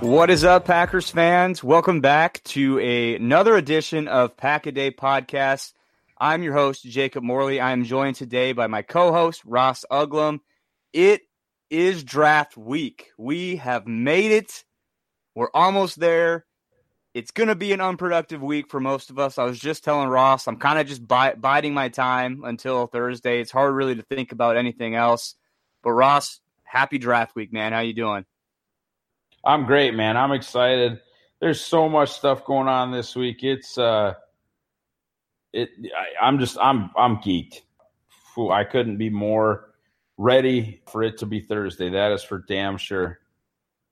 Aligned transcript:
What 0.00 0.28
is 0.28 0.44
up, 0.44 0.66
Packers 0.66 1.10
fans? 1.10 1.64
Welcome 1.64 2.02
back 2.02 2.42
to 2.44 2.78
a, 2.78 3.16
another 3.16 3.56
edition 3.56 4.08
of 4.08 4.36
Pack 4.36 4.66
a 4.66 4.72
Day 4.72 4.90
Podcast. 4.90 5.72
I'm 6.18 6.42
your 6.42 6.52
host, 6.52 6.84
Jacob 6.84 7.24
Morley. 7.24 7.60
I 7.60 7.72
am 7.72 7.82
joined 7.82 8.16
today 8.16 8.52
by 8.52 8.66
my 8.66 8.82
co 8.82 9.10
host, 9.10 9.42
Ross 9.46 9.86
Uglem. 9.90 10.40
It 10.92 11.22
is 11.70 12.04
draft 12.04 12.58
week. 12.58 13.10
We 13.16 13.56
have 13.56 13.86
made 13.86 14.32
it. 14.32 14.64
We're 15.34 15.50
almost 15.54 15.98
there. 15.98 16.44
It's 17.14 17.30
going 17.30 17.48
to 17.48 17.54
be 17.56 17.72
an 17.72 17.80
unproductive 17.80 18.42
week 18.42 18.68
for 18.70 18.80
most 18.80 19.08
of 19.08 19.18
us. 19.18 19.38
I 19.38 19.44
was 19.44 19.58
just 19.58 19.82
telling 19.82 20.10
Ross, 20.10 20.46
I'm 20.46 20.58
kind 20.58 20.78
of 20.78 20.86
just 20.86 21.08
bi- 21.08 21.34
biding 21.34 21.72
my 21.72 21.88
time 21.88 22.42
until 22.44 22.86
Thursday. 22.86 23.40
It's 23.40 23.50
hard 23.50 23.74
really 23.74 23.94
to 23.94 24.02
think 24.02 24.32
about 24.32 24.58
anything 24.58 24.94
else. 24.94 25.36
But 25.82 25.92
Ross, 25.92 26.40
happy 26.64 26.98
draft 26.98 27.34
week, 27.34 27.50
man. 27.50 27.72
How 27.72 27.80
you 27.80 27.94
doing? 27.94 28.26
I'm 29.46 29.64
great, 29.64 29.94
man. 29.94 30.16
I'm 30.16 30.32
excited. 30.32 31.00
There's 31.40 31.60
so 31.60 31.88
much 31.88 32.10
stuff 32.10 32.44
going 32.44 32.66
on 32.66 32.90
this 32.90 33.14
week. 33.14 33.44
It's 33.44 33.78
uh 33.78 34.14
it 35.52 35.70
I, 36.20 36.28
am 36.28 36.40
just 36.40 36.58
I'm 36.60 36.90
I'm 36.96 37.18
geeked. 37.18 37.60
Ooh, 38.36 38.50
I 38.50 38.64
couldn't 38.64 38.96
be 38.96 39.08
more 39.08 39.72
ready 40.18 40.82
for 40.90 41.04
it 41.04 41.18
to 41.18 41.26
be 41.26 41.40
Thursday. 41.40 41.90
That 41.90 42.10
is 42.10 42.24
for 42.24 42.44
damn 42.48 42.76
sure. 42.76 43.20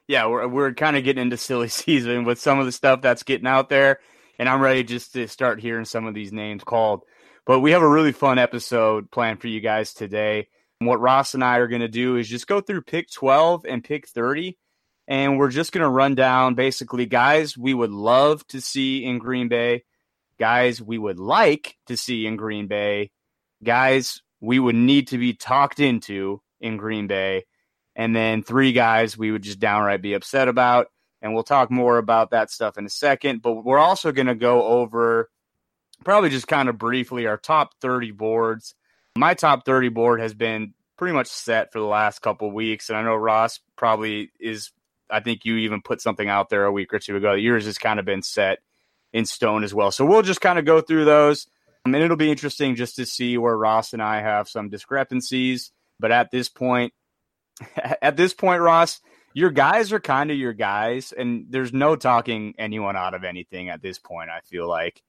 Yeah, 0.09 0.27
we're 0.27 0.49
we're 0.49 0.75
kind 0.75 0.97
of 0.97 1.05
getting 1.05 1.23
into 1.23 1.37
silly 1.37 1.69
season 1.69 2.25
with 2.25 2.41
some 2.41 2.59
of 2.59 2.67
the 2.67 2.73
stuff 2.73 3.01
that's 3.01 3.23
getting 3.23 3.47
out 3.47 3.69
there, 3.69 4.01
and 4.41 4.49
I'm 4.49 4.61
ready 4.61 4.83
just 4.83 5.13
to 5.13 5.29
start 5.29 5.61
hearing 5.61 5.85
some 5.85 6.07
of 6.07 6.15
these 6.15 6.33
names 6.33 6.65
called. 6.65 7.03
But 7.47 7.61
we 7.61 7.71
have 7.71 7.83
a 7.83 7.89
really 7.89 8.13
fun 8.13 8.39
episode 8.39 9.09
planned 9.13 9.41
for 9.41 9.49
you 9.49 9.61
guys 9.61 9.95
today. 9.95 10.49
What 10.81 11.01
Ross 11.01 11.35
and 11.35 11.45
I 11.45 11.59
are 11.59 11.69
going 11.69 11.81
to 11.81 11.89
do 11.89 12.17
is 12.17 12.29
just 12.29 12.49
go 12.49 12.61
through 12.61 12.83
pick 12.83 13.11
12 13.13 13.67
and 13.69 13.85
pick 13.85 14.09
30 14.09 14.59
and 15.07 15.39
we're 15.39 15.51
just 15.51 15.73
going 15.73 15.83
to 15.83 15.89
run 15.89 16.15
down 16.15 16.55
basically 16.55 17.07
guys 17.07 17.57
we 17.59 17.75
would 17.75 17.91
love 17.91 18.47
to 18.49 18.61
see 18.61 19.05
in 19.05 19.19
Green 19.19 19.49
Bay, 19.49 19.85
guys 20.39 20.81
we 20.81 20.99
would 20.99 21.19
like 21.19 21.77
to 21.87 21.97
see 21.97 22.27
in 22.27 22.37
Green 22.37 22.67
Bay, 22.67 23.11
guys 23.63 24.23
we 24.41 24.59
would 24.59 24.75
need 24.75 25.09
to 25.09 25.19
be 25.19 25.35
talked 25.35 25.81
into 25.81 26.41
in 26.61 26.77
Green 26.77 27.07
Bay, 27.07 27.45
and 27.97 28.15
then 28.15 28.43
three 28.43 28.73
guys 28.73 29.17
we 29.17 29.31
would 29.31 29.43
just 29.43 29.59
downright 29.59 30.03
be 30.03 30.15
upset 30.15 30.49
about. 30.49 30.89
And 31.23 31.33
we'll 31.33 31.43
talk 31.43 31.71
more 31.71 31.97
about 31.97 32.33
that 32.33 32.51
stuff 32.51 32.77
in 32.77 32.85
a 32.85 32.91
second. 32.91 33.41
But 33.41 33.65
we're 33.65 33.79
also 33.79 34.13
going 34.13 34.27
to 34.27 34.35
go 34.35 34.63
over 34.65 35.31
probably 36.05 36.29
just 36.29 36.47
kind 36.47 36.69
of 36.69 36.77
briefly 36.77 37.27
our 37.27 37.39
top 37.39 37.75
30 37.81 38.11
boards. 38.11 38.75
My 39.17 39.33
top 39.33 39.65
30 39.65 39.89
board 39.89 40.21
has 40.21 40.35
been 40.35 40.75
pretty 40.99 41.15
much 41.15 41.29
set 41.29 41.73
for 41.73 41.79
the 41.79 41.87
last 41.87 42.21
couple 42.21 42.51
weeks. 42.51 42.91
And 42.91 42.99
I 42.99 43.03
know 43.03 43.17
Ross 43.17 43.61
probably 43.75 44.33
is 44.39 44.71
I 45.11 45.21
think 45.21 45.45
you 45.45 45.57
even 45.59 45.83
put 45.83 46.01
something 46.01 46.29
out 46.29 46.49
there 46.49 46.65
a 46.65 46.73
week 46.73 46.93
or 46.93 46.99
two 46.99 47.17
ago. 47.17 47.35
Yours 47.35 47.67
has 47.67 47.79
kind 47.79 47.99
of 47.99 48.07
been 48.07 48.23
set 48.23 48.59
in 49.13 49.25
stone 49.25 49.65
as 49.65 49.75
well. 49.75 49.91
So 49.91 50.05
we'll 50.05 50.23
just 50.23 50.41
kind 50.41 50.59
of 50.59 50.65
go 50.65 50.81
through 50.81 51.05
those. 51.05 51.47
and 51.85 51.95
it'll 51.95 52.17
be 52.17 52.31
interesting 52.31 52.77
just 52.77 52.97
to 52.97 53.07
see 53.07 53.37
where 53.39 53.57
Ross 53.57 53.93
and 53.93 54.03
I 54.03 54.21
have 54.21 54.49
some 54.49 54.71
discrepancies. 54.71 55.71
But 56.01 56.13
at 56.13 56.31
this 56.31 56.49
point, 56.49 56.93
at 58.03 58.17
this 58.17 58.35
point, 58.35 58.63
Ross, 58.63 59.01
your 59.35 59.51
guys 59.51 59.93
are 59.93 60.01
kind 60.01 60.31
of 60.31 60.37
your 60.37 60.53
guys, 60.53 61.13
and 61.13 61.47
there's 61.51 61.73
no 61.73 61.97
talking 61.97 62.55
anyone 62.59 62.97
out 62.97 63.15
of 63.15 63.25
anything 63.25 63.69
at 63.69 63.83
this 63.83 63.99
point. 63.99 64.31
I 64.31 64.41
feel 64.41 64.69
like. 64.69 65.03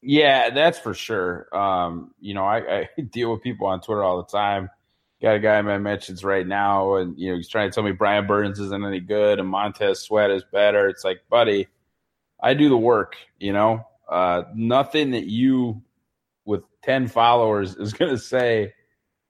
Yeah, 0.00 0.50
that's 0.50 0.78
for 0.78 0.94
sure. 0.94 1.48
Um, 1.56 2.12
you 2.20 2.34
know, 2.34 2.44
I, 2.44 2.80
I 2.80 2.88
deal 3.10 3.32
with 3.32 3.42
people 3.42 3.66
on 3.66 3.80
Twitter 3.80 4.02
all 4.02 4.18
the 4.18 4.30
time 4.30 4.70
got 5.20 5.36
a 5.36 5.40
guy 5.40 5.58
in 5.58 5.66
my 5.66 5.78
mentions 5.78 6.22
right 6.22 6.46
now, 6.46 6.96
and 6.96 7.18
you 7.18 7.30
know 7.30 7.36
he's 7.36 7.48
trying 7.48 7.70
to 7.70 7.74
tell 7.74 7.84
me 7.84 7.92
Brian 7.92 8.26
Burns 8.26 8.60
isn't 8.60 8.84
any 8.84 9.00
good 9.00 9.38
and 9.38 9.48
Montez 9.48 10.00
Sweat 10.00 10.30
is 10.30 10.44
better. 10.44 10.88
It's 10.88 11.04
like, 11.04 11.22
buddy, 11.28 11.68
I 12.40 12.54
do 12.54 12.68
the 12.68 12.76
work. 12.76 13.16
You 13.38 13.52
know, 13.52 13.86
uh, 14.08 14.44
nothing 14.54 15.12
that 15.12 15.26
you 15.26 15.82
with 16.44 16.62
ten 16.82 17.08
followers 17.08 17.74
is 17.76 17.92
going 17.92 18.10
to 18.10 18.18
say 18.18 18.74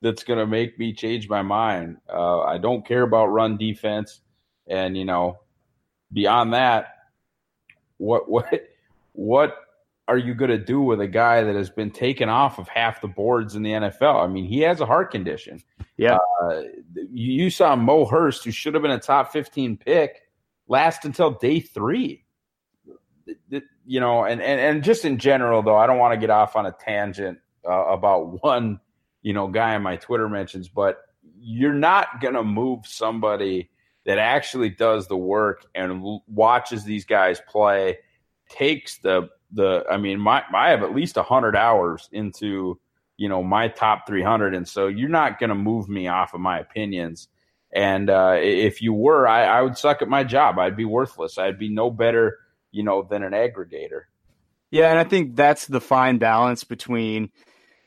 that's 0.00 0.24
going 0.24 0.38
to 0.38 0.46
make 0.46 0.78
me 0.78 0.92
change 0.92 1.28
my 1.28 1.42
mind. 1.42 1.98
Uh, 2.08 2.40
I 2.40 2.58
don't 2.58 2.86
care 2.86 3.02
about 3.02 3.26
run 3.26 3.56
defense, 3.56 4.20
and 4.66 4.96
you 4.96 5.04
know, 5.04 5.38
beyond 6.12 6.54
that, 6.54 6.88
what 7.96 8.28
what 8.30 8.68
what 9.12 9.56
are 10.08 10.16
you 10.16 10.34
going 10.34 10.50
to 10.50 10.58
do 10.58 10.80
with 10.80 11.02
a 11.02 11.06
guy 11.06 11.42
that 11.42 11.54
has 11.54 11.68
been 11.68 11.90
taken 11.90 12.30
off 12.30 12.58
of 12.58 12.66
half 12.66 13.02
the 13.02 13.08
boards 13.08 13.54
in 13.54 13.62
the 13.62 13.72
NFL? 13.72 14.24
I 14.24 14.26
mean, 14.26 14.46
he 14.46 14.60
has 14.60 14.80
a 14.80 14.86
heart 14.86 15.10
condition. 15.10 15.62
Yeah. 15.98 16.16
Uh, 16.42 16.62
you 17.12 17.50
saw 17.50 17.76
Mo 17.76 18.06
Hurst, 18.06 18.42
who 18.42 18.50
should 18.50 18.72
have 18.72 18.82
been 18.82 18.90
a 18.90 18.98
top 18.98 19.32
15 19.32 19.76
pick, 19.76 20.22
last 20.66 21.04
until 21.04 21.32
day 21.32 21.60
three. 21.60 22.24
You 23.86 24.00
know, 24.00 24.24
and, 24.24 24.40
and, 24.40 24.58
and 24.58 24.82
just 24.82 25.04
in 25.04 25.18
general, 25.18 25.62
though, 25.62 25.76
I 25.76 25.86
don't 25.86 25.98
want 25.98 26.14
to 26.14 26.18
get 26.18 26.30
off 26.30 26.56
on 26.56 26.64
a 26.64 26.72
tangent 26.72 27.38
uh, 27.68 27.84
about 27.88 28.42
one, 28.42 28.80
you 29.20 29.34
know, 29.34 29.46
guy 29.46 29.74
in 29.74 29.82
my 29.82 29.96
Twitter 29.96 30.28
mentions, 30.28 30.68
but 30.68 31.02
you're 31.38 31.74
not 31.74 32.22
going 32.22 32.34
to 32.34 32.42
move 32.42 32.86
somebody 32.86 33.70
that 34.06 34.18
actually 34.18 34.70
does 34.70 35.06
the 35.06 35.16
work 35.18 35.66
and 35.74 36.20
watches 36.26 36.84
these 36.84 37.04
guys 37.04 37.42
play, 37.46 37.98
takes 38.48 38.96
the 38.98 39.28
the. 39.52 39.84
I 39.90 39.96
mean, 39.96 40.20
my 40.20 40.42
I 40.54 40.70
have 40.70 40.82
at 40.82 40.94
least 40.94 41.16
hundred 41.16 41.56
hours 41.56 42.08
into 42.12 42.78
you 43.16 43.28
know 43.28 43.42
my 43.42 43.68
top 43.68 44.06
300, 44.06 44.54
and 44.54 44.68
so 44.68 44.86
you're 44.86 45.08
not 45.08 45.38
going 45.38 45.50
to 45.50 45.56
move 45.56 45.88
me 45.88 46.08
off 46.08 46.34
of 46.34 46.40
my 46.40 46.58
opinions. 46.58 47.28
And 47.70 48.08
uh, 48.08 48.36
if 48.38 48.80
you 48.80 48.94
were, 48.94 49.28
I, 49.28 49.44
I 49.44 49.62
would 49.62 49.76
suck 49.76 50.00
at 50.00 50.08
my 50.08 50.24
job. 50.24 50.58
I'd 50.58 50.76
be 50.76 50.86
worthless. 50.86 51.36
I'd 51.36 51.58
be 51.58 51.68
no 51.68 51.90
better, 51.90 52.38
you 52.70 52.82
know, 52.82 53.02
than 53.02 53.22
an 53.22 53.32
aggregator. 53.32 54.04
Yeah, 54.70 54.90
and 54.90 54.98
I 54.98 55.04
think 55.04 55.36
that's 55.36 55.66
the 55.66 55.80
fine 55.80 56.18
balance 56.18 56.64
between 56.64 57.30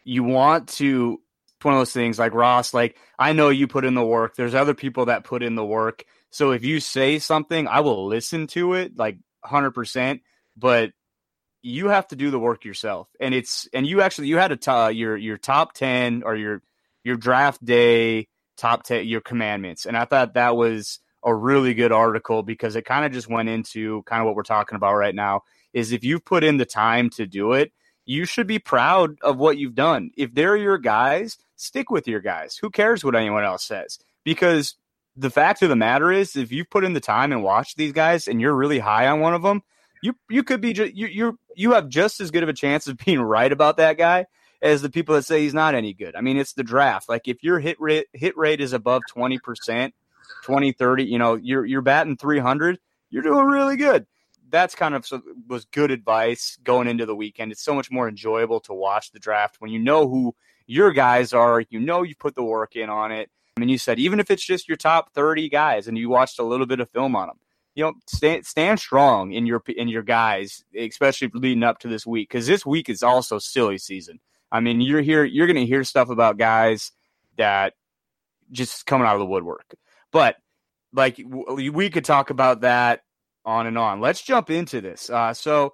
you 0.03 0.23
want 0.23 0.67
to 0.69 1.19
one 1.63 1.75
of 1.75 1.79
those 1.79 1.93
things 1.93 2.17
like 2.17 2.33
Ross, 2.33 2.73
like 2.73 2.97
I 3.19 3.33
know 3.33 3.49
you 3.49 3.67
put 3.67 3.85
in 3.85 3.93
the 3.93 4.05
work. 4.05 4.35
There's 4.35 4.55
other 4.55 4.73
people 4.73 5.05
that 5.05 5.23
put 5.23 5.43
in 5.43 5.55
the 5.55 5.65
work. 5.65 6.05
So 6.29 6.51
if 6.51 6.63
you 6.63 6.79
say 6.79 7.19
something, 7.19 7.67
I 7.67 7.81
will 7.81 8.07
listen 8.07 8.47
to 8.47 8.73
it 8.73 8.97
like 8.97 9.17
100%, 9.45 10.21
but 10.57 10.91
you 11.61 11.89
have 11.89 12.07
to 12.07 12.15
do 12.15 12.31
the 12.31 12.39
work 12.39 12.65
yourself. 12.65 13.07
And 13.19 13.33
it's 13.33 13.67
and 13.73 13.85
you 13.85 14.01
actually 14.01 14.27
you 14.27 14.37
had 14.37 14.51
a 14.51 14.57
t- 14.57 14.97
your 14.97 15.15
your 15.17 15.37
top 15.37 15.73
10 15.73 16.23
or 16.23 16.35
your 16.35 16.61
your 17.03 17.15
draft 17.15 17.63
day 17.63 18.27
top 18.57 18.83
10 18.83 19.05
your 19.07 19.21
commandments. 19.21 19.85
And 19.85 19.95
I 19.97 20.05
thought 20.05 20.33
that 20.33 20.55
was 20.55 20.99
a 21.23 21.33
really 21.33 21.73
good 21.73 21.91
article 21.91 22.43
because 22.43 22.75
it 22.75 22.85
kind 22.85 23.05
of 23.05 23.11
just 23.11 23.29
went 23.29 23.49
into 23.49 24.01
kind 24.03 24.21
of 24.21 24.25
what 24.25 24.35
we're 24.35 24.43
talking 24.43 24.75
about 24.75 24.95
right 24.95 25.13
now 25.13 25.43
is 25.73 25.91
if 25.91 26.03
you've 26.03 26.25
put 26.25 26.43
in 26.43 26.57
the 26.57 26.65
time 26.65 27.09
to 27.11 27.25
do 27.25 27.53
it, 27.53 27.71
you 28.05 28.25
should 28.25 28.47
be 28.47 28.59
proud 28.59 29.17
of 29.21 29.37
what 29.37 29.57
you've 29.57 29.75
done. 29.75 30.11
If 30.17 30.33
they're 30.33 30.57
your 30.57 30.77
guys, 30.77 31.37
stick 31.55 31.91
with 31.91 32.07
your 32.07 32.19
guys. 32.19 32.57
Who 32.57 32.69
cares 32.69 33.03
what 33.03 33.15
anyone 33.15 33.43
else 33.43 33.63
says? 33.63 33.99
Because 34.23 34.75
the 35.15 35.29
fact 35.29 35.61
of 35.61 35.69
the 35.69 35.75
matter 35.75 36.11
is, 36.11 36.35
if 36.35 36.51
you've 36.51 36.69
put 36.69 36.83
in 36.83 36.93
the 36.93 36.99
time 36.99 37.31
and 37.31 37.43
watched 37.43 37.77
these 37.77 37.91
guys, 37.91 38.27
and 38.27 38.41
you're 38.41 38.55
really 38.55 38.79
high 38.79 39.07
on 39.07 39.19
one 39.19 39.33
of 39.33 39.43
them, 39.43 39.61
you 40.01 40.15
you 40.29 40.43
could 40.43 40.61
be 40.61 40.73
just 40.73 40.93
you 40.93 41.07
you 41.07 41.39
you 41.55 41.73
have 41.73 41.89
just 41.89 42.19
as 42.21 42.31
good 42.31 42.43
of 42.43 42.49
a 42.49 42.53
chance 42.53 42.87
of 42.87 42.97
being 43.05 43.21
right 43.21 43.51
about 43.51 43.77
that 43.77 43.97
guy 43.97 44.25
as 44.61 44.81
the 44.81 44.89
people 44.89 45.15
that 45.15 45.23
say 45.23 45.41
he's 45.41 45.53
not 45.53 45.75
any 45.75 45.93
good. 45.93 46.15
I 46.15 46.21
mean, 46.21 46.37
it's 46.37 46.53
the 46.53 46.63
draft. 46.63 47.09
Like 47.09 47.27
if 47.27 47.43
your 47.43 47.59
hit 47.59 47.79
rate 47.79 48.07
hit 48.13 48.37
rate 48.37 48.61
is 48.61 48.73
above 48.73 49.01
20%, 49.13 49.91
20, 50.43 50.71
30, 50.71 51.03
you 51.03 51.17
know, 51.17 51.35
you're 51.35 51.65
you're 51.65 51.81
batting 51.81 52.17
300, 52.17 52.79
you're 53.09 53.23
doing 53.23 53.45
really 53.45 53.77
good. 53.77 54.05
That's 54.49 54.75
kind 54.75 54.95
of 54.95 55.07
was 55.47 55.65
good 55.65 55.91
advice 55.91 56.57
going 56.63 56.87
into 56.87 57.05
the 57.05 57.15
weekend. 57.15 57.51
It's 57.51 57.63
so 57.63 57.73
much 57.73 57.89
more 57.89 58.07
enjoyable 58.07 58.59
to 58.61 58.73
watch 58.73 59.11
the 59.11 59.19
draft 59.19 59.57
when 59.59 59.71
you 59.71 59.79
know 59.79 60.07
who 60.07 60.35
your 60.67 60.91
guys 60.91 61.33
are, 61.33 61.63
you 61.69 61.79
know 61.79 62.03
you 62.03 62.15
put 62.15 62.35
the 62.35 62.43
work 62.43 62.75
in 62.75 62.89
on 62.89 63.11
it. 63.11 63.29
I 63.57 63.59
mean, 63.59 63.69
you 63.69 63.77
said 63.77 63.99
even 63.99 64.19
if 64.19 64.31
it's 64.31 64.45
just 64.45 64.67
your 64.67 64.77
top 64.77 65.13
30 65.13 65.49
guys 65.49 65.87
and 65.87 65.97
you 65.97 66.09
watched 66.09 66.39
a 66.39 66.43
little 66.43 66.65
bit 66.65 66.79
of 66.79 66.89
film 66.89 67.15
on 67.15 67.27
them, 67.27 67.37
you 67.75 67.83
know, 67.83 67.93
stand 68.07 68.45
stand 68.45 68.79
strong 68.79 69.31
in 69.31 69.45
your 69.45 69.63
in 69.67 69.87
your 69.87 70.03
guys, 70.03 70.63
especially 70.77 71.29
leading 71.33 71.63
up 71.63 71.79
to 71.79 71.87
this 71.87 72.05
week 72.05 72.29
because 72.29 72.47
this 72.47 72.65
week 72.65 72.89
is 72.89 73.03
also 73.03 73.39
silly 73.39 73.77
season. 73.77 74.19
I 74.51 74.59
mean, 74.59 74.81
you're 74.81 75.01
here, 75.01 75.23
you're 75.23 75.47
going 75.47 75.55
to 75.55 75.65
hear 75.65 75.83
stuff 75.83 76.09
about 76.09 76.37
guys 76.37 76.91
that 77.37 77.73
just 78.51 78.85
coming 78.85 79.07
out 79.07 79.15
of 79.15 79.19
the 79.19 79.25
woodwork. 79.25 79.75
But 80.11 80.35
like 80.93 81.19
we 81.25 81.89
could 81.89 82.05
talk 82.05 82.29
about 82.29 82.61
that 82.61 83.01
on 83.45 83.67
and 83.67 83.77
on. 83.77 84.01
Let's 84.01 84.21
jump 84.21 84.49
into 84.49 84.81
this. 84.81 85.09
Uh, 85.09 85.33
so 85.33 85.73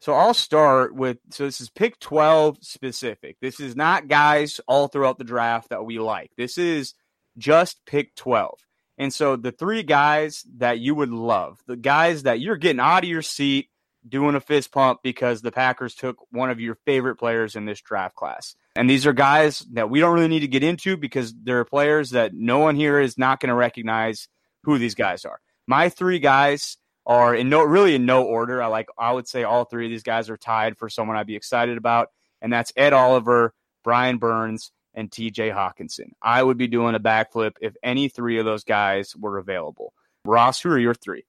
so 0.00 0.14
I'll 0.14 0.34
start 0.34 0.94
with 0.94 1.18
so 1.30 1.44
this 1.44 1.60
is 1.60 1.68
pick 1.68 1.98
12 2.00 2.58
specific. 2.62 3.36
This 3.40 3.60
is 3.60 3.76
not 3.76 4.08
guys 4.08 4.60
all 4.66 4.88
throughout 4.88 5.18
the 5.18 5.24
draft 5.24 5.68
that 5.70 5.84
we 5.84 5.98
like. 5.98 6.30
This 6.36 6.56
is 6.58 6.94
just 7.36 7.84
pick 7.84 8.14
12. 8.14 8.58
And 8.98 9.12
so 9.12 9.36
the 9.36 9.52
three 9.52 9.82
guys 9.82 10.44
that 10.56 10.78
you 10.78 10.94
would 10.94 11.10
love, 11.10 11.60
the 11.66 11.76
guys 11.76 12.22
that 12.22 12.40
you're 12.40 12.56
getting 12.56 12.80
out 12.80 13.04
of 13.04 13.10
your 13.10 13.22
seat 13.22 13.68
doing 14.08 14.34
a 14.34 14.40
fist 14.40 14.72
pump 14.72 15.00
because 15.02 15.42
the 15.42 15.52
Packers 15.52 15.94
took 15.94 16.16
one 16.30 16.50
of 16.50 16.60
your 16.60 16.76
favorite 16.86 17.16
players 17.16 17.56
in 17.56 17.64
this 17.64 17.80
draft 17.80 18.14
class. 18.14 18.54
And 18.76 18.88
these 18.88 19.06
are 19.06 19.12
guys 19.12 19.60
that 19.72 19.90
we 19.90 20.00
don't 20.00 20.14
really 20.14 20.28
need 20.28 20.40
to 20.40 20.48
get 20.48 20.62
into 20.62 20.96
because 20.96 21.34
they're 21.42 21.64
players 21.64 22.10
that 22.10 22.32
no 22.34 22.58
one 22.58 22.76
here 22.76 23.00
is 23.00 23.18
not 23.18 23.40
going 23.40 23.48
to 23.48 23.54
recognize 23.54 24.28
who 24.62 24.78
these 24.78 24.94
guys 24.94 25.24
are. 25.24 25.40
My 25.66 25.88
three 25.88 26.18
guys 26.18 26.76
are 27.06 27.34
in 27.34 27.48
no 27.48 27.62
really 27.62 27.94
in 27.94 28.06
no 28.06 28.24
order. 28.24 28.62
I 28.62 28.66
like 28.66 28.88
I 28.98 29.12
would 29.12 29.28
say 29.28 29.44
all 29.44 29.64
three 29.64 29.86
of 29.86 29.90
these 29.90 30.02
guys 30.02 30.28
are 30.28 30.36
tied 30.36 30.76
for 30.76 30.88
someone 30.88 31.16
I'd 31.16 31.26
be 31.26 31.36
excited 31.36 31.78
about, 31.78 32.10
and 32.42 32.52
that's 32.52 32.72
Ed 32.76 32.92
Oliver, 32.92 33.54
Brian 33.84 34.18
Burns, 34.18 34.72
and 34.96 35.10
TJ 35.10 35.54
Hockenson. 35.54 36.10
I 36.22 36.42
would 36.42 36.56
be 36.56 36.66
doing 36.66 36.94
a 36.94 37.00
backflip 37.00 37.52
if 37.60 37.76
any 37.82 38.08
three 38.08 38.38
of 38.38 38.44
those 38.44 38.64
guys 38.64 39.14
were 39.14 39.38
available. 39.38 39.92
Ross, 40.24 40.60
who 40.60 40.70
are 40.70 40.78
your 40.78 40.94
three? 40.94 41.24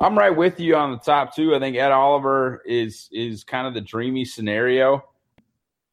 I'm 0.00 0.18
right 0.18 0.36
with 0.36 0.60
you 0.60 0.76
on 0.76 0.92
the 0.92 0.98
top 0.98 1.34
two. 1.34 1.54
I 1.54 1.58
think 1.58 1.76
Ed 1.76 1.90
Oliver 1.90 2.62
is 2.66 3.08
is 3.10 3.42
kind 3.42 3.66
of 3.66 3.74
the 3.74 3.80
dreamy 3.80 4.24
scenario. 4.24 5.02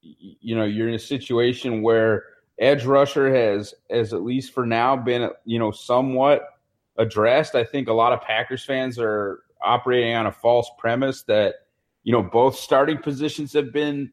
You 0.01 0.55
know, 0.55 0.65
you're 0.65 0.87
in 0.87 0.93
a 0.93 0.99
situation 0.99 1.81
where 1.81 2.25
edge 2.59 2.85
rusher 2.85 3.33
has 3.33 3.73
has 3.89 4.13
at 4.13 4.23
least 4.23 4.53
for 4.53 4.65
now 4.65 4.95
been 4.95 5.29
you 5.45 5.59
know 5.59 5.71
somewhat 5.71 6.47
addressed. 6.97 7.55
I 7.55 7.63
think 7.63 7.87
a 7.87 7.93
lot 7.93 8.13
of 8.13 8.21
Packers 8.21 8.63
fans 8.63 8.99
are 8.99 9.41
operating 9.63 10.13
on 10.13 10.27
a 10.27 10.31
false 10.31 10.69
premise 10.77 11.23
that 11.23 11.55
you 12.03 12.11
know 12.11 12.21
both 12.21 12.55
starting 12.55 12.99
positions 12.99 13.53
have 13.53 13.73
been 13.73 14.11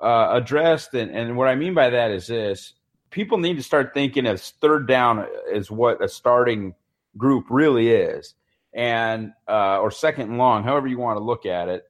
uh, 0.00 0.28
addressed, 0.32 0.94
and 0.94 1.10
and 1.10 1.36
what 1.36 1.48
I 1.48 1.54
mean 1.54 1.74
by 1.74 1.90
that 1.90 2.10
is 2.10 2.26
this: 2.26 2.74
people 3.10 3.38
need 3.38 3.56
to 3.56 3.62
start 3.62 3.94
thinking 3.94 4.26
as 4.26 4.50
third 4.60 4.86
down 4.86 5.26
is 5.52 5.70
what 5.70 6.02
a 6.02 6.08
starting 6.08 6.74
group 7.16 7.46
really 7.50 7.90
is, 7.90 8.34
and 8.72 9.32
uh, 9.48 9.80
or 9.80 9.90
second 9.90 10.30
and 10.30 10.38
long, 10.38 10.62
however 10.62 10.86
you 10.86 10.98
want 10.98 11.18
to 11.18 11.24
look 11.24 11.46
at 11.46 11.68
it. 11.68 11.84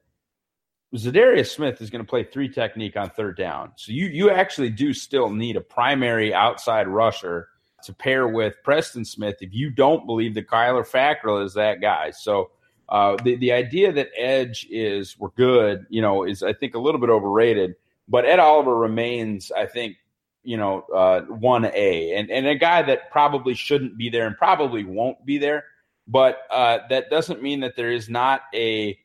Za'Darius 0.95 1.53
Smith 1.53 1.81
is 1.81 1.91
going 1.91 2.03
to 2.03 2.09
play 2.09 2.23
three 2.23 2.49
technique 2.49 2.97
on 2.97 3.11
third 3.11 3.37
down, 3.37 3.71
so 3.75 3.91
you 3.91 4.07
you 4.07 4.31
actually 4.31 4.71
do 4.71 4.93
still 4.93 5.29
need 5.29 5.55
a 5.55 5.61
primary 5.61 6.33
outside 6.33 6.87
rusher 6.87 7.49
to 7.83 7.93
pair 7.93 8.27
with 8.27 8.55
Preston 8.63 9.05
Smith 9.05 9.37
if 9.41 9.53
you 9.53 9.69
don't 9.69 10.05
believe 10.05 10.33
that 10.33 10.47
Kyler 10.47 10.87
Fackrell 10.87 11.45
is 11.45 11.53
that 11.53 11.79
guy. 11.79 12.11
So 12.11 12.51
uh, 12.89 13.17
the 13.23 13.35
the 13.35 13.51
idea 13.51 13.91
that 13.91 14.09
Edge 14.17 14.67
is 14.69 15.17
we're 15.19 15.29
good, 15.29 15.85
you 15.89 16.01
know, 16.01 16.23
is 16.23 16.41
I 16.41 16.53
think 16.53 16.75
a 16.75 16.79
little 16.79 16.99
bit 16.99 17.09
overrated. 17.09 17.75
But 18.09 18.25
Ed 18.25 18.39
Oliver 18.39 18.75
remains, 18.75 19.51
I 19.51 19.67
think, 19.67 19.97
you 20.43 20.57
know, 20.57 20.81
uh, 20.93 21.21
one 21.21 21.63
uh, 21.63 21.71
A 21.73 22.15
and 22.15 22.31
and 22.31 22.47
a 22.47 22.55
guy 22.55 22.81
that 22.81 23.11
probably 23.11 23.53
shouldn't 23.53 23.97
be 23.97 24.09
there 24.09 24.25
and 24.25 24.35
probably 24.35 24.83
won't 24.83 25.23
be 25.25 25.37
there. 25.37 25.65
But 26.07 26.39
uh, 26.49 26.79
that 26.89 27.11
doesn't 27.11 27.43
mean 27.43 27.59
that 27.59 27.75
there 27.75 27.91
is 27.91 28.09
not 28.09 28.41
a 28.53 28.97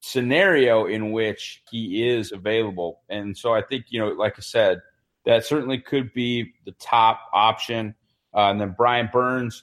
scenario 0.00 0.86
in 0.86 1.12
which 1.12 1.62
he 1.70 2.08
is 2.08 2.32
available. 2.32 3.00
And 3.08 3.38
so 3.38 3.54
I 3.54 3.62
think, 3.62 3.86
you 3.90 4.00
know, 4.00 4.08
like 4.08 4.34
I 4.36 4.40
said, 4.40 4.82
that 5.24 5.46
certainly 5.46 5.78
could 5.78 6.12
be 6.12 6.52
the 6.66 6.72
top 6.72 7.20
option. 7.32 7.94
Uh, 8.34 8.50
and 8.50 8.60
then 8.60 8.74
Brian 8.76 9.08
Burns, 9.12 9.62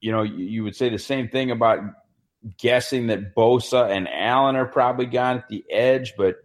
you 0.00 0.12
know, 0.12 0.22
you, 0.22 0.44
you, 0.44 0.62
would 0.62 0.76
say 0.76 0.88
the 0.88 0.98
same 0.98 1.28
thing 1.28 1.50
about 1.50 1.80
guessing 2.58 3.08
that 3.08 3.34
Bosa 3.34 3.90
and 3.90 4.08
Allen 4.08 4.54
are 4.54 4.66
probably 4.66 5.06
gone 5.06 5.38
at 5.38 5.48
the 5.48 5.64
edge, 5.68 6.14
but 6.16 6.36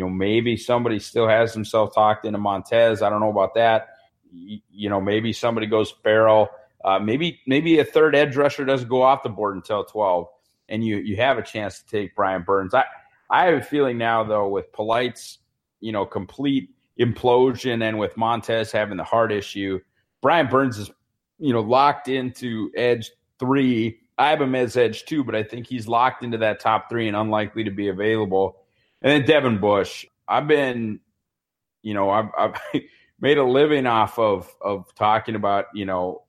you 0.00 0.06
know, 0.06 0.10
maybe 0.10 0.56
somebody 0.56 0.98
still 0.98 1.28
has 1.28 1.52
himself 1.52 1.94
talked 1.94 2.24
into 2.24 2.38
Montez. 2.38 3.02
I 3.02 3.10
don't 3.10 3.20
know 3.20 3.30
about 3.30 3.54
that. 3.54 3.88
You, 4.32 4.88
know, 4.88 5.00
maybe 5.00 5.32
somebody 5.32 5.66
goes 5.66 5.92
Ferrell. 6.02 6.48
Uh, 6.84 6.98
maybe 6.98 7.40
maybe 7.46 7.78
a 7.78 7.84
third 7.84 8.16
edge 8.16 8.36
rusher 8.36 8.64
doesn't 8.64 8.88
go 8.88 9.02
off 9.02 9.22
the 9.22 9.28
board 9.28 9.54
until 9.54 9.84
twelve, 9.84 10.28
and 10.70 10.82
you 10.82 10.96
you 10.96 11.16
have 11.16 11.36
a 11.36 11.42
chance 11.42 11.80
to 11.80 11.86
take 11.86 12.16
Brian 12.16 12.42
Burns. 12.42 12.72
I 12.72 12.84
I 13.28 13.44
have 13.46 13.54
a 13.54 13.62
feeling 13.62 13.98
now 13.98 14.24
though 14.24 14.48
with 14.48 14.72
Polite's 14.72 15.38
you 15.80 15.92
know 15.92 16.06
complete 16.06 16.70
implosion 16.98 17.82
and 17.82 17.98
with 17.98 18.16
Montez 18.16 18.72
having 18.72 18.96
the 18.96 19.04
heart 19.04 19.30
issue 19.30 19.80
Brian 20.20 20.48
Burns 20.48 20.78
is, 20.78 20.90
you 21.38 21.52
know, 21.52 21.60
locked 21.60 22.08
into 22.08 22.70
edge 22.76 23.10
three. 23.38 24.00
I 24.18 24.30
have 24.30 24.40
him 24.40 24.54
as 24.54 24.76
edge 24.76 25.04
two, 25.06 25.24
but 25.24 25.34
I 25.34 25.42
think 25.42 25.66
he's 25.66 25.88
locked 25.88 26.22
into 26.22 26.38
that 26.38 26.60
top 26.60 26.90
three 26.90 27.08
and 27.08 27.16
unlikely 27.16 27.64
to 27.64 27.70
be 27.70 27.88
available. 27.88 28.59
And 29.02 29.12
then 29.12 29.24
Devin 29.24 29.60
Bush. 29.60 30.06
I've 30.28 30.46
been, 30.46 31.00
you 31.82 31.94
know, 31.94 32.10
I've, 32.10 32.30
I've 32.36 32.54
made 33.20 33.38
a 33.38 33.44
living 33.44 33.86
off 33.86 34.18
of 34.18 34.48
of 34.60 34.94
talking 34.94 35.34
about, 35.34 35.66
you 35.74 35.86
know, 35.86 36.22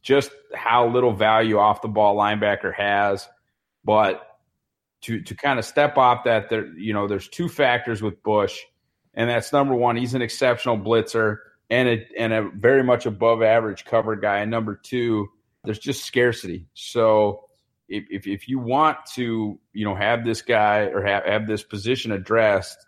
just 0.00 0.30
how 0.54 0.88
little 0.88 1.12
value 1.12 1.58
off 1.58 1.82
the 1.82 1.88
ball 1.88 2.16
linebacker 2.16 2.74
has, 2.74 3.28
but 3.84 4.26
to 5.02 5.20
to 5.22 5.34
kind 5.34 5.58
of 5.58 5.64
step 5.64 5.96
off 5.98 6.24
that 6.24 6.48
there, 6.48 6.66
you 6.76 6.92
know, 6.92 7.06
there's 7.06 7.28
two 7.28 7.48
factors 7.48 8.02
with 8.02 8.22
Bush, 8.22 8.60
and 9.14 9.28
that's 9.28 9.52
number 9.52 9.74
one, 9.74 9.96
he's 9.96 10.14
an 10.14 10.22
exceptional 10.22 10.78
blitzer 10.78 11.38
and 11.70 11.88
a 11.88 12.06
and 12.18 12.32
a 12.32 12.50
very 12.54 12.82
much 12.82 13.06
above 13.06 13.42
average 13.42 13.84
cover 13.84 14.16
guy. 14.16 14.38
And 14.38 14.50
number 14.50 14.78
two, 14.82 15.28
there's 15.64 15.78
just 15.78 16.04
scarcity. 16.04 16.66
So 16.74 17.44
if, 17.88 18.04
if, 18.10 18.26
if 18.26 18.48
you 18.48 18.58
want 18.58 18.98
to, 19.14 19.58
you 19.72 19.84
know, 19.84 19.94
have 19.94 20.24
this 20.24 20.42
guy 20.42 20.86
or 20.86 21.04
have, 21.04 21.24
have 21.24 21.46
this 21.46 21.62
position 21.62 22.12
addressed, 22.12 22.86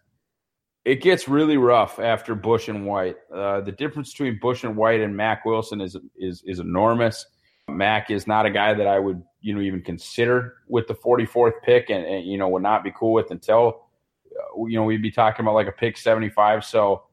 it 0.84 1.00
gets 1.00 1.28
really 1.28 1.56
rough 1.56 1.98
after 1.98 2.34
Bush 2.34 2.68
and 2.68 2.86
White. 2.86 3.16
Uh, 3.34 3.60
the 3.60 3.72
difference 3.72 4.12
between 4.12 4.38
Bush 4.40 4.64
and 4.64 4.76
White 4.76 5.00
and 5.00 5.16
Mack 5.16 5.44
Wilson 5.44 5.80
is 5.80 5.96
is 6.16 6.42
is 6.46 6.58
enormous. 6.58 7.26
Mack 7.68 8.10
is 8.10 8.26
not 8.26 8.44
a 8.44 8.50
guy 8.50 8.74
that 8.74 8.86
I 8.86 8.98
would 8.98 9.22
you 9.40 9.54
know 9.54 9.60
even 9.60 9.82
consider 9.82 10.56
with 10.68 10.86
the 10.86 10.94
44th 10.94 11.62
pick, 11.62 11.90
and, 11.90 12.04
and 12.04 12.26
you 12.26 12.36
know 12.36 12.48
would 12.48 12.62
not 12.62 12.84
be 12.84 12.92
cool 12.94 13.12
with 13.12 13.30
until 13.30 13.86
uh, 14.30 14.64
you 14.66 14.76
know 14.76 14.84
we'd 14.84 15.02
be 15.02 15.10
talking 15.10 15.44
about 15.44 15.54
like 15.54 15.68
a 15.68 15.72
pick 15.72 15.96
75. 15.96 16.64
So 16.64 17.04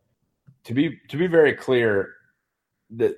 to 0.65 0.73
be 0.73 0.99
to 1.07 1.17
be 1.17 1.27
very 1.27 1.53
clear, 1.53 2.13
that 2.97 3.15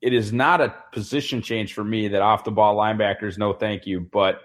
it 0.00 0.12
is 0.12 0.32
not 0.32 0.60
a 0.60 0.74
position 0.92 1.42
change 1.42 1.74
for 1.74 1.84
me 1.84 2.08
that 2.08 2.22
off 2.22 2.44
the 2.44 2.50
ball 2.50 2.76
linebackers 2.76 3.38
no 3.38 3.52
thank 3.52 3.86
you, 3.86 4.00
but 4.00 4.42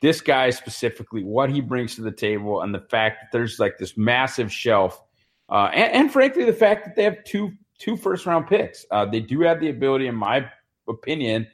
this 0.00 0.20
guy 0.20 0.50
specifically, 0.50 1.22
what 1.22 1.50
he 1.50 1.60
brings 1.60 1.94
to 1.96 2.02
the 2.02 2.10
table, 2.10 2.62
and 2.62 2.74
the 2.74 2.80
fact 2.80 3.18
that 3.20 3.36
there's 3.36 3.58
like 3.58 3.78
this 3.78 3.96
massive 3.96 4.50
shelf, 4.50 5.02
uh, 5.50 5.70
and, 5.74 5.92
and, 5.92 6.12
frankly, 6.12 6.44
the 6.44 6.52
fact 6.52 6.84
that 6.84 6.96
they 6.96 7.02
have 7.02 7.22
two 7.24 7.52
two 7.78 7.96
first 7.96 8.26
round 8.26 8.46
picks. 8.46 8.86
Uh, 8.90 9.04
they 9.04 9.20
do 9.20 9.40
have 9.40 9.60
the 9.60 9.68
ability, 9.68 10.06
in 10.06 10.14
my 10.14 10.48
opinion, 10.88 11.46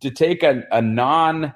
to 0.00 0.10
take 0.10 0.42
a, 0.42 0.64
a 0.72 0.82
non 0.82 1.54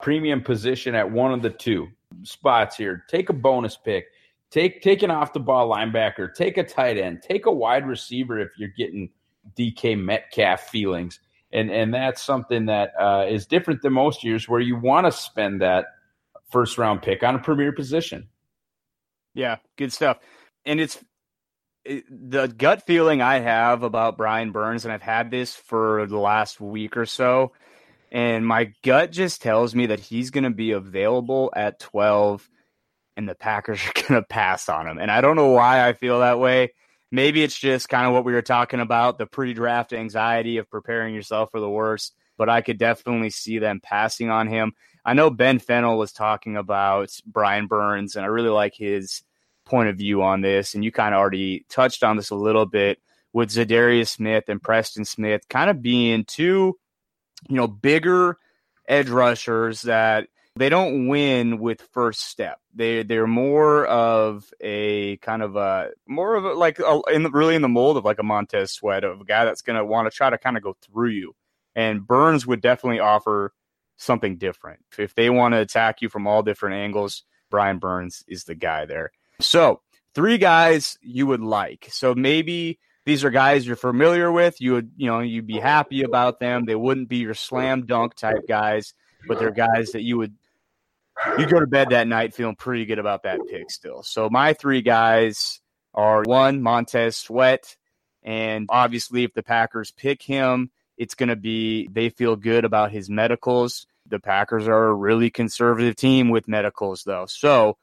premium 0.00 0.42
position 0.42 0.94
at 0.94 1.10
one 1.10 1.32
of 1.32 1.42
the 1.42 1.50
two 1.50 1.88
spots 2.22 2.76
here. 2.76 3.04
Take 3.08 3.30
a 3.30 3.32
bonus 3.32 3.76
pick. 3.76 4.06
Take 4.50 4.82
take 4.82 5.02
an 5.02 5.10
off 5.10 5.32
the 5.32 5.40
ball 5.40 5.70
linebacker. 5.70 6.34
Take 6.34 6.58
a 6.58 6.64
tight 6.64 6.98
end. 6.98 7.22
Take 7.22 7.46
a 7.46 7.52
wide 7.52 7.86
receiver 7.86 8.38
if 8.38 8.50
you're 8.58 8.68
getting 8.76 9.10
DK 9.56 9.98
Metcalf 9.98 10.68
feelings 10.68 11.20
and 11.52 11.70
and 11.70 11.92
that's 11.92 12.22
something 12.22 12.66
that 12.66 12.92
uh, 12.98 13.26
is 13.28 13.46
different 13.46 13.82
than 13.82 13.92
most 13.92 14.24
years 14.24 14.48
where 14.48 14.60
you 14.60 14.76
want 14.76 15.06
to 15.06 15.12
spend 15.12 15.60
that 15.60 15.86
first 16.50 16.78
round 16.78 17.02
pick 17.02 17.22
on 17.22 17.34
a 17.34 17.38
premier 17.38 17.72
position. 17.72 18.28
Yeah, 19.34 19.56
good 19.76 19.92
stuff. 19.92 20.18
And 20.64 20.80
it's 20.80 21.02
it, 21.84 22.04
the 22.08 22.46
gut 22.46 22.86
feeling 22.86 23.22
I 23.22 23.40
have 23.40 23.82
about 23.82 24.16
Brian 24.16 24.52
Burns, 24.52 24.84
and 24.84 24.92
I've 24.92 25.02
had 25.02 25.30
this 25.30 25.54
for 25.54 26.06
the 26.06 26.18
last 26.18 26.60
week 26.60 26.96
or 26.96 27.06
so, 27.06 27.52
and 28.12 28.46
my 28.46 28.72
gut 28.82 29.10
just 29.10 29.42
tells 29.42 29.74
me 29.74 29.86
that 29.86 30.00
he's 30.00 30.30
going 30.30 30.44
to 30.44 30.50
be 30.50 30.72
available 30.72 31.52
at 31.56 31.80
twelve, 31.80 32.48
and 33.16 33.28
the 33.28 33.34
Packers 33.34 33.80
are 33.86 34.02
going 34.02 34.22
to 34.22 34.28
pass 34.28 34.68
on 34.68 34.86
him. 34.86 34.98
And 34.98 35.10
I 35.10 35.20
don't 35.20 35.36
know 35.36 35.50
why 35.50 35.86
I 35.86 35.94
feel 35.94 36.20
that 36.20 36.38
way. 36.38 36.74
Maybe 37.12 37.42
it's 37.42 37.58
just 37.58 37.88
kind 37.88 38.06
of 38.06 38.12
what 38.12 38.24
we 38.24 38.32
were 38.32 38.42
talking 38.42 38.80
about 38.80 39.18
the 39.18 39.26
pre 39.26 39.52
draft 39.52 39.92
anxiety 39.92 40.58
of 40.58 40.70
preparing 40.70 41.14
yourself 41.14 41.50
for 41.50 41.60
the 41.60 41.68
worst, 41.68 42.14
but 42.38 42.48
I 42.48 42.60
could 42.60 42.78
definitely 42.78 43.30
see 43.30 43.58
them 43.58 43.80
passing 43.82 44.30
on 44.30 44.46
him. 44.46 44.72
I 45.04 45.14
know 45.14 45.30
Ben 45.30 45.58
Fennell 45.58 45.98
was 45.98 46.12
talking 46.12 46.56
about 46.56 47.10
Brian 47.26 47.66
Burns, 47.66 48.16
and 48.16 48.24
I 48.24 48.28
really 48.28 48.50
like 48.50 48.74
his 48.74 49.22
point 49.64 49.88
of 49.88 49.96
view 49.96 50.22
on 50.22 50.40
this. 50.40 50.74
And 50.74 50.84
you 50.84 50.92
kind 50.92 51.14
of 51.14 51.18
already 51.18 51.64
touched 51.68 52.04
on 52.04 52.16
this 52.16 52.30
a 52.30 52.36
little 52.36 52.66
bit 52.66 52.98
with 53.32 53.50
Za'Darius 53.50 54.08
Smith 54.08 54.44
and 54.48 54.62
Preston 54.62 55.04
Smith 55.04 55.48
kind 55.48 55.70
of 55.70 55.82
being 55.82 56.24
two, 56.24 56.78
you 57.48 57.56
know, 57.56 57.66
bigger 57.66 58.36
edge 58.88 59.08
rushers 59.08 59.82
that 59.82 60.28
they 60.56 60.68
don't 60.68 61.08
win 61.08 61.58
with 61.58 61.80
first 61.92 62.22
step. 62.22 62.58
They 62.74 63.02
they're 63.02 63.26
more 63.26 63.86
of 63.86 64.52
a 64.60 65.16
kind 65.18 65.42
of 65.42 65.56
a 65.56 65.90
more 66.06 66.34
of 66.34 66.44
a 66.44 66.52
like 66.52 66.78
a, 66.80 67.00
in 67.12 67.22
the, 67.22 67.30
really 67.30 67.54
in 67.54 67.62
the 67.62 67.68
mold 67.68 67.96
of 67.96 68.04
like 68.04 68.18
a 68.18 68.24
Montez 68.24 68.72
Sweat 68.72 69.04
of 69.04 69.20
a 69.20 69.24
guy 69.24 69.44
that's 69.44 69.62
going 69.62 69.76
to 69.76 69.84
want 69.84 70.10
to 70.10 70.16
try 70.16 70.30
to 70.30 70.38
kind 70.38 70.56
of 70.56 70.62
go 70.62 70.76
through 70.82 71.10
you. 71.10 71.34
And 71.74 72.06
Burns 72.06 72.46
would 72.46 72.60
definitely 72.60 73.00
offer 73.00 73.52
something 73.96 74.38
different. 74.38 74.80
If 74.98 75.14
they 75.14 75.30
want 75.30 75.54
to 75.54 75.60
attack 75.60 76.02
you 76.02 76.08
from 76.08 76.26
all 76.26 76.42
different 76.42 76.76
angles, 76.76 77.22
Brian 77.50 77.78
Burns 77.78 78.24
is 78.26 78.44
the 78.44 78.54
guy 78.54 78.86
there. 78.86 79.12
So, 79.40 79.80
three 80.14 80.38
guys 80.38 80.98
you 81.00 81.26
would 81.26 81.40
like. 81.40 81.88
So 81.90 82.14
maybe 82.14 82.78
these 83.06 83.24
are 83.24 83.30
guys 83.30 83.66
you're 83.66 83.76
familiar 83.76 84.30
with. 84.30 84.60
You 84.60 84.72
would, 84.72 84.92
you 84.96 85.06
know, 85.06 85.20
you'd 85.20 85.46
be 85.46 85.58
happy 85.58 86.02
about 86.02 86.40
them. 86.40 86.64
They 86.64 86.74
wouldn't 86.74 87.08
be 87.08 87.18
your 87.18 87.34
slam 87.34 87.86
dunk 87.86 88.14
type 88.14 88.46
guys, 88.48 88.94
but 89.26 89.38
they're 89.38 89.50
guys 89.50 89.92
that 89.92 90.02
you 90.02 90.18
would 90.18 90.34
you 91.38 91.46
go 91.46 91.60
to 91.60 91.66
bed 91.66 91.90
that 91.90 92.08
night 92.08 92.34
feeling 92.34 92.56
pretty 92.56 92.86
good 92.86 92.98
about 92.98 93.24
that 93.24 93.40
pick 93.48 93.70
still. 93.70 94.02
So 94.02 94.28
my 94.30 94.52
three 94.52 94.82
guys 94.82 95.60
are 95.94 96.22
one 96.22 96.62
Montez 96.62 97.16
Sweat, 97.16 97.76
and 98.22 98.66
obviously 98.70 99.24
if 99.24 99.34
the 99.34 99.42
Packers 99.42 99.90
pick 99.90 100.22
him, 100.22 100.70
it's 100.96 101.14
going 101.14 101.28
to 101.28 101.36
be 101.36 101.88
they 101.90 102.10
feel 102.10 102.36
good 102.36 102.64
about 102.64 102.92
his 102.92 103.08
medicals. 103.08 103.86
The 104.06 104.20
Packers 104.20 104.66
are 104.68 104.88
a 104.88 104.94
really 104.94 105.30
conservative 105.30 105.96
team 105.96 106.30
with 106.30 106.48
medicals 106.48 107.04
though, 107.04 107.26
so 107.26 107.76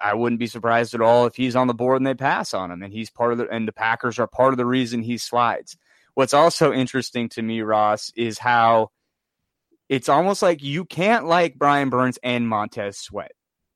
I 0.00 0.14
wouldn't 0.14 0.40
be 0.40 0.46
surprised 0.46 0.94
at 0.94 1.00
all 1.00 1.26
if 1.26 1.36
he's 1.36 1.56
on 1.56 1.66
the 1.66 1.74
board 1.74 1.98
and 1.98 2.06
they 2.06 2.14
pass 2.14 2.54
on 2.54 2.70
him, 2.70 2.82
and 2.82 2.92
he's 2.92 3.10
part 3.10 3.32
of 3.32 3.38
the 3.38 3.48
and 3.48 3.68
the 3.68 3.72
Packers 3.72 4.18
are 4.18 4.26
part 4.26 4.52
of 4.52 4.56
the 4.56 4.66
reason 4.66 5.02
he 5.02 5.18
slides. 5.18 5.76
What's 6.14 6.34
also 6.34 6.72
interesting 6.72 7.28
to 7.30 7.42
me, 7.42 7.60
Ross, 7.62 8.12
is 8.16 8.38
how 8.38 8.90
it's 9.88 10.08
almost 10.08 10.42
like 10.42 10.62
you 10.62 10.84
can't 10.84 11.26
like 11.26 11.56
Brian 11.56 11.90
Burns 11.90 12.18
and 12.22 12.48
Montez 12.48 12.98
Sweat. 12.98 13.32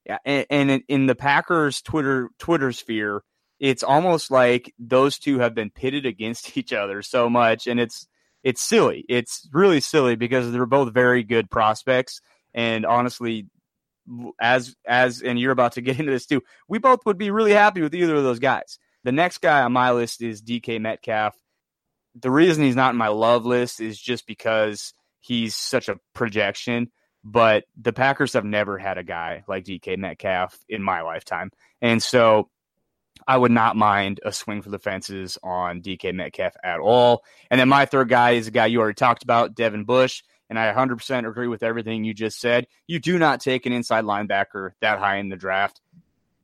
Yeah, 0.06 0.18
and, 0.24 0.46
and 0.50 0.82
in 0.88 1.06
the 1.06 1.14
Packers 1.14 1.82
Twitter 1.82 2.30
Twitter 2.38 2.72
sphere, 2.72 3.22
it's 3.60 3.82
almost 3.82 4.30
like 4.30 4.72
those 4.78 5.18
two 5.18 5.40
have 5.40 5.54
been 5.54 5.70
pitted 5.70 6.06
against 6.06 6.56
each 6.56 6.72
other 6.72 7.02
so 7.02 7.28
much, 7.28 7.66
and 7.66 7.78
it's 7.78 8.06
it's 8.42 8.62
silly. 8.62 9.04
It's 9.08 9.48
really 9.52 9.80
silly 9.80 10.16
because 10.16 10.50
they're 10.50 10.66
both 10.66 10.94
very 10.94 11.22
good 11.24 11.50
prospects, 11.50 12.20
and 12.54 12.86
honestly, 12.86 13.46
as 14.40 14.74
as 14.86 15.22
and 15.22 15.38
you're 15.38 15.52
about 15.52 15.72
to 15.72 15.82
get 15.82 15.98
into 15.98 16.12
this 16.12 16.26
too, 16.26 16.42
we 16.68 16.78
both 16.78 17.00
would 17.04 17.18
be 17.18 17.30
really 17.30 17.52
happy 17.52 17.82
with 17.82 17.94
either 17.94 18.16
of 18.16 18.24
those 18.24 18.38
guys. 18.38 18.78
The 19.04 19.12
next 19.12 19.38
guy 19.38 19.62
on 19.62 19.72
my 19.72 19.92
list 19.92 20.22
is 20.22 20.42
DK 20.42 20.80
Metcalf. 20.80 21.36
The 22.20 22.30
reason 22.30 22.64
he's 22.64 22.76
not 22.76 22.90
in 22.92 22.96
my 22.96 23.08
love 23.08 23.46
list 23.46 23.80
is 23.80 24.00
just 24.00 24.26
because 24.26 24.92
he's 25.20 25.56
such 25.56 25.88
a 25.88 25.98
projection. 26.14 26.90
But 27.24 27.64
the 27.76 27.92
Packers 27.92 28.32
have 28.34 28.44
never 28.44 28.78
had 28.78 28.96
a 28.96 29.02
guy 29.02 29.44
like 29.48 29.64
DK 29.64 29.98
Metcalf 29.98 30.56
in 30.68 30.82
my 30.82 31.02
lifetime. 31.02 31.50
And 31.82 32.02
so 32.02 32.48
I 33.26 33.36
would 33.36 33.50
not 33.50 33.76
mind 33.76 34.20
a 34.24 34.32
swing 34.32 34.62
for 34.62 34.70
the 34.70 34.78
fences 34.78 35.36
on 35.42 35.82
DK 35.82 36.14
Metcalf 36.14 36.54
at 36.62 36.80
all. 36.80 37.24
And 37.50 37.60
then 37.60 37.68
my 37.68 37.86
third 37.86 38.08
guy 38.08 38.32
is 38.32 38.46
a 38.46 38.52
guy 38.52 38.66
you 38.66 38.80
already 38.80 38.94
talked 38.94 39.24
about, 39.24 39.54
Devin 39.54 39.84
Bush. 39.84 40.22
And 40.48 40.58
I 40.58 40.72
100% 40.72 41.28
agree 41.28 41.48
with 41.48 41.62
everything 41.62 42.04
you 42.04 42.14
just 42.14 42.40
said. 42.40 42.66
You 42.86 42.98
do 43.00 43.18
not 43.18 43.40
take 43.40 43.66
an 43.66 43.72
inside 43.72 44.04
linebacker 44.04 44.70
that 44.80 44.98
high 44.98 45.16
in 45.16 45.28
the 45.28 45.36
draft 45.36 45.80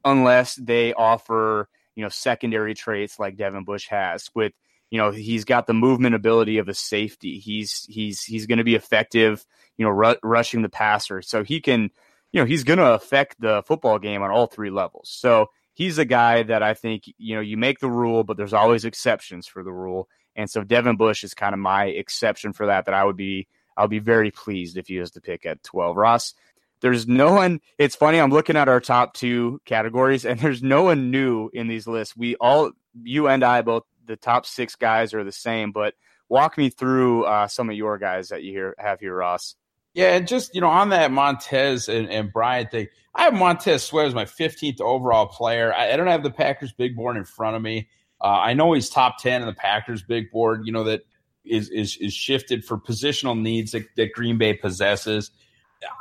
unless 0.05 0.57
they 0.57 0.93
offer, 0.93 1.69
you 1.95 2.03
know, 2.03 2.11
secondary 2.11 2.75
traits 2.75 3.19
like 3.19 3.37
Devin 3.37 3.65
Bush 3.65 3.89
has 3.89 4.29
with 4.35 4.53
you 4.95 4.99
know 4.99 5.11
he's 5.11 5.45
got 5.45 5.67
the 5.67 5.75
movement 5.75 6.15
ability 6.15 6.59
of 6.59 6.69
a 6.69 6.73
safety. 6.73 7.41
He's 7.41 7.85
he's 7.89 8.23
he's 8.23 8.47
going 8.47 8.59
to 8.59 8.65
be 8.65 8.77
effective, 8.77 9.45
you 9.77 9.85
know, 9.85 9.91
ru- 9.91 10.15
rushing 10.23 10.63
the 10.63 10.69
passer. 10.69 11.21
So 11.21 11.43
he 11.43 11.61
can, 11.61 11.91
you 12.31 12.41
know, 12.41 12.47
he's 12.47 12.63
going 12.63 12.79
to 12.79 12.93
affect 12.93 13.41
the 13.41 13.65
football 13.67 13.99
game 13.99 14.23
on 14.23 14.31
all 14.31 14.47
three 14.47 14.71
levels. 14.71 15.11
So 15.11 15.51
he's 15.73 15.99
a 15.99 16.05
guy 16.05 16.45
that 16.45 16.63
I 16.63 16.75
think 16.75 17.13
you 17.19 17.35
know 17.35 17.41
you 17.41 17.57
make 17.57 17.81
the 17.81 17.91
rule, 17.91 18.23
but 18.23 18.37
there's 18.37 18.53
always 18.53 18.85
exceptions 18.85 19.49
for 19.49 19.65
the 19.65 19.73
rule. 19.73 20.09
And 20.37 20.49
so 20.49 20.63
Devin 20.63 20.97
Bush 20.97 21.25
is 21.25 21.35
kind 21.35 21.55
of 21.55 21.59
my 21.59 21.87
exception 21.87 22.53
for 22.53 22.67
that. 22.67 22.85
That 22.85 22.95
I 22.95 23.03
would 23.03 23.17
be 23.17 23.49
I'll 23.77 23.89
be 23.89 23.99
very 23.99 24.31
pleased 24.31 24.77
if 24.77 24.87
he 24.87 25.01
was 25.01 25.11
to 25.11 25.21
pick 25.21 25.45
at 25.45 25.65
12. 25.65 25.97
Ross, 25.97 26.35
there's 26.83 27.09
no 27.09 27.33
one. 27.33 27.61
It's 27.79 27.97
funny. 27.97 28.21
I'm 28.21 28.31
looking 28.31 28.57
at 28.57 28.69
our 28.69 28.79
top 28.79 29.15
two 29.15 29.61
categories, 29.65 30.25
and 30.25 30.39
there's 30.39 30.63
no 30.63 30.85
one 30.85 31.11
new 31.11 31.51
in 31.53 31.67
these 31.67 31.89
lists. 31.89 32.17
We 32.17 32.37
all, 32.37 32.71
you 33.03 33.27
and 33.27 33.43
I 33.43 33.63
both 33.63 33.83
the 34.07 34.17
top 34.17 34.47
six 34.47 34.77
guys 34.77 35.15
are 35.15 35.25
the 35.25 35.33
same, 35.33 35.73
but 35.73 35.95
walk 36.29 36.59
me 36.59 36.71
through 36.71 37.25
uh, 37.25 37.49
some 37.49 37.71
of 37.71 37.77
your 37.77 37.99
guys 37.99 38.29
that 38.29 38.43
you 38.43 38.73
have 38.79 39.01
here, 39.01 39.17
Ross. 39.17 39.57
Yeah, 39.95 40.17
and 40.17 40.27
just 40.27 40.55
you 40.55 40.61
know, 40.61 40.69
on 40.69 40.89
that 40.89 41.13
Montez 41.13 41.89
and, 41.89 42.11
and 42.11 42.33
Brian 42.33 42.67
thing, 42.67 42.89
I 43.15 43.23
have 43.25 43.35
Montez 43.35 43.85
Sweat 43.85 44.07
as 44.07 44.15
my 44.15 44.25
15th 44.25 44.81
overall 44.81 45.27
player. 45.27 45.73
I, 45.73 45.93
I, 45.93 45.97
don't 45.97 46.09
have 46.09 46.25
the 46.25 46.33
Packers 46.33 46.73
big 46.73 46.97
board 46.97 47.17
in 47.17 47.25
front 47.25 47.55
of 47.55 47.63
me. 47.63 47.89
Uh, 48.21 48.27
I 48.27 48.55
know 48.55 48.73
he's 48.73 48.91
top 48.91 49.19
10 49.19 49.43
in 49.43 49.47
the 49.47 49.55
Packers 49.55 50.03
big 50.03 50.33
board. 50.33 50.63
You 50.67 50.73
know 50.73 50.85
that 50.85 51.03
is 51.45 51.69
is 51.69 51.97
is 51.99 52.13
shifted 52.13 52.65
for 52.65 52.77
positional 52.77 53.39
needs 53.39 53.73
that, 53.73 53.85
that 53.97 54.13
Green 54.13 54.37
Bay 54.37 54.55
possesses. 54.55 55.31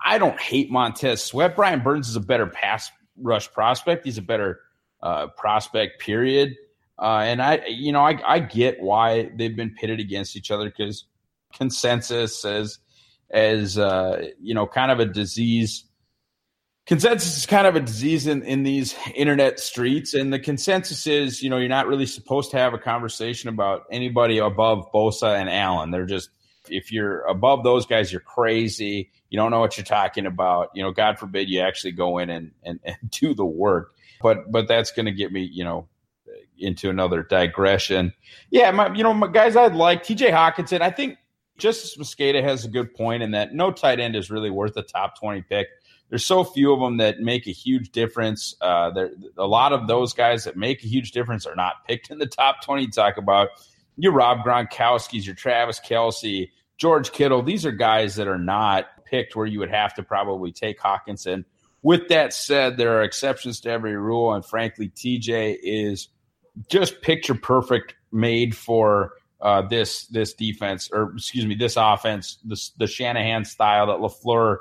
I 0.03 0.17
don't 0.17 0.39
hate 0.39 0.71
Montez 0.71 1.23
Sweat. 1.23 1.55
Brian 1.55 1.81
Burns 1.81 2.09
is 2.09 2.15
a 2.15 2.21
better 2.21 2.47
pass 2.47 2.89
rush 3.17 3.51
prospect. 3.51 4.05
He's 4.05 4.17
a 4.17 4.23
better 4.23 4.61
uh, 5.01 5.27
prospect. 5.27 5.99
Period. 5.99 6.55
Uh, 6.99 7.23
and 7.25 7.41
I, 7.41 7.65
you 7.67 7.91
know, 7.91 8.01
I, 8.01 8.19
I 8.25 8.39
get 8.39 8.81
why 8.81 9.31
they've 9.35 9.55
been 9.55 9.71
pitted 9.71 9.99
against 9.99 10.35
each 10.35 10.51
other 10.51 10.65
because 10.65 11.05
consensus 11.53 12.45
as, 12.45 12.79
as 13.31 13.77
uh, 13.77 14.29
you 14.39 14.53
know, 14.53 14.67
kind 14.67 14.91
of 14.91 14.99
a 14.99 15.05
disease. 15.05 15.85
Consensus 16.85 17.37
is 17.37 17.45
kind 17.45 17.65
of 17.65 17.75
a 17.75 17.79
disease 17.79 18.27
in, 18.27 18.43
in 18.43 18.63
these 18.63 18.93
internet 19.15 19.59
streets, 19.59 20.13
and 20.13 20.33
the 20.33 20.39
consensus 20.39 21.07
is, 21.07 21.41
you 21.41 21.49
know, 21.49 21.57
you're 21.57 21.69
not 21.69 21.87
really 21.87 22.05
supposed 22.05 22.51
to 22.51 22.57
have 22.57 22.73
a 22.73 22.77
conversation 22.77 23.49
about 23.49 23.83
anybody 23.89 24.37
above 24.37 24.91
Bosa 24.93 25.39
and 25.39 25.49
Allen. 25.49 25.91
They're 25.91 26.05
just, 26.05 26.29
if 26.69 26.91
you're 26.91 27.21
above 27.21 27.63
those 27.63 27.85
guys, 27.85 28.11
you're 28.11 28.21
crazy. 28.21 29.09
You 29.29 29.37
don't 29.37 29.49
know 29.49 29.61
what 29.61 29.77
you're 29.77 29.85
talking 29.85 30.25
about. 30.25 30.71
You 30.75 30.83
know, 30.83 30.91
God 30.91 31.17
forbid 31.17 31.49
you 31.49 31.61
actually 31.61 31.93
go 31.93 32.17
in 32.17 32.29
and, 32.29 32.51
and, 32.63 32.79
and 32.83 32.97
do 33.09 33.33
the 33.33 33.45
work. 33.45 33.93
but 34.21 34.51
but 34.51 34.67
that's 34.67 34.91
going 34.91 35.05
to 35.05 35.11
get 35.11 35.31
me, 35.31 35.49
you 35.51 35.63
know, 35.63 35.87
into 36.57 36.89
another 36.89 37.23
digression. 37.23 38.13
Yeah, 38.49 38.71
my, 38.71 38.93
you 38.93 39.03
know, 39.03 39.13
my 39.13 39.27
guys 39.27 39.55
I'd 39.55 39.75
like 39.75 40.03
TJ 40.03 40.31
Hockenson. 40.31 40.81
I 40.81 40.91
think 40.91 41.17
Justis 41.59 41.97
Mosqueda 41.97 42.43
has 42.43 42.65
a 42.65 42.69
good 42.69 42.93
point 42.93 43.23
in 43.23 43.31
that 43.31 43.53
no 43.53 43.71
tight 43.71 43.99
end 43.99 44.15
is 44.15 44.31
really 44.31 44.49
worth 44.49 44.75
a 44.77 44.81
top 44.81 45.19
20 45.19 45.43
pick. 45.43 45.67
There's 46.09 46.25
so 46.25 46.43
few 46.43 46.73
of 46.73 46.79
them 46.79 46.97
that 46.97 47.19
make 47.19 47.47
a 47.47 47.51
huge 47.51 47.91
difference. 47.91 48.55
Uh, 48.61 48.91
there, 48.91 49.11
a 49.37 49.47
lot 49.47 49.73
of 49.73 49.87
those 49.87 50.13
guys 50.13 50.43
that 50.43 50.55
make 50.55 50.83
a 50.83 50.87
huge 50.87 51.11
difference 51.11 51.45
are 51.45 51.55
not 51.55 51.85
picked 51.87 52.11
in 52.11 52.19
the 52.19 52.27
top 52.27 52.63
20. 52.63 52.87
talk 52.87 53.17
about 53.17 53.49
your 53.97 54.11
Rob 54.11 54.39
Gronkowski's, 54.45 55.25
your 55.25 55.35
Travis 55.35 55.79
Kelce, 55.79 56.49
George 56.77 57.11
Kittle. 57.11 57.41
These 57.41 57.65
are 57.65 57.71
guys 57.71 58.15
that 58.15 58.27
are 58.27 58.37
not 58.37 58.85
picked 59.05 59.35
where 59.35 59.45
you 59.45 59.59
would 59.59 59.71
have 59.71 59.93
to 59.95 60.03
probably 60.03 60.51
take 60.51 60.79
Hockenson. 60.79 61.45
With 61.81 62.07
that 62.09 62.33
said, 62.33 62.77
there 62.77 62.97
are 62.97 63.03
exceptions 63.03 63.59
to 63.61 63.69
every 63.69 63.95
rule, 63.97 64.33
and 64.33 64.45
frankly, 64.45 64.89
TJ 64.89 65.57
is 65.61 66.07
just 66.69 67.01
picture 67.01 67.35
perfect, 67.35 67.95
made 68.11 68.55
for 68.55 69.13
uh, 69.41 69.61
this 69.61 70.07
this 70.07 70.33
defense, 70.33 70.89
or 70.93 71.13
excuse 71.15 71.45
me, 71.45 71.55
this 71.55 71.75
offense, 71.77 72.37
the, 72.45 72.59
the 72.77 72.87
Shanahan 72.87 73.43
style 73.43 73.87
that 73.87 73.97
Lafleur, 73.97 74.59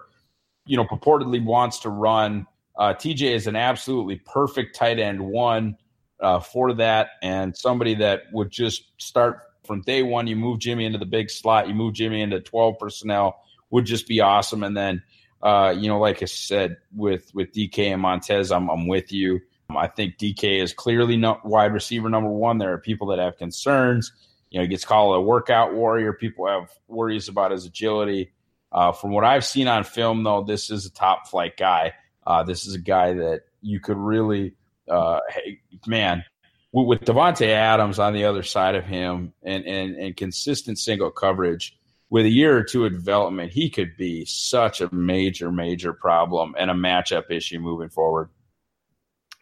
you 0.67 0.77
know, 0.77 0.85
purportedly 0.85 1.43
wants 1.43 1.79
to 1.81 1.89
run. 1.89 2.47
Uh, 2.77 2.95
TJ 2.95 3.33
is 3.33 3.47
an 3.47 3.55
absolutely 3.55 4.17
perfect 4.17 4.75
tight 4.75 4.99
end 4.99 5.21
one 5.21 5.77
uh, 6.21 6.41
for 6.41 6.73
that, 6.75 7.11
and 7.23 7.57
somebody 7.57 7.95
that 7.95 8.23
would 8.33 8.51
just 8.51 8.91
start 9.01 9.41
from 9.65 9.83
day 9.83 10.03
one. 10.03 10.27
You 10.27 10.37
move 10.37 10.59
Jimmy 10.59 10.85
into 10.85 10.99
the 10.99 11.07
big 11.07 11.31
slot, 11.31 11.69
you 11.69 11.75
move 11.75 11.95
Jimmy 11.95 12.21
into 12.21 12.41
twelve 12.41 12.79
personnel, 12.81 13.41
would 13.71 13.85
just 13.85 14.09
be 14.09 14.21
awesome. 14.21 14.65
And 14.65 14.77
then, 14.77 15.03
uh, 15.43 15.75
you 15.79 15.89
know, 15.89 16.01
like 16.01 16.23
I 16.23 16.27
said 16.27 16.79
with 16.93 17.31
with 17.35 17.53
DK 17.53 17.93
and 17.93 18.03
Montez, 18.03 18.51
I'm 18.51 18.69
I'm 18.69 18.89
with 18.89 19.13
you. 19.13 19.41
I 19.77 19.89
think 19.89 20.19
DK 20.19 20.63
is 20.63 20.73
clearly 20.73 21.17
not 21.17 21.45
wide 21.45 21.73
receiver 21.73 22.09
number 22.09 22.31
one. 22.31 22.59
There 22.59 22.73
are 22.73 22.79
people 22.79 23.09
that 23.09 23.19
have 23.19 23.37
concerns. 23.37 24.13
You 24.51 24.59
know, 24.59 24.63
he 24.63 24.69
gets 24.69 24.85
called 24.85 25.17
a 25.17 25.21
workout 25.21 25.75
warrior. 25.75 26.13
People 26.13 26.47
have 26.47 26.71
worries 26.89 27.29
about 27.29 27.53
his 27.53 27.65
agility. 27.65 28.33
Uh, 28.71 28.93
from 28.93 29.13
what 29.13 29.25
I've 29.25 29.45
seen 29.45 29.69
on 29.69 29.85
film, 29.85 30.23
though, 30.25 30.43
this 30.43 30.71
is 30.71 30.87
a 30.87 30.91
top 30.91 31.29
flight 31.29 31.57
guy. 31.57 31.93
Uh, 32.27 32.43
this 32.43 32.67
is 32.67 32.75
a 32.75 32.81
guy 32.81 33.15
that 33.15 33.43
you 33.61 33.81
could 33.81 33.97
really, 33.97 34.55
uh, 34.89 35.21
hey, 35.29 35.61
man, 35.87 36.25
with 36.73 37.01
Davante 37.01 37.49
Adams 37.49 37.99
on 37.99 38.15
the 38.15 38.25
other 38.25 38.43
side 38.43 38.75
of 38.75 38.85
him 38.85 39.33
and, 39.43 39.65
and, 39.67 39.97
and 39.97 40.17
consistent 40.17 40.79
single 40.79 41.11
coverage, 41.11 41.77
with 42.13 42.27
a 42.27 42.31
year 42.31 42.59
or 42.59 42.63
two 42.63 42.85
of 42.85 42.93
development, 42.93 43.53
he 43.53 43.71
could 43.71 43.97
be 43.97 44.27
such 44.27 44.83
a 44.83 44.95
major, 44.95 45.51
major 45.51 45.95
problem 45.95 46.55
and 46.59 46.71
a 46.71 46.75
matchup 46.75 47.31
issue 47.31 47.59
moving 47.59 47.89
forward. 47.89 48.29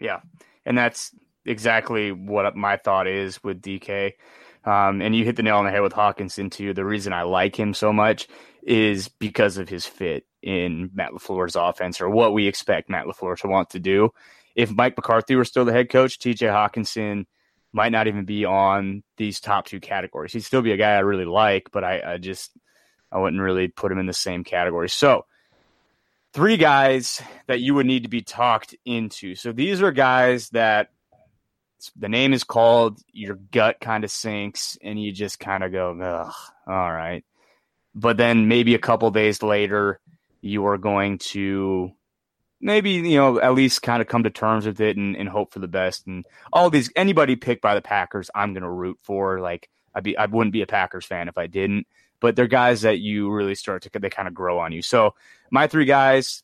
Yeah. 0.00 0.20
And 0.64 0.76
that's 0.76 1.14
exactly 1.44 2.12
what 2.12 2.56
my 2.56 2.76
thought 2.76 3.06
is 3.06 3.42
with 3.42 3.62
DK. 3.62 4.12
Um, 4.64 5.00
and 5.00 5.14
you 5.14 5.24
hit 5.24 5.36
the 5.36 5.42
nail 5.42 5.56
on 5.56 5.64
the 5.64 5.70
head 5.70 5.82
with 5.82 5.92
Hockenson 5.92 6.50
too. 6.50 6.74
The 6.74 6.84
reason 6.84 7.12
I 7.12 7.22
like 7.22 7.58
him 7.58 7.72
so 7.72 7.92
much 7.92 8.28
is 8.62 9.08
because 9.08 9.56
of 9.56 9.68
his 9.68 9.86
fit 9.86 10.26
in 10.42 10.90
Matt 10.94 11.12
LaFleur's 11.12 11.56
offense 11.56 12.00
or 12.00 12.10
what 12.10 12.34
we 12.34 12.46
expect 12.46 12.90
Matt 12.90 13.06
LaFleur 13.06 13.38
to 13.38 13.48
want 13.48 13.70
to 13.70 13.80
do. 13.80 14.10
If 14.54 14.70
Mike 14.70 14.96
McCarthy 14.96 15.36
were 15.36 15.44
still 15.44 15.64
the 15.64 15.72
head 15.72 15.88
coach, 15.88 16.18
TJ 16.18 16.48
Hockenson 16.48 17.24
might 17.72 17.92
not 17.92 18.06
even 18.06 18.24
be 18.24 18.44
on 18.44 19.02
these 19.16 19.40
top 19.40 19.66
two 19.66 19.80
categories. 19.80 20.32
He'd 20.32 20.44
still 20.44 20.62
be 20.62 20.72
a 20.72 20.76
guy 20.76 20.94
I 20.94 21.00
really 21.00 21.24
like, 21.24 21.68
but 21.72 21.84
I, 21.84 22.14
I 22.14 22.18
just 22.18 22.50
I 23.12 23.18
wouldn't 23.18 23.42
really 23.42 23.68
put 23.68 23.92
him 23.92 23.98
in 23.98 24.06
the 24.06 24.12
same 24.12 24.44
category. 24.44 24.88
So 24.88 25.24
three 26.32 26.56
guys 26.56 27.20
that 27.46 27.60
you 27.60 27.74
would 27.74 27.86
need 27.86 28.04
to 28.04 28.08
be 28.08 28.22
talked 28.22 28.74
into. 28.84 29.34
So 29.34 29.52
these 29.52 29.82
are 29.82 29.92
guys 29.92 30.50
that 30.50 30.90
the 31.96 32.08
name 32.08 32.32
is 32.32 32.44
called, 32.44 33.00
your 33.12 33.36
gut 33.36 33.76
kind 33.80 34.04
of 34.04 34.10
sinks, 34.10 34.76
and 34.82 35.02
you 35.02 35.12
just 35.12 35.40
kind 35.40 35.64
of 35.64 35.72
go, 35.72 35.98
Ugh, 35.98 36.34
all 36.66 36.92
right. 36.92 37.24
But 37.94 38.16
then 38.16 38.48
maybe 38.48 38.74
a 38.74 38.78
couple 38.78 39.10
days 39.10 39.42
later, 39.42 40.00
you 40.40 40.66
are 40.66 40.78
going 40.78 41.18
to 41.18 41.90
maybe 42.60 42.90
you 42.90 43.16
know 43.16 43.40
at 43.40 43.54
least 43.54 43.82
kind 43.82 44.02
of 44.02 44.08
come 44.08 44.22
to 44.22 44.30
terms 44.30 44.66
with 44.66 44.80
it 44.80 44.96
and, 44.96 45.16
and 45.16 45.28
hope 45.28 45.52
for 45.52 45.58
the 45.58 45.68
best. 45.68 46.06
And 46.06 46.24
all 46.52 46.70
these 46.70 46.90
anybody 46.94 47.36
picked 47.36 47.62
by 47.62 47.74
the 47.74 47.82
Packers, 47.82 48.30
I'm 48.34 48.52
going 48.52 48.62
to 48.62 48.70
root 48.70 48.98
for. 49.02 49.40
Like 49.40 49.68
I'd 49.94 50.04
be, 50.04 50.16
I 50.16 50.26
wouldn't 50.26 50.52
be 50.52 50.62
a 50.62 50.66
Packers 50.66 51.06
fan 51.06 51.28
if 51.28 51.36
I 51.36 51.46
didn't 51.46 51.86
but 52.20 52.36
they're 52.36 52.46
guys 52.46 52.82
that 52.82 52.98
you 52.98 53.30
really 53.30 53.54
start 53.54 53.82
to 53.82 53.98
they 53.98 54.10
kind 54.10 54.28
of 54.28 54.34
grow 54.34 54.58
on 54.58 54.72
you. 54.72 54.82
So 54.82 55.14
my 55.50 55.66
three 55.66 55.86
guys, 55.86 56.42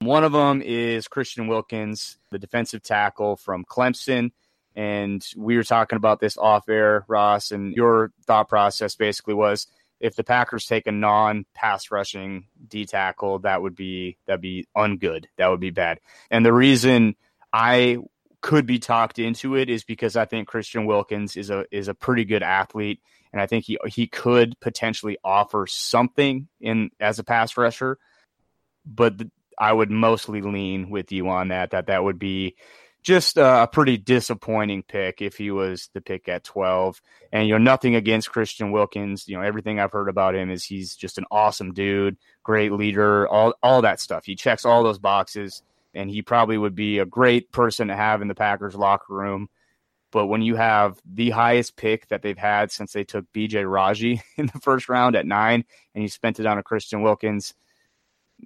one 0.00 0.24
of 0.24 0.32
them 0.32 0.62
is 0.62 1.08
Christian 1.08 1.48
Wilkins, 1.48 2.18
the 2.30 2.38
defensive 2.38 2.82
tackle 2.82 3.36
from 3.36 3.64
Clemson. 3.64 4.30
And 4.76 5.26
we 5.36 5.56
were 5.56 5.64
talking 5.64 5.96
about 5.96 6.20
this 6.20 6.38
off 6.38 6.68
air, 6.68 7.04
Ross, 7.08 7.50
and 7.50 7.74
your 7.74 8.12
thought 8.26 8.48
process 8.48 8.94
basically 8.94 9.34
was 9.34 9.66
if 9.98 10.14
the 10.14 10.22
Packers 10.22 10.66
take 10.66 10.86
a 10.86 10.92
non 10.92 11.46
pass 11.54 11.90
rushing 11.90 12.46
D 12.68 12.86
tackle, 12.86 13.40
that 13.40 13.60
would 13.60 13.74
be 13.74 14.18
that'd 14.26 14.40
be 14.40 14.68
ungood. 14.76 15.24
That 15.36 15.48
would 15.48 15.60
be 15.60 15.70
bad. 15.70 15.98
And 16.30 16.46
the 16.46 16.52
reason 16.52 17.16
I 17.52 17.98
could 18.40 18.66
be 18.66 18.78
talked 18.78 19.18
into 19.18 19.56
it 19.56 19.68
is 19.68 19.82
because 19.84 20.16
I 20.16 20.24
think 20.24 20.46
Christian 20.48 20.86
Wilkins 20.86 21.36
is 21.36 21.50
a 21.50 21.64
is 21.72 21.88
a 21.88 21.94
pretty 21.94 22.24
good 22.24 22.42
athlete 22.42 23.00
and 23.32 23.40
I 23.40 23.46
think 23.46 23.64
he 23.64 23.78
he 23.86 24.06
could 24.06 24.58
potentially 24.60 25.18
offer 25.24 25.66
something 25.66 26.48
in 26.60 26.90
as 27.00 27.18
a 27.18 27.24
pass 27.24 27.56
rusher. 27.56 27.98
But 28.86 29.20
I 29.58 29.72
would 29.72 29.90
mostly 29.90 30.40
lean 30.40 30.90
with 30.90 31.12
you 31.12 31.28
on 31.28 31.48
that. 31.48 31.70
That 31.70 31.86
that 31.86 32.04
would 32.04 32.18
be 32.18 32.56
just 33.02 33.36
a 33.38 33.68
pretty 33.70 33.96
disappointing 33.96 34.82
pick 34.82 35.22
if 35.22 35.36
he 35.36 35.50
was 35.50 35.88
the 35.94 36.00
pick 36.00 36.28
at 36.28 36.44
12. 36.44 37.00
And, 37.32 37.46
you 37.46 37.54
know, 37.54 37.58
nothing 37.58 37.94
against 37.94 38.30
Christian 38.30 38.72
Wilkins. 38.72 39.26
You 39.28 39.36
know, 39.36 39.42
everything 39.42 39.78
I've 39.78 39.92
heard 39.92 40.08
about 40.08 40.34
him 40.34 40.50
is 40.50 40.64
he's 40.64 40.94
just 40.94 41.18
an 41.18 41.24
awesome 41.30 41.72
dude, 41.72 42.16
great 42.42 42.72
leader, 42.72 43.28
all, 43.28 43.54
all 43.62 43.82
that 43.82 44.00
stuff. 44.00 44.24
He 44.26 44.34
checks 44.34 44.64
all 44.64 44.82
those 44.82 44.98
boxes, 44.98 45.62
and 45.94 46.10
he 46.10 46.22
probably 46.22 46.58
would 46.58 46.74
be 46.74 46.98
a 46.98 47.06
great 47.06 47.52
person 47.52 47.88
to 47.88 47.96
have 47.96 48.20
in 48.20 48.28
the 48.28 48.34
Packers 48.34 48.74
locker 48.74 49.14
room. 49.14 49.48
But 50.10 50.26
when 50.26 50.42
you 50.42 50.56
have 50.56 51.00
the 51.04 51.30
highest 51.30 51.76
pick 51.76 52.08
that 52.08 52.22
they've 52.22 52.38
had 52.38 52.72
since 52.72 52.92
they 52.92 53.04
took 53.04 53.26
BJ 53.32 53.70
Raji 53.70 54.22
in 54.36 54.46
the 54.46 54.60
first 54.60 54.88
round 54.88 55.16
at 55.16 55.26
nine, 55.26 55.64
and 55.94 56.02
you 56.02 56.08
spent 56.08 56.40
it 56.40 56.46
on 56.46 56.58
a 56.58 56.62
Christian 56.62 57.02
Wilkins, 57.02 57.54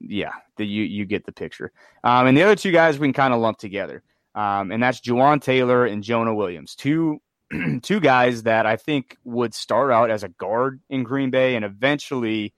yeah, 0.01 0.33
the, 0.57 0.67
you 0.67 0.85
you 0.85 1.05
get 1.05 1.25
the 1.25 1.33
picture. 1.33 1.71
Um, 2.03 2.27
and 2.27 2.37
the 2.37 2.43
other 2.43 2.57
two 2.57 2.73
guys 2.73 2.99
we 2.99 3.07
can 3.09 3.13
kind 3.13 3.35
of 3.35 3.41
lump 3.41 3.59
together, 3.59 4.03
um, 4.35 4.73
and 4.73 4.83
that's 4.83 5.01
Jawaan 5.01 5.41
Taylor 5.41 5.85
and 5.87 6.03
Jonah 6.03 6.35
Williams, 6.35 6.75
two 6.75 7.21
two 7.83 8.01
guys 8.01 8.45
that 8.45 8.67
I 8.67 8.77
think 8.77 9.17
would 9.25 9.55
start 9.55 9.91
out 9.91 10.11
as 10.11 10.23
a 10.23 10.29
guard 10.29 10.81
in 10.89 11.03
Green 11.03 11.31
Bay 11.31 11.57
and 11.57 11.65
eventually 11.65 12.55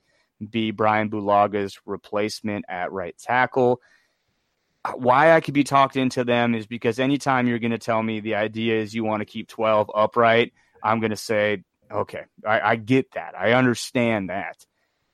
be 0.50 0.70
Brian 0.70 1.10
Bulaga's 1.10 1.78
replacement 1.86 2.64
at 2.68 2.92
right 2.92 3.16
tackle 3.18 3.80
why 4.92 5.32
I 5.32 5.40
could 5.40 5.54
be 5.54 5.64
talked 5.64 5.96
into 5.96 6.24
them 6.24 6.54
is 6.54 6.66
because 6.66 6.98
anytime 6.98 7.46
you're 7.46 7.58
going 7.58 7.70
to 7.70 7.78
tell 7.78 8.02
me 8.02 8.20
the 8.20 8.34
idea 8.34 8.80
is 8.80 8.94
you 8.94 9.04
want 9.04 9.20
to 9.20 9.24
keep 9.24 9.48
12 9.48 9.90
upright, 9.94 10.52
I'm 10.82 11.00
going 11.00 11.10
to 11.10 11.16
say, 11.16 11.64
okay, 11.90 12.24
I, 12.46 12.60
I, 12.60 12.76
get 12.76 13.12
that. 13.12 13.34
I 13.38 13.52
understand 13.52 14.28
that. 14.28 14.66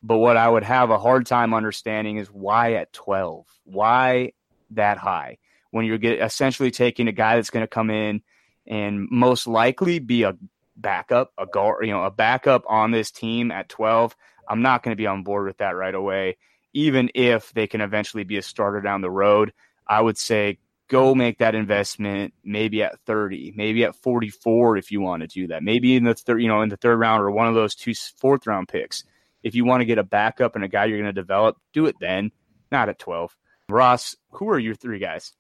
But 0.03 0.19
what 0.19 0.37
I 0.37 0.49
would 0.49 0.65
have 0.65 0.91
a 0.91 0.99
hard 0.99 1.27
time 1.27 1.55
understanding 1.55 2.17
is 2.17 2.29
why 2.29 2.75
at 2.75 2.93
12? 2.93 3.47
Why 3.65 4.33
that 4.71 4.99
high? 4.99 5.39
When 5.71 5.85
you're 5.85 5.99
get, 5.99 6.21
essentially 6.21 6.71
taking 6.71 7.07
a 7.07 7.13
guy 7.13 7.37
that's 7.37 7.51
going 7.51 7.65
to 7.65 7.69
come 7.69 7.91
in 7.91 8.23
and 8.67 9.09
most 9.11 9.47
likely 9.47 10.01
be 10.01 10.25
a 10.25 10.37
backup, 10.77 11.33
a 11.39 11.47
guard, 11.47 11.87
you 11.87 11.93
know, 11.93 12.05
a 12.05 12.11
backup 12.11 12.65
on 12.67 12.91
this 12.91 13.11
team 13.13 13.53
at 13.53 13.69
12. 13.69 14.17
I'm 14.49 14.63
not 14.63 14.83
going 14.83 14.93
to 14.93 15.01
be 15.01 15.07
on 15.07 15.23
board 15.23 15.47
with 15.47 15.59
that 15.59 15.77
right 15.77 15.95
away 15.95 16.39
even 16.73 17.11
if 17.15 17.53
they 17.53 17.67
can 17.67 17.81
eventually 17.81 18.25
be 18.25 18.37
a 18.37 18.43
starter 18.43 18.81
down 18.81 19.01
the 19.01 19.11
road, 19.11 19.53
I 19.87 20.01
would 20.01 20.19
say 20.19 20.59
go 20.89 21.15
make 21.15 21.39
that 21.39 21.55
investment 21.55 22.35
maybe 22.45 22.83
at 22.83 22.99
30, 23.07 23.55
maybe 23.57 23.85
at 23.85 23.95
44 23.97 24.77
if 24.77 24.91
you 24.91 25.01
want 25.01 25.23
to 25.23 25.29
do 25.29 25.47
that. 25.47 25.63
Maybe 25.63 25.97
in 25.97 26.05
the 26.05 26.15
third, 26.15 26.43
you 26.43 26.49
know, 26.49 26.63
in 26.63 26.69
the 26.69 26.77
third 26.77 26.99
round 26.99 27.23
or 27.23 27.31
one 27.31 27.47
of 27.47 27.55
those 27.55 27.75
two 27.75 27.95
fourth 28.19 28.47
round 28.47 28.69
picks. 28.69 29.05
If 29.43 29.55
you 29.55 29.65
want 29.65 29.81
to 29.81 29.87
get 29.87 29.99
a 29.99 30.03
backup 30.03 30.55
and 30.55 30.65
a 30.65 30.69
guy 30.69 30.85
you're 30.85 30.99
going 30.99 31.15
to 31.15 31.21
develop, 31.21 31.57
do 31.73 31.87
it 31.87 31.97
then, 32.01 32.31
not 32.71 32.89
at 32.89 32.99
12. 32.99 33.35
Ross, 33.69 34.17
who 34.33 34.51
are 34.51 34.59
your 34.59 34.75
three 34.75 34.99
guys? 34.99 35.33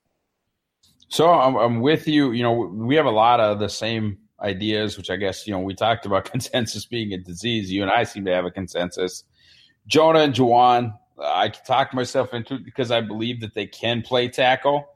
So 1.09 1.29
I'm, 1.29 1.57
I'm 1.57 1.81
with 1.81 2.07
you. 2.07 2.31
You 2.31 2.45
know, 2.45 2.53
we 2.53 2.95
have 2.95 3.07
a 3.07 3.11
lot 3.11 3.40
of 3.40 3.59
the 3.59 3.69
same 3.69 4.19
ideas, 4.40 4.97
which 4.97 5.11
I 5.11 5.16
guess, 5.16 5.47
you 5.47 5.53
know, 5.53 5.59
we 5.59 5.75
talked 5.75 6.07
about 6.07 6.25
consensus 6.31 6.87
being 6.87 7.12
a 7.12 7.19
disease. 7.19 7.71
You 7.71 7.83
and 7.83 7.90
I 7.90 8.05
seem 8.05 8.25
to 8.25 8.33
have 8.33 8.45
a 8.45 8.51
consensus. 8.51 9.25
Jonah 9.87 10.21
and 10.21 10.35
Jawaan, 10.35 10.95
I 11.23 11.49
talked 11.49 11.95
myself 11.95 12.35
into 12.35 12.55
it 12.55 12.65
because 12.65 12.91
I 12.91 13.01
believe 13.01 13.41
that 13.41 13.55
they 13.55 13.67
can 13.67 14.03
play 14.03 14.29
tackle. 14.29 14.87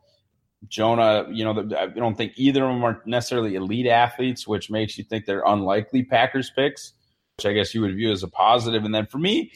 Jonah, 0.68 1.26
you 1.30 1.44
know, 1.44 1.68
I 1.78 1.86
don't 1.86 2.16
think 2.16 2.32
either 2.36 2.64
of 2.64 2.70
them 2.70 2.84
are 2.84 3.02
necessarily 3.04 3.54
elite 3.54 3.86
athletes, 3.86 4.46
which 4.48 4.70
makes 4.70 4.96
you 4.96 5.04
think 5.04 5.26
they're 5.26 5.44
unlikely 5.44 6.04
Packers 6.04 6.50
picks, 6.50 6.94
which 7.36 7.46
I 7.46 7.52
guess 7.52 7.74
you 7.74 7.82
would 7.82 7.94
view 7.94 8.10
as 8.12 8.22
a 8.22 8.28
positive. 8.28 8.84
And 8.84 8.94
then 8.94 9.06
for 9.06 9.18
me, 9.18 9.52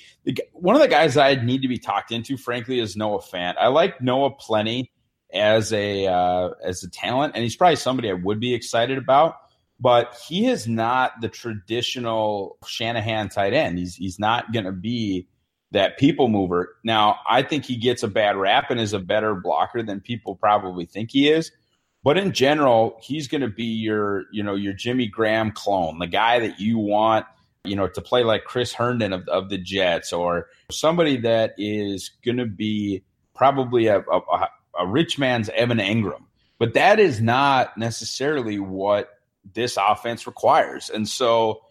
one 0.52 0.76
of 0.76 0.82
the 0.82 0.88
guys 0.88 1.16
I 1.16 1.34
need 1.36 1.62
to 1.62 1.68
be 1.68 1.78
talked 1.78 2.12
into, 2.12 2.36
frankly, 2.36 2.78
is 2.78 2.96
Noah 2.96 3.22
Fant. 3.22 3.54
I 3.58 3.68
like 3.68 4.02
Noah 4.02 4.32
plenty. 4.32 4.92
as 5.32 5.72
a 5.72 6.06
uh, 6.06 6.50
as 6.64 6.82
a 6.82 6.90
talent, 6.90 7.34
and 7.34 7.42
he's 7.42 7.56
probably 7.56 7.76
somebody 7.76 8.10
I 8.10 8.14
would 8.14 8.40
be 8.40 8.54
excited 8.54 8.98
about. 8.98 9.36
But 9.80 10.20
he 10.26 10.48
is 10.48 10.66
not 10.66 11.20
the 11.20 11.28
traditional 11.28 12.58
Shanahan 12.66 13.28
tight 13.28 13.52
end. 13.52 13.78
He's 13.78 13.94
he's 13.94 14.18
not 14.18 14.52
going 14.52 14.64
to 14.64 14.72
be 14.72 15.28
that 15.70 15.98
people 15.98 16.28
mover. 16.28 16.76
Now, 16.82 17.18
I 17.28 17.42
think 17.42 17.64
he 17.64 17.76
gets 17.76 18.02
a 18.02 18.08
bad 18.08 18.36
rap 18.36 18.70
and 18.70 18.80
is 18.80 18.94
a 18.94 18.98
better 18.98 19.34
blocker 19.34 19.82
than 19.82 20.00
people 20.00 20.34
probably 20.34 20.86
think 20.86 21.10
he 21.10 21.28
is. 21.28 21.52
But 22.02 22.16
in 22.16 22.32
general, 22.32 22.98
he's 23.02 23.28
going 23.28 23.40
to 23.40 23.48
be 23.48 23.64
your, 23.64 24.24
you 24.32 24.42
know, 24.42 24.54
your 24.54 24.72
Jimmy 24.72 25.08
Graham 25.08 25.52
clone, 25.52 25.98
the 25.98 26.06
guy 26.06 26.38
that 26.40 26.60
you 26.60 26.78
want, 26.78 27.26
you 27.64 27.76
know, 27.76 27.88
to 27.88 28.00
play 28.00 28.24
like 28.24 28.44
Chris 28.44 28.72
Herndon 28.72 29.12
of, 29.12 29.28
of 29.28 29.50
the 29.50 29.58
Jets 29.58 30.12
or 30.12 30.46
somebody 30.70 31.18
that 31.18 31.54
is 31.58 32.12
going 32.24 32.38
to 32.38 32.46
be 32.46 33.02
probably 33.34 33.88
a, 33.88 33.98
a, 34.00 34.48
a 34.78 34.86
rich 34.86 35.18
man's 35.18 35.48
Evan 35.50 35.78
Engram. 35.78 36.24
But 36.58 36.74
that 36.74 36.98
is 36.98 37.20
not 37.20 37.76
necessarily 37.76 38.58
what 38.58 39.10
this 39.54 39.76
offense 39.76 40.26
requires. 40.26 40.90
And 40.90 41.06
so, 41.08 41.62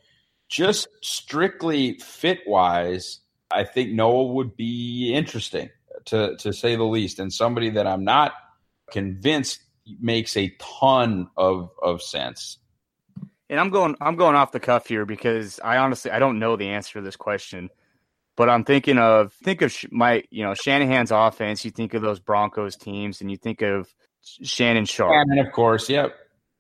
just 0.50 0.88
strictly 1.02 2.00
fit 2.00 2.40
wise, 2.48 3.20
I 3.50 3.64
think 3.64 3.92
Noah 3.92 4.34
would 4.34 4.58
be 4.58 5.14
interesting 5.14 5.70
to 6.06 6.36
to 6.38 6.54
say 6.54 6.76
the 6.76 6.84
least, 6.84 7.20
and 7.20 7.32
somebody 7.32 7.70
that 7.72 7.88
I'm 7.88 8.04
not 8.04 8.34
convinced 8.92 9.62
makes 10.00 10.36
a 10.38 10.56
ton 10.60 11.30
of 11.38 11.72
of 11.82 12.02
sense. 12.02 12.58
And 13.50 13.60
I'm 13.60 13.70
going 13.70 13.96
I'm 14.02 14.16
going 14.16 14.36
off 14.36 14.52
the 14.52 14.60
cuff 14.60 14.88
here 14.88 15.06
because 15.06 15.60
I 15.64 15.78
honestly 15.78 16.12
I 16.12 16.20
don't 16.20 16.40
know 16.40 16.56
the 16.56 16.70
answer 16.70 17.00
to 17.00 17.02
this 17.02 17.16
question, 17.16 17.70
but 18.36 18.50
I'm 18.50 18.66
thinking 18.66 18.98
of 18.98 19.34
think 19.34 19.62
of 19.62 19.74
my 19.92 20.24
you 20.30 20.44
know 20.44 20.54
Shanahan's 20.54 21.12
offense. 21.12 21.64
You 21.64 21.72
think 21.72 21.94
of 21.94 22.02
those 22.02 22.20
Broncos 22.20 22.76
teams, 22.76 23.22
and 23.22 23.32
you 23.32 23.38
think 23.38 23.62
of 23.62 23.88
Shannon 24.22 24.86
Sharpe. 24.86 25.26
And 25.30 25.40
of 25.40 25.54
course, 25.54 25.90
yep. 25.90 26.14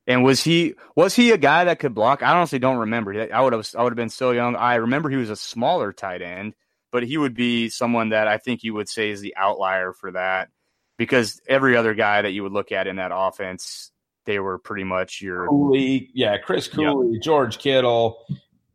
And 0.09 0.23
was 0.23 0.41
he 0.41 0.75
was 0.95 1.13
he 1.13 1.31
a 1.31 1.37
guy 1.37 1.65
that 1.65 1.79
could 1.79 1.93
block? 1.93 2.23
I 2.23 2.33
honestly 2.33 2.59
don't 2.59 2.77
remember. 2.77 3.29
I 3.33 3.41
would 3.41 3.51
have 3.51 3.67
I 3.77 3.83
would 3.83 3.91
have 3.91 3.97
been 3.97 4.07
so 4.07 4.31
young. 4.31 4.55
I 4.55 4.75
remember 4.75 5.09
he 5.09 5.17
was 5.17 5.29
a 5.29 5.35
smaller 5.35 5.91
tight 5.91 6.21
end 6.21 6.55
but 6.91 7.03
he 7.03 7.17
would 7.17 7.33
be 7.33 7.69
someone 7.69 8.09
that 8.09 8.27
I 8.27 8.37
think 8.37 8.63
you 8.63 8.73
would 8.73 8.89
say 8.89 9.09
is 9.09 9.21
the 9.21 9.35
outlier 9.35 9.93
for 9.93 10.11
that 10.11 10.49
because 10.97 11.41
every 11.47 11.77
other 11.77 11.93
guy 11.93 12.21
that 12.21 12.31
you 12.31 12.43
would 12.43 12.51
look 12.51 12.71
at 12.71 12.87
in 12.87 12.97
that 12.97 13.11
offense, 13.13 13.91
they 14.25 14.39
were 14.39 14.57
pretty 14.57 14.83
much 14.83 15.21
your 15.21 15.47
Cooley, 15.47 16.09
yeah, 16.13 16.37
Chris 16.37 16.67
Cooley, 16.67 17.13
yep. 17.13 17.23
George 17.23 17.59
Kittle. 17.59 18.25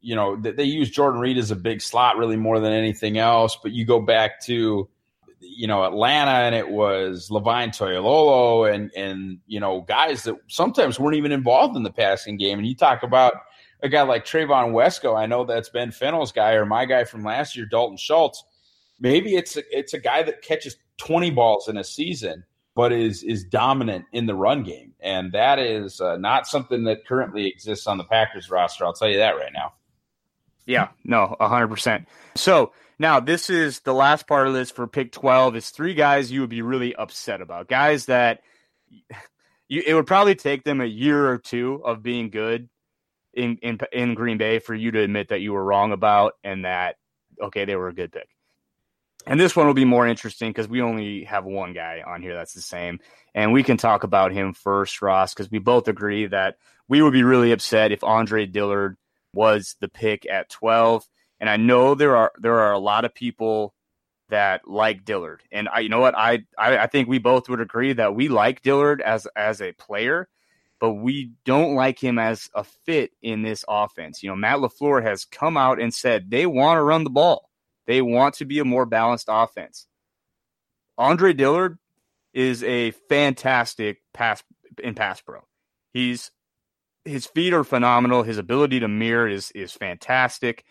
You 0.00 0.16
know, 0.16 0.36
they, 0.36 0.52
they 0.52 0.64
use 0.64 0.90
Jordan 0.90 1.20
Reed 1.20 1.38
as 1.38 1.50
a 1.50 1.56
big 1.56 1.80
slot 1.80 2.16
really 2.16 2.36
more 2.36 2.58
than 2.58 2.72
anything 2.72 3.18
else. 3.18 3.56
But 3.62 3.72
you 3.72 3.84
go 3.84 4.00
back 4.00 4.40
to, 4.46 4.88
you 5.38 5.66
know, 5.66 5.84
Atlanta 5.84 6.30
and 6.30 6.54
it 6.54 6.68
was 6.68 7.30
Levine 7.30 7.70
Toilolo 7.70 8.72
and 8.72 8.90
and 8.96 9.38
you 9.46 9.60
know 9.60 9.82
guys 9.82 10.24
that 10.24 10.36
sometimes 10.48 10.98
weren't 10.98 11.16
even 11.16 11.32
involved 11.32 11.76
in 11.76 11.82
the 11.82 11.92
passing 11.92 12.36
game. 12.36 12.58
And 12.58 12.66
you 12.66 12.74
talk 12.74 13.02
about 13.02 13.34
a 13.82 13.88
guy 13.88 14.02
like 14.02 14.24
Trevon 14.24 14.72
Wesco, 14.72 15.18
I 15.18 15.26
know 15.26 15.44
that's 15.44 15.68
Ben 15.68 15.90
Fennell's 15.90 16.32
guy 16.32 16.52
or 16.52 16.64
my 16.64 16.84
guy 16.84 17.04
from 17.04 17.24
last 17.24 17.56
year, 17.56 17.66
Dalton 17.66 17.96
Schultz. 17.96 18.44
Maybe 19.00 19.34
it's 19.34 19.56
a, 19.56 19.62
it's 19.76 19.94
a 19.94 19.98
guy 19.98 20.22
that 20.22 20.42
catches 20.42 20.76
20 20.98 21.30
balls 21.30 21.68
in 21.68 21.76
a 21.76 21.84
season, 21.84 22.44
but 22.76 22.92
is 22.92 23.24
is 23.24 23.44
dominant 23.44 24.04
in 24.12 24.26
the 24.26 24.34
run 24.34 24.62
game, 24.62 24.94
and 25.00 25.32
that 25.32 25.58
is 25.58 26.00
uh, 26.00 26.16
not 26.16 26.46
something 26.46 26.84
that 26.84 27.06
currently 27.06 27.48
exists 27.48 27.86
on 27.88 27.98
the 27.98 28.04
Packers 28.04 28.50
roster. 28.50 28.84
I'll 28.84 28.92
tell 28.92 29.10
you 29.10 29.18
that 29.18 29.36
right 29.36 29.52
now. 29.52 29.72
Yeah, 30.64 30.88
no, 31.02 31.36
100%. 31.40 32.06
So 32.36 32.72
now 33.00 33.18
this 33.18 33.50
is 33.50 33.80
the 33.80 33.92
last 33.92 34.28
part 34.28 34.46
of 34.46 34.54
this 34.54 34.70
for 34.70 34.86
pick 34.86 35.10
12 35.10 35.56
is 35.56 35.70
three 35.70 35.94
guys 35.94 36.30
you 36.30 36.40
would 36.40 36.50
be 36.50 36.62
really 36.62 36.94
upset 36.94 37.40
about. 37.40 37.66
Guys 37.66 38.06
that 38.06 38.42
you, 39.68 39.82
it 39.84 39.94
would 39.94 40.06
probably 40.06 40.36
take 40.36 40.62
them 40.62 40.80
a 40.80 40.86
year 40.86 41.28
or 41.28 41.38
two 41.38 41.82
of 41.84 42.00
being 42.00 42.30
good 42.30 42.68
in, 43.34 43.56
in 43.62 43.78
in 43.92 44.14
Green 44.14 44.38
Bay 44.38 44.58
for 44.58 44.74
you 44.74 44.90
to 44.90 45.00
admit 45.00 45.28
that 45.28 45.40
you 45.40 45.52
were 45.52 45.64
wrong 45.64 45.92
about 45.92 46.34
and 46.44 46.64
that 46.64 46.96
okay 47.40 47.64
they 47.64 47.76
were 47.76 47.88
a 47.88 47.94
good 47.94 48.12
pick. 48.12 48.28
And 49.26 49.38
this 49.38 49.54
one 49.54 49.66
will 49.66 49.74
be 49.74 49.84
more 49.84 50.06
interesting 50.06 50.50
because 50.50 50.68
we 50.68 50.82
only 50.82 51.24
have 51.24 51.44
one 51.44 51.72
guy 51.72 52.02
on 52.04 52.22
here 52.22 52.34
that's 52.34 52.54
the 52.54 52.60
same, 52.60 52.98
and 53.34 53.52
we 53.52 53.62
can 53.62 53.76
talk 53.76 54.02
about 54.02 54.32
him 54.32 54.52
first, 54.52 55.00
Ross, 55.00 55.32
because 55.32 55.50
we 55.50 55.58
both 55.58 55.88
agree 55.88 56.26
that 56.26 56.56
we 56.88 57.02
would 57.02 57.12
be 57.12 57.22
really 57.22 57.52
upset 57.52 57.92
if 57.92 58.02
Andre 58.02 58.46
Dillard 58.46 58.96
was 59.32 59.76
the 59.80 59.88
pick 59.88 60.26
at 60.28 60.50
twelve. 60.50 61.06
And 61.38 61.48
I 61.48 61.56
know 61.56 61.94
there 61.94 62.16
are 62.16 62.32
there 62.38 62.60
are 62.60 62.72
a 62.72 62.78
lot 62.78 63.04
of 63.04 63.14
people 63.14 63.74
that 64.28 64.66
like 64.66 65.04
Dillard, 65.04 65.42
and 65.52 65.68
I 65.68 65.80
you 65.80 65.88
know 65.88 66.00
what 66.00 66.16
I 66.16 66.44
I, 66.58 66.78
I 66.78 66.86
think 66.88 67.08
we 67.08 67.18
both 67.18 67.48
would 67.48 67.60
agree 67.60 67.92
that 67.92 68.14
we 68.14 68.28
like 68.28 68.62
Dillard 68.62 69.00
as 69.00 69.26
as 69.36 69.62
a 69.62 69.72
player 69.72 70.28
but 70.82 70.94
we 70.94 71.30
don't 71.44 71.76
like 71.76 72.02
him 72.02 72.18
as 72.18 72.50
a 72.56 72.64
fit 72.64 73.12
in 73.22 73.42
this 73.42 73.64
offense. 73.68 74.20
You 74.20 74.30
know, 74.30 74.34
Matt 74.34 74.58
LaFleur 74.58 75.00
has 75.04 75.24
come 75.24 75.56
out 75.56 75.80
and 75.80 75.94
said 75.94 76.28
they 76.28 76.44
want 76.44 76.76
to 76.76 76.82
run 76.82 77.04
the 77.04 77.10
ball. 77.10 77.48
They 77.86 78.02
want 78.02 78.34
to 78.34 78.44
be 78.44 78.58
a 78.58 78.64
more 78.64 78.84
balanced 78.84 79.26
offense. 79.28 79.86
Andre 80.98 81.34
Dillard 81.34 81.78
is 82.34 82.64
a 82.64 82.90
fantastic 83.08 83.98
pass 84.12 84.42
in 84.82 84.96
pass 84.96 85.20
pro. 85.20 85.42
He's 85.92 86.32
his 87.04 87.26
feet 87.26 87.52
are 87.52 87.62
phenomenal. 87.62 88.24
His 88.24 88.38
ability 88.38 88.80
to 88.80 88.88
mirror 88.88 89.28
is 89.28 89.52
is 89.52 89.70
fantastic. 89.70 90.64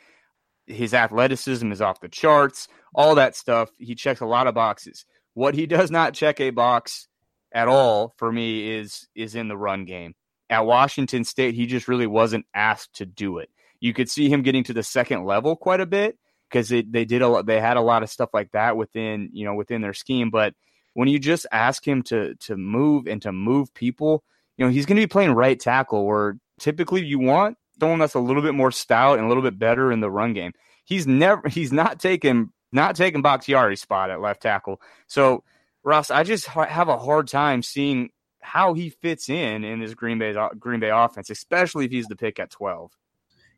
His 0.67 0.93
athleticism 0.93 1.71
is 1.71 1.81
off 1.81 2.01
the 2.01 2.09
charts. 2.09 2.67
All 2.93 3.15
that 3.15 3.37
stuff. 3.37 3.69
He 3.77 3.95
checks 3.95 4.19
a 4.19 4.25
lot 4.25 4.47
of 4.47 4.55
boxes. 4.55 5.05
What 5.35 5.55
he 5.55 5.67
does 5.67 5.89
not 5.89 6.13
check 6.13 6.41
a 6.41 6.49
box 6.49 7.07
at 7.51 7.67
all 7.67 8.13
for 8.17 8.31
me 8.31 8.71
is 8.71 9.07
is 9.15 9.35
in 9.35 9.47
the 9.47 9.57
run 9.57 9.85
game. 9.85 10.15
At 10.49 10.65
Washington 10.65 11.23
State, 11.23 11.55
he 11.55 11.65
just 11.65 11.87
really 11.87 12.07
wasn't 12.07 12.45
asked 12.53 12.95
to 12.95 13.05
do 13.05 13.37
it. 13.37 13.49
You 13.79 13.93
could 13.93 14.09
see 14.09 14.29
him 14.29 14.41
getting 14.41 14.63
to 14.65 14.73
the 14.73 14.83
second 14.83 15.25
level 15.25 15.55
quite 15.55 15.79
a 15.79 15.85
bit 15.85 16.17
because 16.49 16.69
they 16.69 17.05
did 17.05 17.21
a 17.21 17.27
lot, 17.27 17.45
they 17.45 17.61
had 17.61 17.77
a 17.77 17.81
lot 17.81 18.03
of 18.03 18.09
stuff 18.09 18.29
like 18.33 18.51
that 18.51 18.75
within 18.75 19.29
you 19.33 19.45
know 19.45 19.55
within 19.55 19.81
their 19.81 19.93
scheme. 19.93 20.29
But 20.29 20.53
when 20.93 21.07
you 21.07 21.19
just 21.19 21.45
ask 21.51 21.87
him 21.87 22.03
to 22.03 22.35
to 22.35 22.57
move 22.57 23.07
and 23.07 23.21
to 23.21 23.31
move 23.31 23.73
people, 23.73 24.23
you 24.57 24.65
know 24.65 24.71
he's 24.71 24.85
going 24.85 24.97
to 24.97 25.01
be 25.01 25.07
playing 25.07 25.31
right 25.31 25.59
tackle 25.59 26.05
where 26.05 26.37
typically 26.59 27.03
you 27.03 27.19
want 27.19 27.57
someone 27.79 27.99
that's 27.99 28.13
a 28.13 28.19
little 28.19 28.43
bit 28.43 28.53
more 28.53 28.71
stout 28.71 29.17
and 29.17 29.25
a 29.25 29.27
little 29.27 29.43
bit 29.43 29.57
better 29.57 29.91
in 29.91 30.01
the 30.01 30.11
run 30.11 30.33
game. 30.33 30.51
He's 30.85 31.07
never 31.07 31.47
he's 31.49 31.71
not 31.71 31.99
taking 31.99 32.51
not 32.71 32.95
taking 32.95 33.21
Bakhtiari's 33.21 33.81
spot 33.81 34.09
at 34.09 34.21
left 34.21 34.41
tackle. 34.41 34.81
So 35.07 35.43
Ross, 35.83 36.11
I 36.11 36.23
just 36.23 36.45
have 36.47 36.89
a 36.89 36.97
hard 36.97 37.27
time 37.27 37.63
seeing 37.63 38.09
how 38.39 38.73
he 38.73 38.89
fits 38.89 39.29
in 39.29 39.63
in 39.63 39.79
this 39.79 39.93
Green 39.93 40.19
Bay 40.19 40.35
Green 40.59 40.79
Bay 40.79 40.89
offense, 40.89 41.29
especially 41.29 41.85
if 41.85 41.91
he's 41.91 42.07
the 42.07 42.15
pick 42.15 42.39
at 42.39 42.49
twelve. 42.49 42.91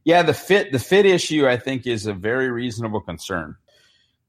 Yeah, 0.03 0.23
the 0.23 0.33
fit 0.33 0.71
the 0.71 0.79
fit 0.79 1.05
issue 1.05 1.47
I 1.47 1.57
think 1.57 1.87
is 1.87 2.05
a 2.05 2.13
very 2.13 2.49
reasonable 2.51 3.01
concern. 3.01 3.55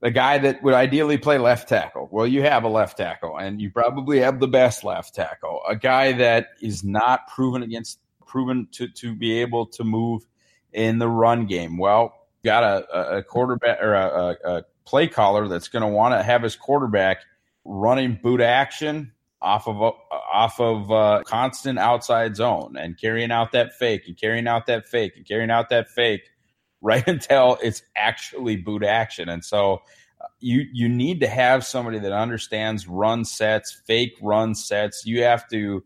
The 0.01 0.11
guy 0.11 0.37
that 0.39 0.61
would 0.61 0.73
ideally 0.73 1.17
play 1.17 1.37
left 1.37 1.69
tackle. 1.69 2.09
Well, 2.11 2.27
you 2.27 2.43
have 2.43 2.63
a 2.63 2.67
left 2.67 2.97
tackle, 2.97 3.37
and 3.37 3.61
you 3.61 3.71
probably 3.71 4.19
have 4.19 4.39
the 4.39 4.47
best 4.47 4.83
left 4.83 5.15
tackle. 5.15 5.61
A 5.67 5.75
guy 5.75 6.11
that 6.13 6.49
is 6.61 6.83
not 6.83 7.27
proven 7.27 7.63
against 7.63 7.99
proven 8.25 8.67
to 8.73 8.87
to 8.87 9.15
be 9.15 9.39
able 9.39 9.67
to 9.67 9.83
move 9.83 10.25
in 10.73 10.99
the 10.99 11.07
run 11.07 11.45
game. 11.45 11.77
Well, 11.77 12.13
got 12.43 12.63
a, 12.63 13.17
a 13.17 13.23
quarterback 13.23 13.81
or 13.81 13.93
a, 13.93 14.37
a 14.43 14.63
play 14.85 15.07
caller 15.07 15.47
that's 15.47 15.69
going 15.69 15.81
to 15.81 15.87
want 15.87 16.13
to 16.13 16.21
have 16.21 16.43
his 16.43 16.55
quarterback 16.55 17.19
running 17.65 18.19
boot 18.21 18.41
action 18.41 19.11
off 19.41 19.67
of 19.67 19.81
off 20.11 20.59
of 20.59 20.91
uh, 20.91 21.23
constant 21.25 21.77
outside 21.77 22.35
zone 22.35 22.75
and 22.77 22.97
carrying 22.97 23.31
out 23.31 23.51
that 23.51 23.73
fake 23.73 24.03
and 24.07 24.17
carrying 24.17 24.47
out 24.47 24.67
that 24.67 24.87
fake 24.87 25.13
and 25.17 25.27
carrying 25.27 25.51
out 25.51 25.69
that 25.69 25.89
fake 25.89 26.29
right 26.81 27.07
until 27.07 27.57
it's 27.63 27.81
actually 27.95 28.55
boot 28.55 28.83
action. 28.83 29.27
And 29.29 29.43
so 29.43 29.81
uh, 30.21 30.27
you 30.39 30.65
you 30.71 30.87
need 30.87 31.19
to 31.21 31.27
have 31.27 31.65
somebody 31.65 31.99
that 31.99 32.11
understands 32.11 32.87
run 32.87 33.25
sets, 33.25 33.71
fake 33.85 34.13
run 34.21 34.55
sets. 34.55 35.05
You 35.05 35.23
have 35.23 35.47
to 35.49 35.83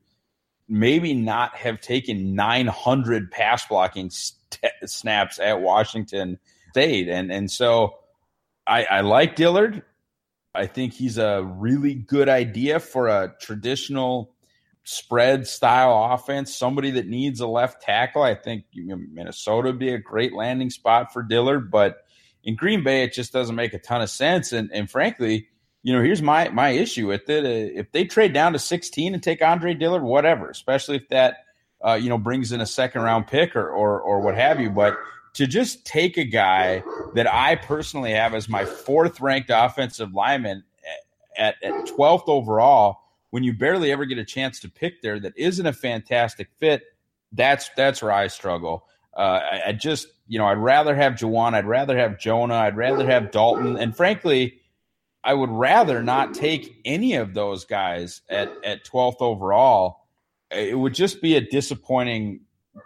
maybe 0.67 1.13
not 1.13 1.55
have 1.55 1.81
taken 1.81 2.35
900 2.35 3.31
pass 3.31 3.65
blocking 3.65 4.09
st- 4.09 4.71
snaps 4.85 5.39
at 5.39 5.61
Washington 5.61 6.37
State, 6.71 7.09
and 7.09 7.31
and 7.31 7.49
so 7.49 7.95
I, 8.67 8.83
I 8.85 9.01
like 9.01 9.35
Dillard. 9.35 9.83
I 10.55 10.65
think 10.65 10.93
he's 10.93 11.17
a 11.17 11.43
really 11.43 11.93
good 11.93 12.29
idea 12.29 12.79
for 12.79 13.07
a 13.07 13.33
traditional 13.39 14.33
spread 14.83 15.47
style 15.47 16.13
offense. 16.13 16.55
Somebody 16.55 16.91
that 16.91 17.07
needs 17.07 17.39
a 17.39 17.47
left 17.47 17.81
tackle. 17.81 18.23
I 18.23 18.35
think 18.35 18.65
Minnesota 18.73 19.69
would 19.69 19.79
be 19.79 19.93
a 19.93 19.99
great 19.99 20.33
landing 20.33 20.69
spot 20.69 21.13
for 21.13 21.21
Dillard, 21.21 21.69
but 21.69 22.03
in 22.43 22.55
Green 22.55 22.83
Bay, 22.83 23.03
it 23.03 23.13
just 23.13 23.31
doesn't 23.31 23.55
make 23.55 23.73
a 23.73 23.79
ton 23.79 24.01
of 24.01 24.09
sense. 24.09 24.51
And, 24.51 24.71
and 24.73 24.89
frankly, 24.89 25.47
you 25.83 25.93
know, 25.93 26.01
here's 26.01 26.21
my 26.21 26.49
my 26.49 26.69
issue 26.69 27.07
with 27.07 27.29
it. 27.29 27.45
Uh, 27.45 27.79
if 27.79 27.91
they 27.91 28.05
trade 28.05 28.33
down 28.33 28.53
to 28.53 28.59
16 28.59 29.13
and 29.13 29.23
take 29.23 29.41
Andre 29.41 29.73
Dillard, 29.73 30.03
whatever, 30.03 30.49
especially 30.49 30.97
if 30.97 31.07
that 31.09 31.45
uh, 31.85 31.93
you 31.93 32.09
know 32.09 32.17
brings 32.17 32.51
in 32.51 32.59
a 32.59 32.65
second 32.65 33.01
round 33.03 33.27
pick 33.27 33.55
or 33.55 33.69
or, 33.69 34.01
or 34.01 34.19
what 34.21 34.35
have 34.35 34.59
you, 34.59 34.69
but 34.69 34.97
to 35.33 35.47
just 35.47 35.85
take 35.85 36.17
a 36.17 36.23
guy 36.23 36.83
that 37.15 37.31
I 37.31 37.55
personally 37.55 38.11
have 38.11 38.33
as 38.33 38.49
my 38.49 38.65
fourth 38.65 39.21
ranked 39.21 39.51
offensive 39.53 40.13
lineman 40.13 40.63
at, 41.37 41.55
at 41.63 41.73
12th 41.85 42.27
overall 42.27 42.99
when 43.31 43.43
you 43.43 43.53
barely 43.53 43.91
ever 43.91 44.05
get 44.05 44.17
a 44.17 44.25
chance 44.25 44.59
to 44.59 44.69
pick 44.69 45.01
there 45.01 45.19
that 45.19 45.33
isn't 45.37 45.65
a 45.65 45.73
fantastic 45.73 46.49
fit, 46.57 46.83
that's 47.31 47.69
that's 47.75 48.01
where 48.01 48.11
I 48.11 48.27
struggle. 48.27 48.85
Uh, 49.15 49.41
I, 49.51 49.61
I, 49.67 49.71
just, 49.73 50.07
you 50.27 50.39
know, 50.39 50.45
I'd 50.45 50.57
rather 50.57 50.95
have 50.95 51.13
Jawaan, 51.13 51.53
I'd 51.53 51.65
rather 51.65 51.97
have 51.97 52.19
Jonah, 52.19 52.55
I'd 52.55 52.77
rather 52.77 53.05
have 53.05 53.31
Dalton, 53.31 53.75
and 53.77 53.95
frankly, 53.95 54.59
I 55.23 55.33
would 55.33 55.49
rather 55.49 56.01
not 56.01 56.33
take 56.33 56.79
any 56.85 57.15
of 57.15 57.33
those 57.33 57.65
guys 57.65 58.21
at 58.29 58.51
at 58.63 58.85
12th 58.85 59.17
overall. 59.19 60.07
It 60.51 60.77
would 60.77 60.93
just 60.93 61.21
be 61.21 61.35
a 61.35 61.41
disappointing 61.41 62.41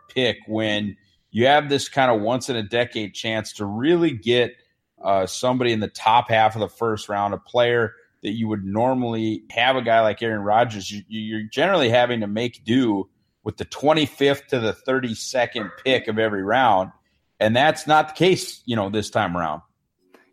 pick 0.10 0.38
when 0.48 0.98
you 1.34 1.48
have 1.48 1.68
this 1.68 1.90
kind 1.90 2.12
of 2.12 2.22
once 2.22 2.48
in 2.48 2.56
a 2.56 2.64
decade 2.64 3.16
chance 3.16 3.54
to 3.54 3.66
really 3.66 4.12
get 4.12 4.56
uh, 5.04 5.26
somebody 5.26 5.74
in 5.74 5.80
the 5.80 5.88
top 5.88 6.30
half 6.30 6.56
of 6.56 6.62
the 6.62 6.70
first 6.70 7.10
round, 7.10 7.34
a 7.34 7.40
player 7.40 7.96
that 8.22 8.34
you 8.34 8.48
would 8.48 8.64
normally 8.64 9.44
have 9.50 9.76
a 9.76 9.82
guy 9.82 10.00
like 10.02 10.22
Aaron 10.22 10.44
Rodgers. 10.44 10.92
You, 10.92 11.02
you're 11.08 11.44
generally 11.44 11.90
having 11.90 12.22
to 12.22 12.28
make 12.28 12.64
do 12.64 13.10
with 13.44 13.58
the 13.58 13.66
25th 13.66 14.46
to 14.48 14.60
the 14.60 14.74
32nd 14.88 15.72
pick 15.84 16.08
of 16.08 16.20
every 16.20 16.44
round. 16.44 16.92
And 17.40 17.56
that's 17.56 17.88
not 17.88 18.10
the 18.10 18.14
case, 18.14 18.62
you 18.66 18.76
know, 18.76 18.92
this 18.92 19.10
time 19.10 19.36
around. 19.36 19.64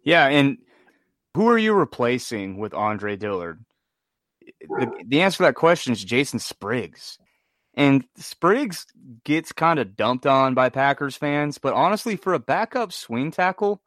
Yeah. 0.05 0.27
And 0.27 0.59
who 1.35 1.49
are 1.49 1.59
you 1.59 1.73
replacing 1.73 2.59
with 2.59 2.75
Andre 2.75 3.17
Dillard? 3.17 3.65
The, 4.61 5.05
the 5.07 5.23
answer 5.23 5.39
to 5.39 5.43
that 5.45 5.55
question 5.55 5.95
is 5.95 6.05
Jason 6.05 6.39
Spriggs. 6.39 7.19
And 7.75 8.05
Spriggs 8.17 8.87
gets 9.25 9.53
kind 9.53 9.79
of 9.79 9.97
dumped 9.97 10.27
on 10.27 10.55
by 10.55 10.71
Packers 10.71 11.17
fans, 11.17 11.59
but 11.59 11.73
honestly, 11.73 12.17
for 12.17 12.35
a 12.35 12.41
backup 12.41 12.93
swing 12.93 13.31
tackle, 13.31 13.81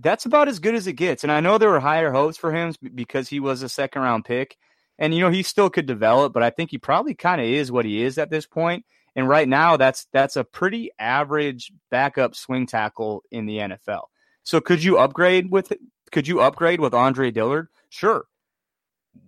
that's 0.00 0.26
about 0.26 0.48
as 0.48 0.58
good 0.58 0.74
as 0.74 0.86
it 0.86 0.94
gets. 0.94 1.22
And 1.22 1.32
I 1.32 1.40
know 1.40 1.58
there 1.58 1.70
were 1.70 1.80
higher 1.80 2.12
hopes 2.12 2.36
for 2.38 2.52
him 2.52 2.74
because 2.94 3.28
he 3.28 3.40
was 3.40 3.62
a 3.62 3.68
second 3.68 4.02
round 4.02 4.24
pick. 4.24 4.56
And, 4.98 5.14
you 5.14 5.20
know, 5.20 5.30
he 5.30 5.42
still 5.42 5.70
could 5.70 5.86
develop, 5.86 6.32
but 6.32 6.42
I 6.42 6.50
think 6.50 6.70
he 6.70 6.78
probably 6.78 7.14
kind 7.14 7.40
of 7.40 7.46
is 7.46 7.70
what 7.70 7.84
he 7.84 8.02
is 8.02 8.18
at 8.18 8.30
this 8.30 8.46
point. 8.46 8.84
And 9.14 9.28
right 9.28 9.48
now, 9.48 9.76
that's 9.76 10.06
that's 10.12 10.36
a 10.36 10.44
pretty 10.44 10.90
average 10.98 11.72
backup 11.90 12.34
swing 12.34 12.66
tackle 12.66 13.22
in 13.30 13.46
the 13.46 13.58
NFL. 13.58 14.04
So 14.44 14.60
could 14.60 14.82
you 14.82 14.98
upgrade 14.98 15.50
with 15.50 15.72
could 16.12 16.28
you 16.28 16.40
upgrade 16.40 16.80
with 16.80 16.94
Andre 16.94 17.30
Dillard? 17.30 17.68
Sure. 17.90 18.26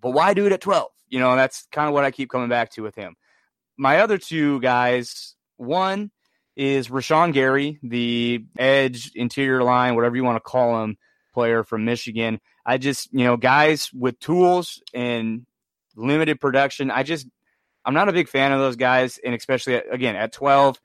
But 0.01 0.11
why 0.11 0.35
do 0.35 0.47
it 0.47 0.53
at 0.53 0.61
12? 0.61 0.89
You 1.09 1.19
know, 1.19 1.35
that's 1.35 1.67
kind 1.73 1.89
of 1.89 1.95
what 1.95 2.05
I 2.05 2.11
keep 2.11 2.31
coming 2.31 2.49
back 2.49 2.71
to 2.73 2.83
with 2.83 2.95
him. 2.95 3.17
My 3.81 4.01
other 4.01 4.19
two 4.19 4.61
guys, 4.61 5.37
one 5.57 6.11
is 6.55 6.89
Rashan 6.89 7.33
Gary, 7.33 7.79
the 7.83 8.45
edge, 8.59 9.13
interior 9.15 9.63
line, 9.63 9.95
whatever 9.95 10.17
you 10.17 10.23
want 10.23 10.37
to 10.37 10.41
call 10.41 10.85
him, 10.85 10.99
player 11.33 11.65
from 11.65 11.87
Michigan. 11.87 12.43
I 12.67 12.77
just, 12.77 13.11
you 13.11 13.25
know, 13.25 13.39
guys 13.39 13.91
with 13.95 14.21
tools 14.21 14.83
and 14.93 15.47
limited 15.97 16.43
production. 16.43 16.91
I 16.91 17.05
just, 17.05 17.27
I'm 17.83 17.95
not 17.95 18.11
a 18.11 18.13
big 18.13 18.29
fan 18.29 18.53
of 18.53 18.59
those 18.59 18.77
guys, 18.77 19.19
and 19.25 19.35
especially 19.35 19.77
again 19.77 20.15
at 20.15 20.33
12, 20.33 20.79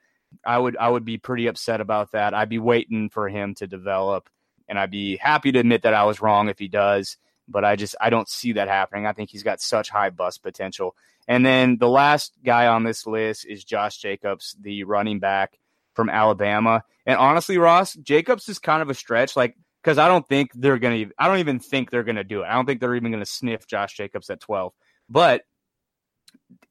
I 0.46 0.56
would 0.56 0.78
I 0.78 0.88
would 0.88 1.04
be 1.04 1.18
pretty 1.18 1.48
upset 1.48 1.82
about 1.82 2.12
that. 2.12 2.32
I'd 2.32 2.48
be 2.48 2.58
waiting 2.58 3.10
for 3.10 3.28
him 3.28 3.54
to 3.56 3.66
develop, 3.66 4.30
and 4.70 4.78
I'd 4.78 4.90
be 4.90 5.18
happy 5.18 5.52
to 5.52 5.58
admit 5.58 5.82
that 5.82 5.92
I 5.92 6.04
was 6.04 6.22
wrong 6.22 6.48
if 6.48 6.58
he 6.58 6.68
does. 6.68 7.18
But 7.48 7.64
I 7.64 7.76
just 7.76 7.94
I 8.00 8.10
don't 8.10 8.28
see 8.28 8.52
that 8.52 8.68
happening. 8.68 9.06
I 9.06 9.12
think 9.12 9.30
he's 9.30 9.42
got 9.42 9.60
such 9.60 9.88
high 9.88 10.10
bust 10.10 10.42
potential. 10.42 10.94
And 11.28 11.44
then 11.44 11.78
the 11.78 11.88
last 11.88 12.32
guy 12.44 12.66
on 12.66 12.84
this 12.84 13.06
list 13.06 13.46
is 13.46 13.64
Josh 13.64 13.98
Jacobs, 13.98 14.56
the 14.60 14.84
running 14.84 15.18
back 15.18 15.58
from 15.94 16.08
Alabama. 16.08 16.84
And 17.04 17.18
honestly, 17.18 17.58
Ross, 17.58 17.94
Jacobs 17.94 18.48
is 18.48 18.58
kind 18.58 18.82
of 18.82 18.90
a 18.90 18.94
stretch, 18.94 19.36
like 19.36 19.56
because 19.82 19.98
I 19.98 20.08
don't 20.08 20.26
think 20.28 20.50
they're 20.54 20.78
gonna. 20.78 21.06
I 21.18 21.28
don't 21.28 21.38
even 21.38 21.60
think 21.60 21.90
they're 21.90 22.04
gonna 22.04 22.24
do 22.24 22.42
it. 22.42 22.46
I 22.46 22.54
don't 22.54 22.66
think 22.66 22.80
they're 22.80 22.96
even 22.96 23.12
gonna 23.12 23.26
sniff 23.26 23.66
Josh 23.66 23.96
Jacobs 23.96 24.30
at 24.30 24.40
twelve. 24.40 24.72
But 25.08 25.42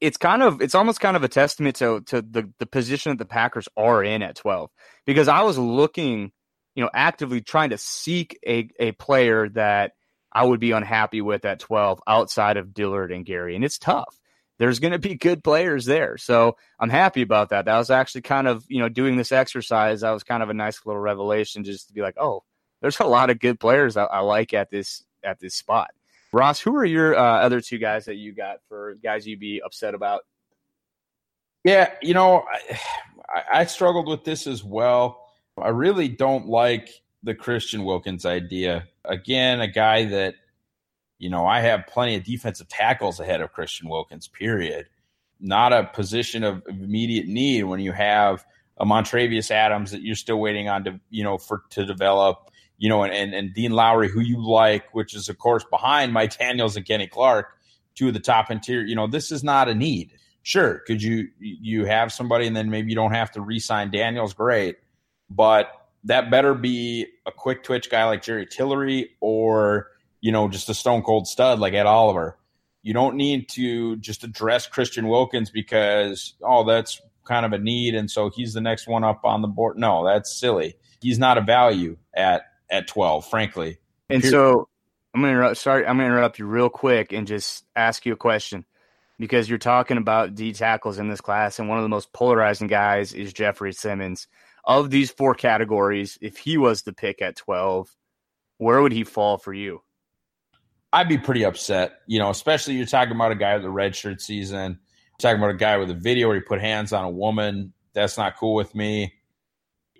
it's 0.00 0.16
kind 0.16 0.42
of 0.42 0.60
it's 0.60 0.74
almost 0.74 1.00
kind 1.00 1.16
of 1.16 1.24
a 1.24 1.28
testament 1.28 1.76
to 1.76 2.02
to 2.02 2.22
the 2.22 2.50
the 2.58 2.66
position 2.66 3.10
that 3.10 3.18
the 3.18 3.24
Packers 3.24 3.68
are 3.76 4.02
in 4.02 4.22
at 4.22 4.36
12 4.36 4.70
because 5.06 5.28
I 5.28 5.42
was 5.42 5.58
looking, 5.58 6.32
you 6.74 6.84
know, 6.84 6.90
actively 6.92 7.40
trying 7.40 7.70
to 7.70 7.78
seek 7.78 8.38
a 8.46 8.68
a 8.78 8.92
player 8.92 9.48
that 9.50 9.92
I 10.36 10.44
would 10.44 10.60
be 10.60 10.72
unhappy 10.72 11.22
with 11.22 11.46
at 11.46 11.60
12 11.60 12.02
outside 12.06 12.58
of 12.58 12.74
Dillard 12.74 13.10
and 13.10 13.24
Gary 13.24 13.56
and 13.56 13.64
it's 13.64 13.78
tough. 13.78 14.20
There's 14.58 14.80
going 14.80 14.92
to 14.92 14.98
be 14.98 15.14
good 15.14 15.42
players 15.42 15.86
there. 15.86 16.18
So 16.18 16.58
I'm 16.78 16.90
happy 16.90 17.22
about 17.22 17.48
that. 17.50 17.64
That 17.64 17.78
was 17.78 17.90
actually 17.90 18.20
kind 18.20 18.46
of, 18.46 18.62
you 18.68 18.80
know, 18.80 18.90
doing 18.90 19.16
this 19.16 19.32
exercise, 19.32 20.02
that 20.02 20.10
was 20.10 20.24
kind 20.24 20.42
of 20.42 20.50
a 20.50 20.54
nice 20.54 20.84
little 20.84 21.00
revelation 21.00 21.64
just 21.64 21.88
to 21.88 21.94
be 21.94 22.02
like, 22.02 22.16
"Oh, 22.18 22.44
there's 22.82 23.00
a 23.00 23.04
lot 23.04 23.30
of 23.30 23.38
good 23.38 23.58
players 23.58 23.96
I, 23.96 24.04
I 24.04 24.20
like 24.20 24.52
at 24.52 24.70
this 24.70 25.04
at 25.24 25.40
this 25.40 25.54
spot." 25.54 25.90
Ross, 26.32 26.60
who 26.60 26.76
are 26.76 26.84
your 26.84 27.16
uh, 27.16 27.40
other 27.40 27.62
two 27.62 27.78
guys 27.78 28.04
that 28.04 28.16
you 28.16 28.34
got 28.34 28.58
for 28.68 28.98
guys 29.02 29.26
you'd 29.26 29.40
be 29.40 29.62
upset 29.64 29.94
about? 29.94 30.22
Yeah, 31.64 31.92
you 32.02 32.12
know, 32.12 32.44
I, 33.34 33.60
I 33.60 33.64
struggled 33.64 34.06
with 34.06 34.24
this 34.24 34.46
as 34.46 34.62
well. 34.62 35.22
I 35.58 35.68
really 35.68 36.08
don't 36.08 36.46
like 36.46 36.90
the 37.22 37.34
Christian 37.34 37.84
Wilkins 37.84 38.24
idea. 38.24 38.86
Again, 39.04 39.60
a 39.60 39.68
guy 39.68 40.04
that, 40.06 40.34
you 41.18 41.30
know, 41.30 41.46
I 41.46 41.60
have 41.60 41.86
plenty 41.86 42.16
of 42.16 42.24
defensive 42.24 42.68
tackles 42.68 43.20
ahead 43.20 43.40
of 43.40 43.52
Christian 43.52 43.88
Wilkins, 43.88 44.28
period. 44.28 44.86
Not 45.40 45.72
a 45.72 45.84
position 45.84 46.44
of 46.44 46.62
immediate 46.68 47.26
need 47.26 47.64
when 47.64 47.80
you 47.80 47.92
have 47.92 48.44
a 48.78 48.84
Montravius 48.84 49.50
Adams 49.50 49.90
that 49.90 50.02
you're 50.02 50.16
still 50.16 50.38
waiting 50.38 50.68
on 50.68 50.84
to, 50.84 51.00
you 51.10 51.24
know, 51.24 51.38
for 51.38 51.62
to 51.70 51.84
develop 51.84 52.50
you 52.78 52.88
know, 52.88 53.02
and, 53.02 53.12
and, 53.12 53.34
and 53.34 53.54
Dean 53.54 53.72
Lowry, 53.72 54.08
who 54.08 54.20
you 54.20 54.44
like, 54.44 54.92
which 54.94 55.14
is, 55.14 55.28
of 55.28 55.38
course, 55.38 55.64
behind 55.70 56.12
Mike 56.12 56.36
Daniels 56.36 56.76
and 56.76 56.86
Kenny 56.86 57.06
Clark, 57.06 57.56
two 57.94 58.08
of 58.08 58.14
the 58.14 58.20
top 58.20 58.50
interior. 58.50 58.84
You 58.84 58.94
know, 58.94 59.06
this 59.06 59.32
is 59.32 59.42
not 59.42 59.68
a 59.68 59.74
need. 59.74 60.12
Sure, 60.42 60.80
could 60.86 61.02
you 61.02 61.28
you 61.40 61.86
have 61.86 62.12
somebody 62.12 62.46
and 62.46 62.54
then 62.54 62.70
maybe 62.70 62.90
you 62.90 62.94
don't 62.94 63.12
have 63.12 63.32
to 63.32 63.40
re-sign 63.40 63.90
Daniels? 63.90 64.32
Great, 64.32 64.76
but 65.28 65.85
that 66.06 66.30
better 66.30 66.54
be 66.54 67.06
a 67.26 67.32
quick 67.32 67.62
twitch 67.62 67.90
guy 67.90 68.04
like 68.04 68.22
Jerry 68.22 68.46
Tillery 68.46 69.10
or 69.20 69.88
you 70.20 70.32
know 70.32 70.48
just 70.48 70.68
a 70.68 70.74
stone 70.74 71.02
cold 71.02 71.28
stud 71.28 71.58
like 71.58 71.74
Ed 71.74 71.86
Oliver. 71.86 72.38
You 72.82 72.94
don't 72.94 73.16
need 73.16 73.48
to 73.50 73.96
just 73.96 74.24
address 74.24 74.66
Christian 74.66 75.08
Wilkins 75.08 75.50
because 75.50 76.34
oh 76.42 76.64
that's 76.64 77.00
kind 77.24 77.44
of 77.44 77.52
a 77.52 77.58
need 77.58 77.94
and 77.94 78.10
so 78.10 78.30
he's 78.30 78.54
the 78.54 78.60
next 78.60 78.86
one 78.86 79.04
up 79.04 79.20
on 79.24 79.42
the 79.42 79.48
board. 79.48 79.76
No, 79.78 80.04
that's 80.04 80.38
silly. 80.38 80.76
He's 81.00 81.18
not 81.18 81.38
a 81.38 81.42
value 81.42 81.98
at 82.14 82.42
at 82.70 82.88
12, 82.88 83.28
frankly. 83.28 83.78
And 84.08 84.22
Here- 84.22 84.30
so 84.30 84.68
I'm 85.14 85.22
going 85.22 85.32
to 85.32 85.38
interrupt, 85.38 85.56
sorry, 85.56 85.86
I'm 85.86 85.96
going 85.96 86.08
to 86.10 86.14
interrupt 86.14 86.38
you 86.38 86.46
real 86.46 86.68
quick 86.68 87.12
and 87.12 87.26
just 87.26 87.64
ask 87.74 88.04
you 88.04 88.12
a 88.12 88.16
question 88.16 88.66
because 89.18 89.48
you're 89.48 89.58
talking 89.58 89.96
about 89.96 90.34
D 90.34 90.52
tackles 90.52 90.98
in 90.98 91.08
this 91.08 91.22
class, 91.22 91.58
and 91.58 91.70
one 91.70 91.78
of 91.78 91.82
the 91.84 91.88
most 91.88 92.12
polarizing 92.12 92.66
guys 92.66 93.14
is 93.14 93.32
Jeffrey 93.32 93.72
Simmons. 93.72 94.28
Of 94.66 94.90
these 94.90 95.10
four 95.10 95.34
categories, 95.34 96.18
if 96.20 96.36
he 96.36 96.58
was 96.58 96.82
the 96.82 96.92
pick 96.92 97.22
at 97.22 97.36
12, 97.36 97.88
where 98.58 98.82
would 98.82 98.92
he 98.92 99.04
fall 99.04 99.38
for 99.38 99.54
you? 99.54 99.82
I'd 100.92 101.08
be 101.08 101.18
pretty 101.18 101.44
upset, 101.44 102.00
you 102.06 102.18
know, 102.18 102.30
especially 102.30 102.74
you're 102.74 102.86
talking 102.86 103.14
about 103.14 103.32
a 103.32 103.36
guy 103.36 103.56
with 103.56 103.64
a 103.64 103.68
redshirt 103.68 104.20
season, 104.20 104.78
talking 105.18 105.38
about 105.38 105.50
a 105.50 105.56
guy 105.56 105.76
with 105.76 105.90
a 105.90 105.94
video 105.94 106.28
where 106.28 106.36
he 106.36 106.40
put 106.40 106.60
hands 106.60 106.92
on 106.92 107.04
a 107.04 107.10
woman. 107.10 107.72
That's 107.92 108.16
not 108.16 108.36
cool 108.36 108.54
with 108.54 108.74
me. 108.74 109.14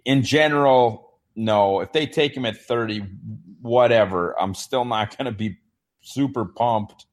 In 0.04 0.22
general, 0.22 1.20
no, 1.34 1.80
if 1.80 1.92
they 1.92 2.06
take 2.06 2.36
him 2.36 2.46
at 2.46 2.56
30, 2.56 3.04
whatever, 3.60 4.40
I'm 4.40 4.54
still 4.54 4.84
not 4.84 5.16
going 5.18 5.26
to 5.26 5.36
be 5.36 5.58
super 6.00 6.44
pumped 6.44 7.06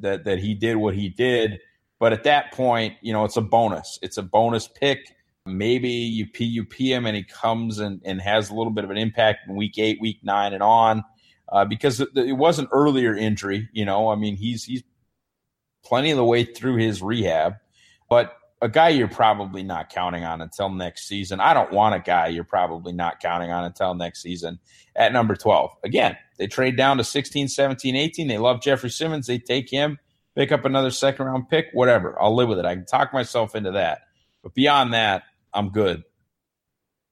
that 0.00 0.24
that 0.24 0.38
he 0.38 0.54
did 0.54 0.76
what 0.76 0.94
he 0.94 1.08
did. 1.08 1.60
But 1.98 2.12
at 2.12 2.24
that 2.24 2.52
point, 2.52 2.94
you 3.02 3.12
know, 3.12 3.24
it's 3.24 3.36
a 3.36 3.42
bonus. 3.42 3.98
It's 4.02 4.16
a 4.16 4.22
bonus 4.22 4.68
pick. 4.68 5.14
Maybe 5.46 5.88
you 5.88 6.26
PUP 6.26 6.74
him 6.74 7.06
and 7.06 7.16
he 7.16 7.24
comes 7.24 7.78
and, 7.78 8.00
and 8.04 8.20
has 8.20 8.50
a 8.50 8.54
little 8.54 8.72
bit 8.72 8.84
of 8.84 8.90
an 8.90 8.98
impact 8.98 9.48
in 9.48 9.56
week 9.56 9.78
eight, 9.78 10.00
week 10.00 10.18
nine, 10.22 10.52
and 10.52 10.62
on. 10.62 11.02
Uh, 11.48 11.64
because 11.64 12.00
it, 12.00 12.08
it 12.14 12.34
was 12.34 12.58
an 12.58 12.68
earlier 12.72 13.16
injury, 13.16 13.68
you 13.72 13.84
know. 13.84 14.08
I 14.10 14.14
mean, 14.14 14.36
he's 14.36 14.64
he's 14.64 14.84
plenty 15.84 16.12
of 16.12 16.16
the 16.16 16.24
way 16.24 16.44
through 16.44 16.76
his 16.76 17.02
rehab, 17.02 17.54
but 18.08 18.36
a 18.62 18.68
guy 18.68 18.90
you're 18.90 19.08
probably 19.08 19.62
not 19.62 19.88
counting 19.88 20.24
on 20.24 20.42
until 20.42 20.68
next 20.68 21.08
season. 21.08 21.40
I 21.40 21.54
don't 21.54 21.72
want 21.72 21.94
a 21.94 21.98
guy 21.98 22.28
you're 22.28 22.44
probably 22.44 22.92
not 22.92 23.20
counting 23.20 23.50
on 23.50 23.64
until 23.64 23.94
next 23.94 24.22
season 24.22 24.58
at 24.94 25.12
number 25.12 25.34
12. 25.34 25.70
Again, 25.82 26.16
they 26.38 26.46
trade 26.46 26.76
down 26.76 26.98
to 26.98 27.04
16, 27.04 27.48
17, 27.48 27.96
18. 27.96 28.28
They 28.28 28.38
love 28.38 28.60
Jeffrey 28.60 28.90
Simmons. 28.90 29.26
They 29.26 29.38
take 29.38 29.70
him, 29.70 29.98
pick 30.36 30.52
up 30.52 30.64
another 30.64 30.90
second 30.90 31.26
round 31.26 31.48
pick, 31.48 31.66
whatever. 31.72 32.20
I'll 32.20 32.34
live 32.34 32.48
with 32.48 32.58
it. 32.58 32.66
I 32.66 32.74
can 32.74 32.84
talk 32.84 33.12
myself 33.12 33.54
into 33.54 33.72
that. 33.72 34.02
But 34.42 34.54
beyond 34.54 34.92
that, 34.92 35.22
I'm 35.52 35.70
good. 35.70 36.04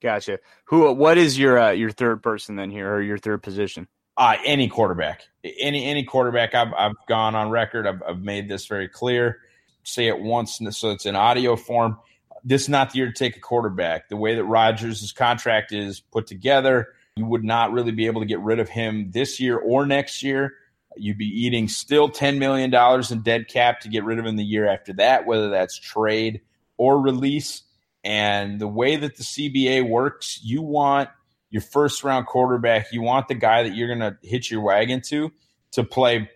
Gotcha. 0.00 0.38
Who? 0.66 0.92
What 0.92 1.18
is 1.18 1.38
your 1.38 1.58
uh, 1.58 1.70
your 1.70 1.90
third 1.90 2.22
person 2.22 2.56
then 2.56 2.70
here, 2.70 2.92
or 2.92 3.02
your 3.02 3.18
third 3.18 3.42
position? 3.42 3.88
Uh, 4.16 4.36
any 4.44 4.68
quarterback, 4.68 5.22
any 5.42 5.84
any 5.84 6.04
quarterback. 6.04 6.54
I've 6.54 6.72
I've 6.74 6.94
gone 7.08 7.34
on 7.34 7.50
record. 7.50 7.86
I've, 7.86 8.02
I've 8.06 8.20
made 8.20 8.48
this 8.48 8.66
very 8.66 8.88
clear 8.88 9.40
say 9.88 10.08
it 10.08 10.20
once 10.20 10.60
so 10.70 10.90
it's 10.90 11.06
in 11.06 11.16
audio 11.16 11.56
form. 11.56 11.98
This 12.44 12.62
is 12.62 12.68
not 12.68 12.92
the 12.92 12.98
year 12.98 13.06
to 13.06 13.12
take 13.12 13.36
a 13.36 13.40
quarterback. 13.40 14.08
The 14.08 14.16
way 14.16 14.34
that 14.34 14.44
Rodgers' 14.44 15.12
contract 15.12 15.72
is 15.72 16.00
put 16.00 16.26
together, 16.26 16.88
you 17.16 17.26
would 17.26 17.44
not 17.44 17.72
really 17.72 17.90
be 17.90 18.06
able 18.06 18.20
to 18.20 18.26
get 18.26 18.38
rid 18.40 18.60
of 18.60 18.68
him 18.68 19.10
this 19.10 19.40
year 19.40 19.58
or 19.58 19.86
next 19.86 20.22
year. 20.22 20.54
You'd 20.96 21.18
be 21.18 21.26
eating 21.26 21.68
still 21.68 22.08
$10 22.08 22.38
million 22.38 22.72
in 23.10 23.22
dead 23.22 23.48
cap 23.48 23.80
to 23.80 23.88
get 23.88 24.04
rid 24.04 24.18
of 24.18 24.26
him 24.26 24.36
the 24.36 24.44
year 24.44 24.66
after 24.68 24.92
that, 24.94 25.26
whether 25.26 25.50
that's 25.50 25.78
trade 25.78 26.40
or 26.76 27.00
release. 27.00 27.62
And 28.08 28.58
the 28.58 28.66
way 28.66 28.96
that 28.96 29.16
the 29.16 29.22
CBA 29.22 29.86
works, 29.86 30.40
you 30.42 30.62
want 30.62 31.10
your 31.50 31.60
first 31.60 32.02
round 32.02 32.24
quarterback, 32.24 32.86
you 32.90 33.02
want 33.02 33.28
the 33.28 33.34
guy 33.34 33.62
that 33.64 33.76
you're 33.76 33.94
going 33.94 34.00
to 34.00 34.16
hitch 34.26 34.50
your 34.50 34.62
wagon 34.62 35.02
to 35.08 35.30
to 35.72 35.84
play. 35.84 36.30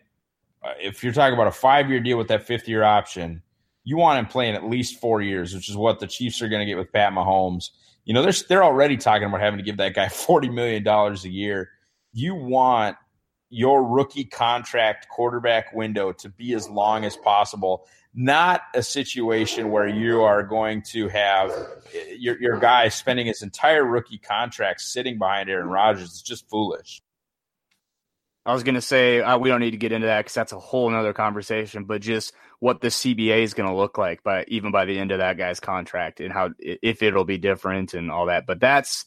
Uh, 0.62 0.72
if 0.78 1.02
you're 1.02 1.14
talking 1.14 1.32
about 1.32 1.46
a 1.46 1.50
five 1.50 1.88
year 1.88 1.98
deal 1.98 2.18
with 2.18 2.28
that 2.28 2.46
fifth 2.46 2.68
year 2.68 2.82
option, 2.82 3.42
you 3.85 3.96
want 3.96 4.18
him 4.18 4.26
playing 4.26 4.54
at 4.54 4.68
least 4.68 5.00
four 5.00 5.22
years, 5.22 5.54
which 5.54 5.70
is 5.70 5.74
what 5.74 5.98
the 5.98 6.06
Chiefs 6.06 6.42
are 6.42 6.48
going 6.48 6.61
to 6.61 6.66
get 6.66 6.76
with 6.76 6.92
Pat 6.92 7.14
Mahomes. 7.14 7.70
You 8.04 8.12
know, 8.12 8.20
they're 8.20 8.35
they're 8.50 8.64
already 8.64 8.98
talking 8.98 9.26
about 9.26 9.40
having 9.40 9.56
to 9.56 9.64
give 9.64 9.78
that 9.78 9.94
guy 9.94 10.08
forty 10.11 10.50
million 10.50 10.82
dollars 10.82 11.24
a 11.24 11.30
year. 11.30 11.70
You 12.12 12.35
want 12.35 12.98
your 13.52 13.84
rookie 13.84 14.24
contract 14.24 15.08
quarterback 15.10 15.74
window 15.74 16.10
to 16.10 16.30
be 16.30 16.54
as 16.54 16.70
long 16.70 17.04
as 17.04 17.18
possible, 17.18 17.86
not 18.14 18.62
a 18.74 18.82
situation 18.82 19.70
where 19.70 19.86
you 19.86 20.22
are 20.22 20.42
going 20.42 20.80
to 20.80 21.06
have 21.08 21.52
your, 22.16 22.40
your 22.40 22.58
guy 22.58 22.88
spending 22.88 23.26
his 23.26 23.42
entire 23.42 23.84
rookie 23.84 24.16
contract 24.16 24.80
sitting 24.80 25.18
behind 25.18 25.50
Aaron 25.50 25.68
Rodgers. 25.68 26.04
It's 26.04 26.22
just 26.22 26.48
foolish. 26.48 27.02
I 28.46 28.54
was 28.54 28.62
going 28.62 28.74
to 28.74 28.80
say 28.80 29.20
uh, 29.20 29.36
we 29.36 29.50
don't 29.50 29.60
need 29.60 29.72
to 29.72 29.76
get 29.76 29.92
into 29.92 30.06
that 30.06 30.20
because 30.20 30.34
that's 30.34 30.52
a 30.52 30.58
whole 30.58 30.92
other 30.94 31.12
conversation. 31.12 31.84
But 31.84 32.00
just 32.00 32.32
what 32.58 32.80
the 32.80 32.88
CBA 32.88 33.42
is 33.42 33.52
going 33.52 33.68
to 33.68 33.76
look 33.76 33.98
like 33.98 34.22
by 34.22 34.46
even 34.48 34.72
by 34.72 34.86
the 34.86 34.98
end 34.98 35.12
of 35.12 35.18
that 35.18 35.36
guy's 35.36 35.60
contract 35.60 36.20
and 36.20 36.32
how 36.32 36.50
if 36.58 37.02
it'll 37.02 37.26
be 37.26 37.38
different 37.38 37.92
and 37.92 38.10
all 38.10 38.26
that. 38.26 38.46
But 38.46 38.60
that's 38.60 39.04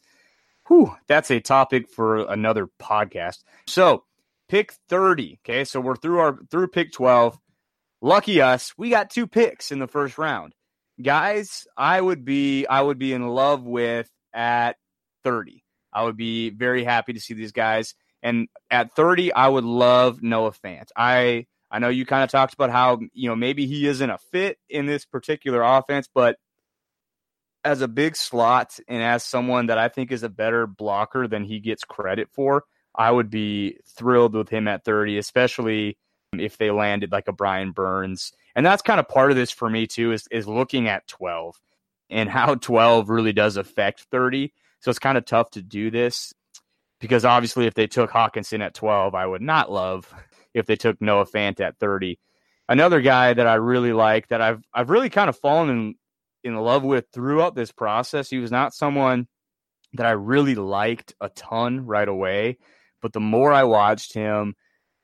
whew, 0.68 0.96
that's 1.08 1.32
a 1.32 1.40
topic 1.40 1.90
for 1.90 2.32
another 2.32 2.70
podcast. 2.80 3.44
So 3.68 4.04
pick 4.48 4.74
30. 4.90 5.40
Okay, 5.46 5.64
so 5.66 5.80
we're 5.80 5.96
through 5.96 6.20
our 6.20 6.40
through 6.50 6.68
pick 6.70 6.92
12. 6.92 7.38
Lucky 8.02 8.42
us, 8.42 8.74
we 8.78 8.90
got 8.90 9.10
two 9.10 9.28
picks 9.28 9.72
in 9.72 9.80
the 9.80 9.88
first 9.88 10.18
round. 10.18 10.54
Guys, 11.02 11.68
I 11.78 12.00
would 12.00 12.24
be 12.26 12.66
I 12.68 12.82
would 12.82 13.00
be 13.00 13.14
in 13.14 13.28
love 13.28 13.64
with 13.64 14.10
at 14.34 14.78
30. 15.24 15.64
I 15.92 16.04
would 16.04 16.18
be 16.18 16.50
very 16.50 16.84
happy 16.84 17.14
to 17.14 17.20
see 17.20 17.34
these 17.34 17.52
guys. 17.52 17.96
And 18.22 18.48
at 18.72 18.96
30, 18.96 19.34
I 19.34 19.48
would 19.48 19.64
love 19.64 20.22
Noah 20.22 20.52
Fant. 20.52 20.90
I 20.96 21.48
I 21.72 21.80
know 21.80 21.90
you 21.90 22.06
kind 22.06 22.24
of 22.24 22.30
talked 22.30 22.54
about 22.54 22.70
how, 22.70 23.00
you 23.14 23.30
know, 23.30 23.36
maybe 23.36 23.66
he 23.66 23.88
isn't 23.88 24.10
a 24.10 24.18
fit 24.18 24.58
in 24.70 24.86
this 24.86 25.06
particular 25.06 25.62
offense, 25.62 26.08
but 26.14 26.38
as 27.64 27.82
a 27.82 27.88
big 27.88 28.16
slot 28.16 28.80
and 28.88 29.02
as 29.02 29.24
someone 29.24 29.68
that 29.68 29.78
I 29.78 29.90
think 29.90 30.12
is 30.12 30.24
a 30.24 30.30
better 30.30 30.68
blocker 30.68 31.28
than 31.28 31.44
he 31.44 31.60
gets 31.60 31.84
credit 31.84 32.30
for, 32.32 32.64
I 32.98 33.12
would 33.12 33.30
be 33.30 33.78
thrilled 33.88 34.34
with 34.34 34.50
him 34.50 34.68
at 34.68 34.86
30, 34.86 35.18
especially 35.18 35.98
if 36.34 36.58
they 36.58 36.72
landed 36.72 37.12
like 37.12 37.28
a 37.28 37.34
Brian 37.34 37.72
Burns. 37.72 38.32
And 38.56 38.66
that's 38.66 38.82
kind 38.82 39.00
of 39.00 39.08
part 39.08 39.32
of 39.32 39.38
this 39.38 39.52
for 39.52 39.70
me 39.70 39.88
too, 39.88 40.12
is 40.12 40.28
is 40.32 40.48
looking 40.48 40.88
at 40.88 41.08
12 41.08 41.60
and 42.10 42.30
how 42.30 42.56
12 42.56 43.10
really 43.10 43.34
does 43.34 43.58
affect 43.58 44.08
30. 44.12 44.54
So 44.80 44.90
it's 44.90 45.00
kind 45.00 45.18
of 45.18 45.26
tough 45.26 45.52
to 45.52 45.62
do 45.62 45.90
this 45.90 46.34
because 47.00 47.26
obviously 47.26 47.66
if 47.66 47.74
they 47.74 47.88
took 47.88 48.12
Hockenson 48.12 48.62
at 48.64 48.74
12, 48.74 49.16
I 49.16 49.26
would 49.26 49.42
not 49.42 49.72
love 49.72 50.14
if 50.54 50.66
they 50.66 50.76
took 50.76 51.02
Noah 51.02 51.26
Fant 51.26 51.60
at 51.60 51.78
30. 51.80 52.20
Another 52.68 53.02
guy 53.02 53.34
that 53.34 53.48
I 53.48 53.56
really 53.56 53.94
like 53.94 54.30
that 54.30 54.42
I've 54.42 54.64
I've 54.74 54.90
really 54.90 55.10
kind 55.10 55.30
of 55.30 55.38
fallen 55.38 55.70
in 55.70 55.96
in 56.44 56.56
love 56.56 56.84
with 56.84 57.06
throughout 57.12 57.56
this 57.56 57.72
process. 57.72 58.30
He 58.30 58.38
was 58.38 58.52
not 58.52 58.74
someone 58.74 59.28
that 59.94 60.06
I 60.06 60.12
really 60.12 60.56
liked 60.56 61.16
a 61.20 61.30
ton 61.30 61.86
right 61.86 62.08
away. 62.08 62.58
But 63.06 63.14
the 63.14 63.20
more 63.20 63.54
I 63.54 63.66
watched 63.66 64.16
him, 64.16 64.56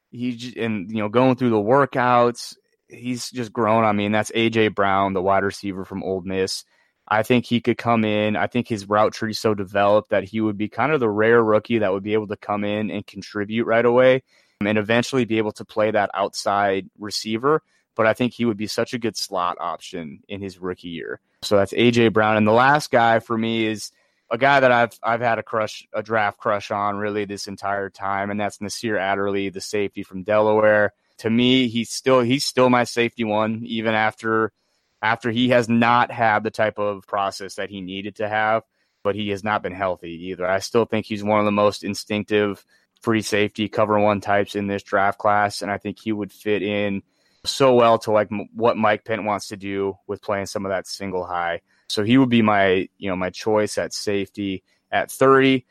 he 0.10 0.56
and 0.58 0.90
you 0.90 0.98
know 0.98 1.08
going 1.08 1.36
through 1.36 1.52
the 1.52 1.58
workouts, 1.58 2.56
he's 2.88 3.30
just 3.30 3.54
grown 3.54 3.84
on 3.84 3.96
me. 3.96 4.06
And 4.06 4.16
that's 4.16 4.32
AJ 4.32 4.74
Brown, 4.74 5.14
the 5.14 5.22
wide 5.22 5.44
receiver 5.44 5.86
from 5.86 6.02
Ole 6.02 6.22
Miss. 6.22 6.66
I 7.08 7.22
think 7.22 7.46
he 7.46 7.62
could 7.62 7.78
come 7.78 8.04
in. 8.04 8.36
I 8.36 8.48
think 8.48 8.68
his 8.68 8.90
route 8.90 9.14
tree 9.14 9.34
so 9.34 9.54
developed 9.54 10.10
that 10.10 10.24
he 10.24 10.42
would 10.42 10.58
be 10.58 10.68
kind 10.68 10.92
of 10.92 11.00
the 11.00 11.12
rare 11.12 11.44
rookie 11.44 11.78
that 11.78 11.94
would 11.94 12.02
be 12.02 12.14
able 12.14 12.26
to 12.30 12.38
come 12.38 12.64
in 12.64 12.90
and 12.90 13.06
contribute 13.06 13.66
right 13.66 13.86
away 13.86 14.24
and 14.66 14.80
eventually 14.80 15.26
be 15.26 15.38
able 15.38 15.52
to 15.52 15.64
play 15.64 15.92
that 15.92 16.10
outside 16.16 16.90
receiver. 16.98 17.62
But 17.96 18.08
I 18.08 18.16
think 18.16 18.34
he 18.34 18.46
would 18.46 18.58
be 18.58 18.66
such 18.66 18.96
a 18.96 18.98
good 18.98 19.16
slot 19.16 19.58
option 19.60 20.24
in 20.28 20.42
his 20.42 20.58
rookie 20.58 20.90
year. 20.90 21.20
So 21.44 21.56
that's 21.56 21.74
AJ 21.74 22.14
Brown. 22.14 22.36
And 22.36 22.48
the 22.48 22.52
last 22.52 22.90
guy 22.90 23.20
for 23.20 23.38
me 23.38 23.68
is 23.68 23.92
a 24.32 24.38
guy 24.38 24.62
that 24.62 24.72
I've 24.72 24.98
I've 25.04 25.20
had 25.20 25.40
a 25.40 25.44
crush, 25.44 25.86
a 25.94 26.02
draft 26.02 26.38
crush 26.38 26.72
on 26.72 26.96
really 26.96 27.26
this 27.26 27.48
entire 27.48 27.90
time, 27.90 28.32
and 28.32 28.40
that's 28.40 28.62
Nasir 28.62 28.98
Adderley, 28.98 29.50
the 29.50 29.62
safety 29.62 30.04
from 30.04 30.24
Delaware. 30.24 30.94
To 31.20 31.30
me, 31.30 31.68
he's 31.68 31.92
still 31.92 32.22
he's 32.22 32.46
still 32.46 32.70
my 32.70 32.86
safety 32.86 33.26
one, 33.26 33.62
even 33.66 33.94
after 33.94 34.54
after 35.02 35.32
he 35.32 35.50
has 35.50 35.68
not 35.68 36.12
had 36.12 36.44
the 36.44 36.50
type 36.50 36.80
of 36.80 37.06
process 37.06 37.56
that 37.56 37.70
he 37.70 37.82
needed 37.82 38.16
to 38.16 38.30
have, 38.30 38.64
but 39.04 39.16
he 39.16 39.30
has 39.30 39.44
not 39.44 39.64
been 39.64 39.74
healthy 39.74 40.30
either. 40.30 40.48
I 40.48 40.60
still 40.60 40.86
think 40.86 41.06
he's 41.06 41.24
one 41.24 41.40
of 41.40 41.46
the 41.46 41.52
most 41.52 41.84
instinctive 41.84 42.64
free 43.02 43.22
safety 43.22 43.68
cover 43.68 44.00
one 44.00 44.22
types 44.22 44.56
in 44.56 44.68
this 44.68 44.84
draft 44.84 45.20
class, 45.20 45.62
and 45.62 45.70
I 45.70 45.78
think 45.78 46.00
he 46.00 46.14
would 46.14 46.32
fit 46.32 46.64
in 46.64 47.04
so 47.44 47.74
well 47.74 47.98
to 48.00 48.12
like 48.12 48.30
what 48.54 48.78
Mike 48.78 49.04
Pettine 49.04 49.26
wants 49.26 49.50
to 49.50 49.58
do 49.58 49.98
with 50.08 50.22
playing 50.22 50.46
some 50.46 50.66
of 50.66 50.70
that 50.70 50.88
single 50.88 51.26
high. 51.26 51.62
So 51.92 52.04
he 52.04 52.18
would 52.18 52.30
be 52.30 52.42
my, 52.42 52.88
you 52.98 53.10
know, 53.10 53.16
my 53.16 53.30
choice 53.30 53.78
at 53.78 53.94
safety 53.94 54.64
at 54.92 55.12
30. 55.12 55.66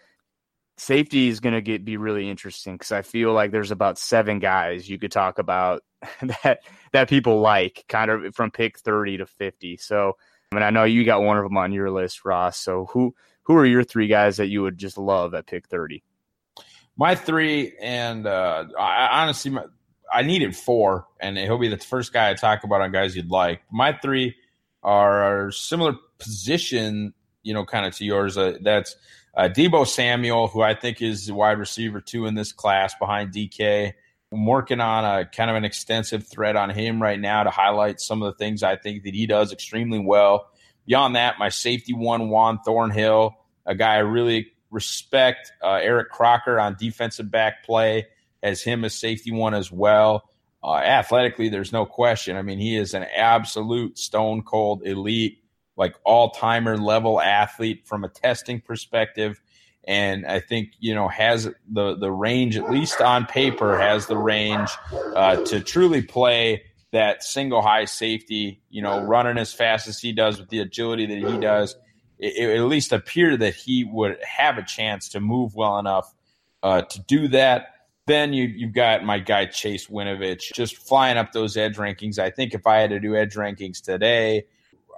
Safety 0.76 1.28
is 1.28 1.40
going 1.40 1.54
to 1.54 1.60
get 1.60 1.84
be 1.84 1.96
really 1.96 2.30
interesting 2.30 2.74
because 2.74 2.92
I 2.92 3.02
feel 3.02 3.32
like 3.32 3.50
there's 3.50 3.70
about 3.70 3.98
seven 3.98 4.38
guys 4.38 4.88
you 4.88 4.98
could 4.98 5.12
talk 5.12 5.38
about 5.38 5.82
that 6.42 6.60
that 6.92 7.08
people 7.08 7.40
like, 7.40 7.84
kind 7.88 8.10
of 8.10 8.34
from 8.34 8.50
pick 8.50 8.78
30 8.78 9.18
to 9.18 9.26
50. 9.26 9.76
So, 9.76 10.16
I 10.50 10.54
mean, 10.54 10.62
I 10.62 10.70
know 10.70 10.84
you 10.84 11.04
got 11.04 11.22
one 11.22 11.36
of 11.36 11.44
them 11.44 11.56
on 11.56 11.72
your 11.72 11.90
list, 11.90 12.24
Ross. 12.24 12.58
So 12.58 12.86
who 12.86 13.14
who 13.42 13.56
are 13.56 13.66
your 13.66 13.84
three 13.84 14.06
guys 14.06 14.38
that 14.38 14.46
you 14.46 14.62
would 14.62 14.78
just 14.78 14.96
love 14.96 15.34
at 15.34 15.46
pick 15.46 15.68
30? 15.68 16.02
My 16.96 17.14
three, 17.14 17.74
and 17.80 18.26
uh, 18.26 18.66
I 18.78 19.22
honestly, 19.22 19.50
my, 19.50 19.64
I 20.12 20.22
needed 20.22 20.56
four, 20.56 21.06
and 21.20 21.38
he'll 21.38 21.58
be 21.58 21.68
the 21.68 21.78
first 21.78 22.12
guy 22.12 22.30
I 22.30 22.34
talk 22.34 22.64
about 22.64 22.80
on 22.80 22.92
guys 22.92 23.16
you'd 23.16 23.30
like. 23.30 23.62
My 23.70 23.92
three 23.92 24.36
are 24.82 25.50
similar 25.50 25.94
position, 26.20 27.14
you 27.42 27.54
know, 27.54 27.64
kind 27.64 27.86
of 27.86 27.94
to 27.96 28.04
yours. 28.04 28.36
Uh, 28.36 28.58
that's 28.60 28.96
uh, 29.34 29.48
Deebo 29.48 29.86
Samuel, 29.86 30.48
who 30.48 30.62
I 30.62 30.74
think 30.74 31.02
is 31.02 31.30
wide 31.30 31.58
receiver 31.58 32.00
two 32.00 32.26
in 32.26 32.34
this 32.34 32.52
class 32.52 32.94
behind 32.98 33.32
DK. 33.32 33.92
I'm 34.32 34.46
working 34.46 34.80
on 34.80 35.04
a 35.04 35.24
kind 35.24 35.50
of 35.50 35.56
an 35.56 35.64
extensive 35.64 36.26
thread 36.26 36.54
on 36.54 36.70
him 36.70 37.02
right 37.02 37.18
now 37.18 37.42
to 37.42 37.50
highlight 37.50 38.00
some 38.00 38.22
of 38.22 38.32
the 38.32 38.38
things 38.38 38.62
I 38.62 38.76
think 38.76 39.02
that 39.04 39.14
he 39.14 39.26
does 39.26 39.52
extremely 39.52 39.98
well. 39.98 40.46
Beyond 40.86 41.16
that, 41.16 41.38
my 41.38 41.48
safety 41.48 41.94
one, 41.94 42.28
Juan 42.28 42.60
Thornhill, 42.64 43.34
a 43.66 43.74
guy 43.74 43.94
I 43.94 43.98
really 43.98 44.52
respect. 44.70 45.52
Uh, 45.62 45.74
Eric 45.82 46.10
Crocker 46.10 46.60
on 46.60 46.76
defensive 46.78 47.30
back 47.30 47.64
play 47.64 48.06
as 48.42 48.62
him 48.62 48.84
as 48.84 48.94
safety 48.94 49.32
one 49.32 49.54
as 49.54 49.70
well. 49.70 50.28
Uh, 50.62 50.74
athletically, 50.74 51.48
there's 51.48 51.72
no 51.72 51.86
question. 51.86 52.36
I 52.36 52.42
mean, 52.42 52.58
he 52.58 52.76
is 52.76 52.94
an 52.94 53.04
absolute 53.16 53.98
stone 53.98 54.42
cold 54.42 54.86
elite, 54.86 55.42
like 55.80 55.96
all 56.04 56.28
timer 56.28 56.76
level 56.76 57.22
athlete 57.22 57.86
from 57.86 58.04
a 58.04 58.08
testing 58.10 58.60
perspective. 58.60 59.40
And 59.84 60.26
I 60.26 60.38
think, 60.38 60.72
you 60.78 60.94
know, 60.94 61.08
has 61.08 61.48
the, 61.72 61.96
the 61.96 62.12
range, 62.12 62.58
at 62.58 62.70
least 62.70 63.00
on 63.00 63.24
paper, 63.24 63.78
has 63.78 64.06
the 64.06 64.18
range 64.18 64.68
uh, 64.92 65.36
to 65.36 65.60
truly 65.60 66.02
play 66.02 66.64
that 66.92 67.22
single 67.24 67.62
high 67.62 67.86
safety, 67.86 68.60
you 68.68 68.82
know, 68.82 69.00
running 69.00 69.38
as 69.38 69.54
fast 69.54 69.88
as 69.88 69.98
he 69.98 70.12
does 70.12 70.38
with 70.38 70.50
the 70.50 70.58
agility 70.58 71.06
that 71.06 71.32
he 71.32 71.38
does. 71.38 71.76
It, 72.18 72.34
it 72.36 72.58
at 72.58 72.64
least 72.64 72.92
appeared 72.92 73.40
that 73.40 73.54
he 73.54 73.84
would 73.84 74.18
have 74.22 74.58
a 74.58 74.62
chance 74.62 75.08
to 75.10 75.20
move 75.20 75.54
well 75.54 75.78
enough 75.78 76.14
uh, 76.62 76.82
to 76.82 77.00
do 77.00 77.28
that. 77.28 77.74
Then 78.06 78.34
you 78.34 78.44
you've 78.44 78.74
got 78.74 79.02
my 79.02 79.18
guy 79.18 79.46
Chase 79.46 79.86
Winovich 79.86 80.52
just 80.52 80.76
flying 80.76 81.16
up 81.16 81.32
those 81.32 81.56
edge 81.56 81.76
rankings. 81.76 82.18
I 82.18 82.28
think 82.28 82.52
if 82.52 82.66
I 82.66 82.80
had 82.80 82.90
to 82.90 83.00
do 83.00 83.16
edge 83.16 83.34
rankings 83.34 83.80
today, 83.80 84.44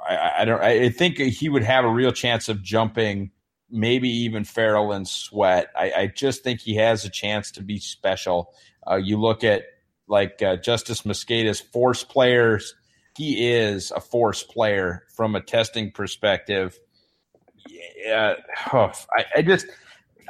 I, 0.09 0.41
I 0.41 0.45
don't. 0.45 0.63
I 0.63 0.89
think 0.91 1.19
he 1.19 1.49
would 1.49 1.63
have 1.63 1.85
a 1.85 1.91
real 1.91 2.13
chance 2.13 2.49
of 2.49 2.63
jumping 2.63 3.31
maybe 3.71 4.09
even 4.09 4.45
Ferrell 4.45 4.93
and 4.93 5.09
Sweat. 5.09 5.69
I, 5.75 5.93
I, 5.93 6.07
just 6.07 6.45
think 6.45 6.61
he 6.61 6.77
has 6.77 7.07
a 7.07 7.11
chance 7.11 7.51
to 7.53 7.63
be 7.63 7.79
special. 7.79 8.53
Uh, 8.89 8.97
you 8.97 9.19
look 9.19 9.43
at 9.43 9.63
like 10.07 10.43
uh, 10.43 10.57
Justis 10.57 11.07
Mosqueda's 11.07 11.61
force 11.61 12.05
players. 12.05 12.75
He 13.17 13.51
is 13.51 13.91
a 13.91 14.01
force 14.01 14.43
player 14.43 15.05
from 15.15 15.35
a 15.35 15.41
testing 15.41 15.91
perspective. 15.91 16.79
Yeah, 18.05 18.35
oh, 18.73 18.93
I, 19.17 19.25
I 19.37 19.43
just 19.43 19.67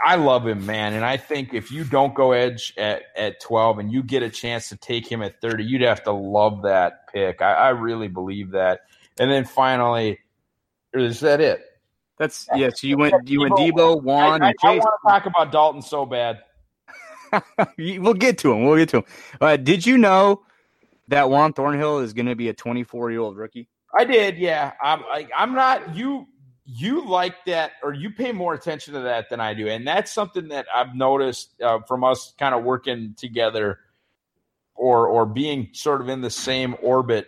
I 0.05 0.17
love 0.17 0.47
him, 0.47 0.67
man. 0.67 0.95
And 0.95 1.05
I 1.05 1.17
think 1.17 1.55
if 1.55 1.71
you 1.71 1.85
don't 1.85 2.15
go 2.15 2.33
edge 2.33 2.75
at, 2.77 3.05
at 3.17 3.41
12 3.41 3.79
and 3.79 3.93
you 3.93 4.03
get 4.03 4.23
a 4.23 4.31
chance 4.31 4.69
to 4.71 4.77
take 4.77 5.11
him 5.11 5.23
at 5.23 5.41
30, 5.41 5.65
you'd 5.65 5.83
have 5.83 6.03
to 6.05 6.13
love 6.13 6.63
that 6.63 7.09
pick. 7.13 7.41
I, 7.41 7.53
I 7.53 7.69
really 7.71 8.09
believe 8.09 8.51
that. 8.53 8.81
And 9.19 9.31
then 9.31 9.45
finally, 9.45 10.19
is 10.93 11.21
that 11.21 11.41
it? 11.41 11.65
That's 12.19 12.47
yes. 12.51 12.59
Yeah, 12.59 12.71
so 12.75 12.87
you 12.87 12.97
went 12.99 13.29
you 13.29 13.41
went 13.41 13.55
Deebo, 13.55 14.03
Juan, 14.03 14.43
I, 14.43 14.47
I, 14.47 14.49
and 14.51 14.59
Chase. 14.59 14.65
I 14.65 14.77
want 14.77 15.01
to 15.07 15.11
talk 15.11 15.27
about 15.27 15.53
Dalton 15.53 15.83
so 15.83 16.07
bad. 16.07 16.43
we'll 17.79 18.15
get 18.15 18.39
to 18.39 18.53
him. 18.53 18.65
We'll 18.65 18.77
get 18.77 18.91
to 18.91 18.99
him. 18.99 19.05
Uh, 19.41 19.57
did 19.57 19.87
you 19.87 19.99
know 19.99 20.43
that 21.09 21.31
Juan 21.31 21.53
Thornhill 21.53 21.99
is 21.99 22.13
going 22.13 22.27
to 22.27 22.37
be 22.37 22.49
a 22.49 22.55
24 22.55 23.11
year 23.11 23.21
old 23.21 23.37
rookie? 23.37 23.69
I 23.97 24.05
did, 24.05 24.39
yeah. 24.39 24.73
I'm 24.83 25.03
like, 25.03 25.31
I'm 25.37 25.55
not 25.55 25.95
you. 25.97 26.27
You 26.65 27.05
like 27.07 27.45
that, 27.47 27.73
or 27.83 27.93
you 27.93 28.11
pay 28.11 28.31
more 28.31 28.55
attention 28.55 28.95
to 28.95 29.01
that 29.01 29.29
than 29.29 29.41
I 29.41 29.53
do, 29.53 29.67
and 29.67 29.87
that's 29.87 30.13
something 30.13 30.49
that 30.49 30.67
I've 30.73 30.95
noticed 30.95 31.61
uh, 31.61 31.81
from 31.89 32.05
us 32.05 32.35
kind 32.39 32.55
of 32.55 32.63
working 32.63 33.15
together, 33.19 33.81
or 34.77 35.09
or 35.09 35.27
being 35.27 35.71
sort 35.73 36.01
of 36.01 36.09
in 36.09 36.21
the 36.21 36.31
same 36.31 36.77
orbit 36.81 37.27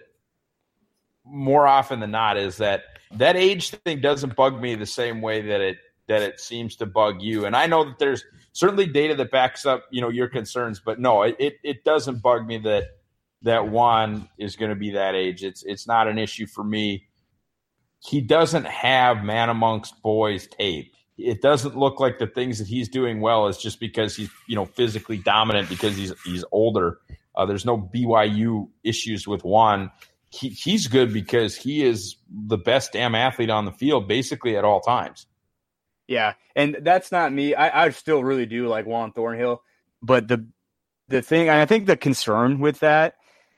more 1.25 1.67
often 1.67 2.01
than 2.01 2.11
not. 2.11 2.37
Is 2.37 2.59
that 2.59 2.85
that 3.13 3.37
age 3.37 3.71
thing 3.71 4.01
doesn't 4.01 4.37
bug 4.37 4.61
me 4.61 4.75
the 4.75 4.87
same 4.87 5.21
way 5.21 5.43
that 5.43 5.61
it 5.61 5.79
that 6.07 6.23
it 6.23 6.39
seems 6.39 6.77
to 6.77 6.87
bug 6.87 7.23
you, 7.23 7.47
and 7.47 7.57
I 7.57 7.67
know 7.67 7.85
that 7.85 7.99
there's 7.99 8.25
certainly 8.53 8.87
data 8.87 9.15
that 9.15 9.31
backs 9.31 9.67
up 9.67 9.85
you 9.91 10.01
know 10.01 10.09
your 10.09 10.29
concerns, 10.29 10.81
but 10.81 11.01
no, 11.01 11.23
it 11.23 11.37
it, 11.63 11.85
doesn't 11.85 12.23
bug 12.23 12.47
me 12.47 12.59
that 12.59 12.85
that 13.43 13.69
Juan 13.69 14.29
is 14.39 14.57
going 14.57 14.71
to 14.71 14.77
be 14.77 14.91
that 14.91 15.15
age. 15.15 15.45
It's 15.45 15.63
it's 15.65 15.87
not 15.87 16.09
an 16.09 16.19
issue 16.19 16.47
for 16.47 16.65
me. 16.65 17.07
He 18.01 18.21
doesn't 18.21 18.67
have 18.67 19.25
man 19.25 19.49
amongst 19.49 20.03
boys 20.03 20.47
tape. 20.47 20.95
It 21.17 21.41
doesn't 21.41 21.77
look 21.77 22.01
like 22.01 22.19
the 22.19 22.27
things 22.27 22.59
that 22.59 22.67
he's 22.67 22.89
doing 22.89 23.21
well 23.21 23.47
is 23.47 23.57
just 23.57 23.81
because 23.81 24.17
he's 24.17 24.31
you 24.47 24.57
know 24.57 24.65
physically 24.65 25.19
dominant 25.19 25.69
because 25.69 25.97
he's 25.97 26.13
he's 26.25 26.45
older. 26.53 26.99
Uh, 27.37 27.47
there's 27.47 27.65
no 27.65 27.79
BYU 27.79 28.69
issues 28.85 29.27
with 29.27 29.45
Juan. 29.45 29.91
He, 30.35 30.49
he's 30.49 30.89
good 30.89 31.13
because 31.13 31.57
he 31.57 31.85
is 31.85 32.17
the 32.29 32.59
best 32.59 32.93
damn 32.93 33.15
athlete 33.15 33.51
on 33.51 33.65
the 33.65 33.73
field 33.73 34.09
basically 34.09 34.57
at 34.57 34.65
all 34.65 34.81
times. 34.81 35.27
Yeah, 36.07 36.35
and 36.55 36.79
that's 36.83 37.11
not 37.13 37.33
me. 37.33 37.55
I, 37.55 37.85
I 37.85 37.91
still 37.91 38.23
really 38.23 38.47
do 38.47 38.69
like 38.69 38.87
Juan 38.87 39.13
Thornhill, 39.13 39.63
but 40.03 40.29
the 40.29 40.47
the 41.09 41.23
thing, 41.23 41.49
I 41.49 41.67
think 41.67 41.87
the 41.87 41.97
concern 41.97 42.59
with 42.61 42.81
that 42.81 43.17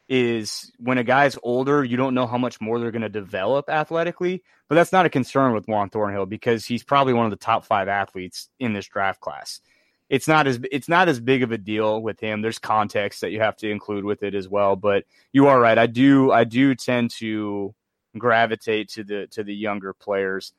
is 0.09 0.71
when 0.79 0.99
a 0.99 1.05
guy's 1.05 1.39
older, 1.43 1.85
you 1.85 1.97
don't 1.97 2.15
know 2.15 2.27
how 2.27 2.39
much 2.39 2.61
more 2.61 2.79
they're 2.79 2.93
going 2.93 3.03
to 3.03 3.09
develop 3.09 3.69
athletically. 3.69 4.43
But 4.69 4.75
that's 4.75 4.93
not 4.93 5.07
a 5.07 5.11
concern 5.11 5.53
with 5.53 5.69
Juan 5.69 5.91
Thornhill 5.91 6.27
because 6.27 6.65
he's 6.65 6.83
probably 6.83 7.13
one 7.13 7.25
of 7.25 7.31
the 7.31 7.37
top 7.37 7.65
five 7.65 7.89
athletes 7.89 8.49
in 8.59 8.73
this 8.73 8.87
draft 8.87 9.21
class. 9.21 9.61
It's 10.09 10.29
not 10.29 10.47
as 10.47 10.61
it's 10.71 10.89
not 10.89 11.09
as 11.09 11.19
big 11.19 11.43
of 11.43 11.53
a 11.53 11.59
deal 11.59 12.01
with 12.01 12.21
him. 12.21 12.41
There's 12.41 12.59
context 12.59 13.23
that 13.23 13.31
you 13.31 13.41
have 13.41 13.57
to 13.59 13.71
include 13.71 14.05
with 14.05 14.23
it 14.23 14.35
as 14.35 14.49
well. 14.49 14.77
But 14.77 15.05
you 15.33 15.49
are 15.49 15.61
right. 15.61 15.77
I 15.77 15.87
do 15.87 16.31
I 16.31 16.45
do 16.45 16.75
tend 16.75 17.11
to 17.19 17.75
gravitate 18.17 18.91
to 18.91 19.05
the 19.05 19.27
to 19.33 19.43
the 19.43 19.55
younger 19.55 19.93
players. 19.93 20.53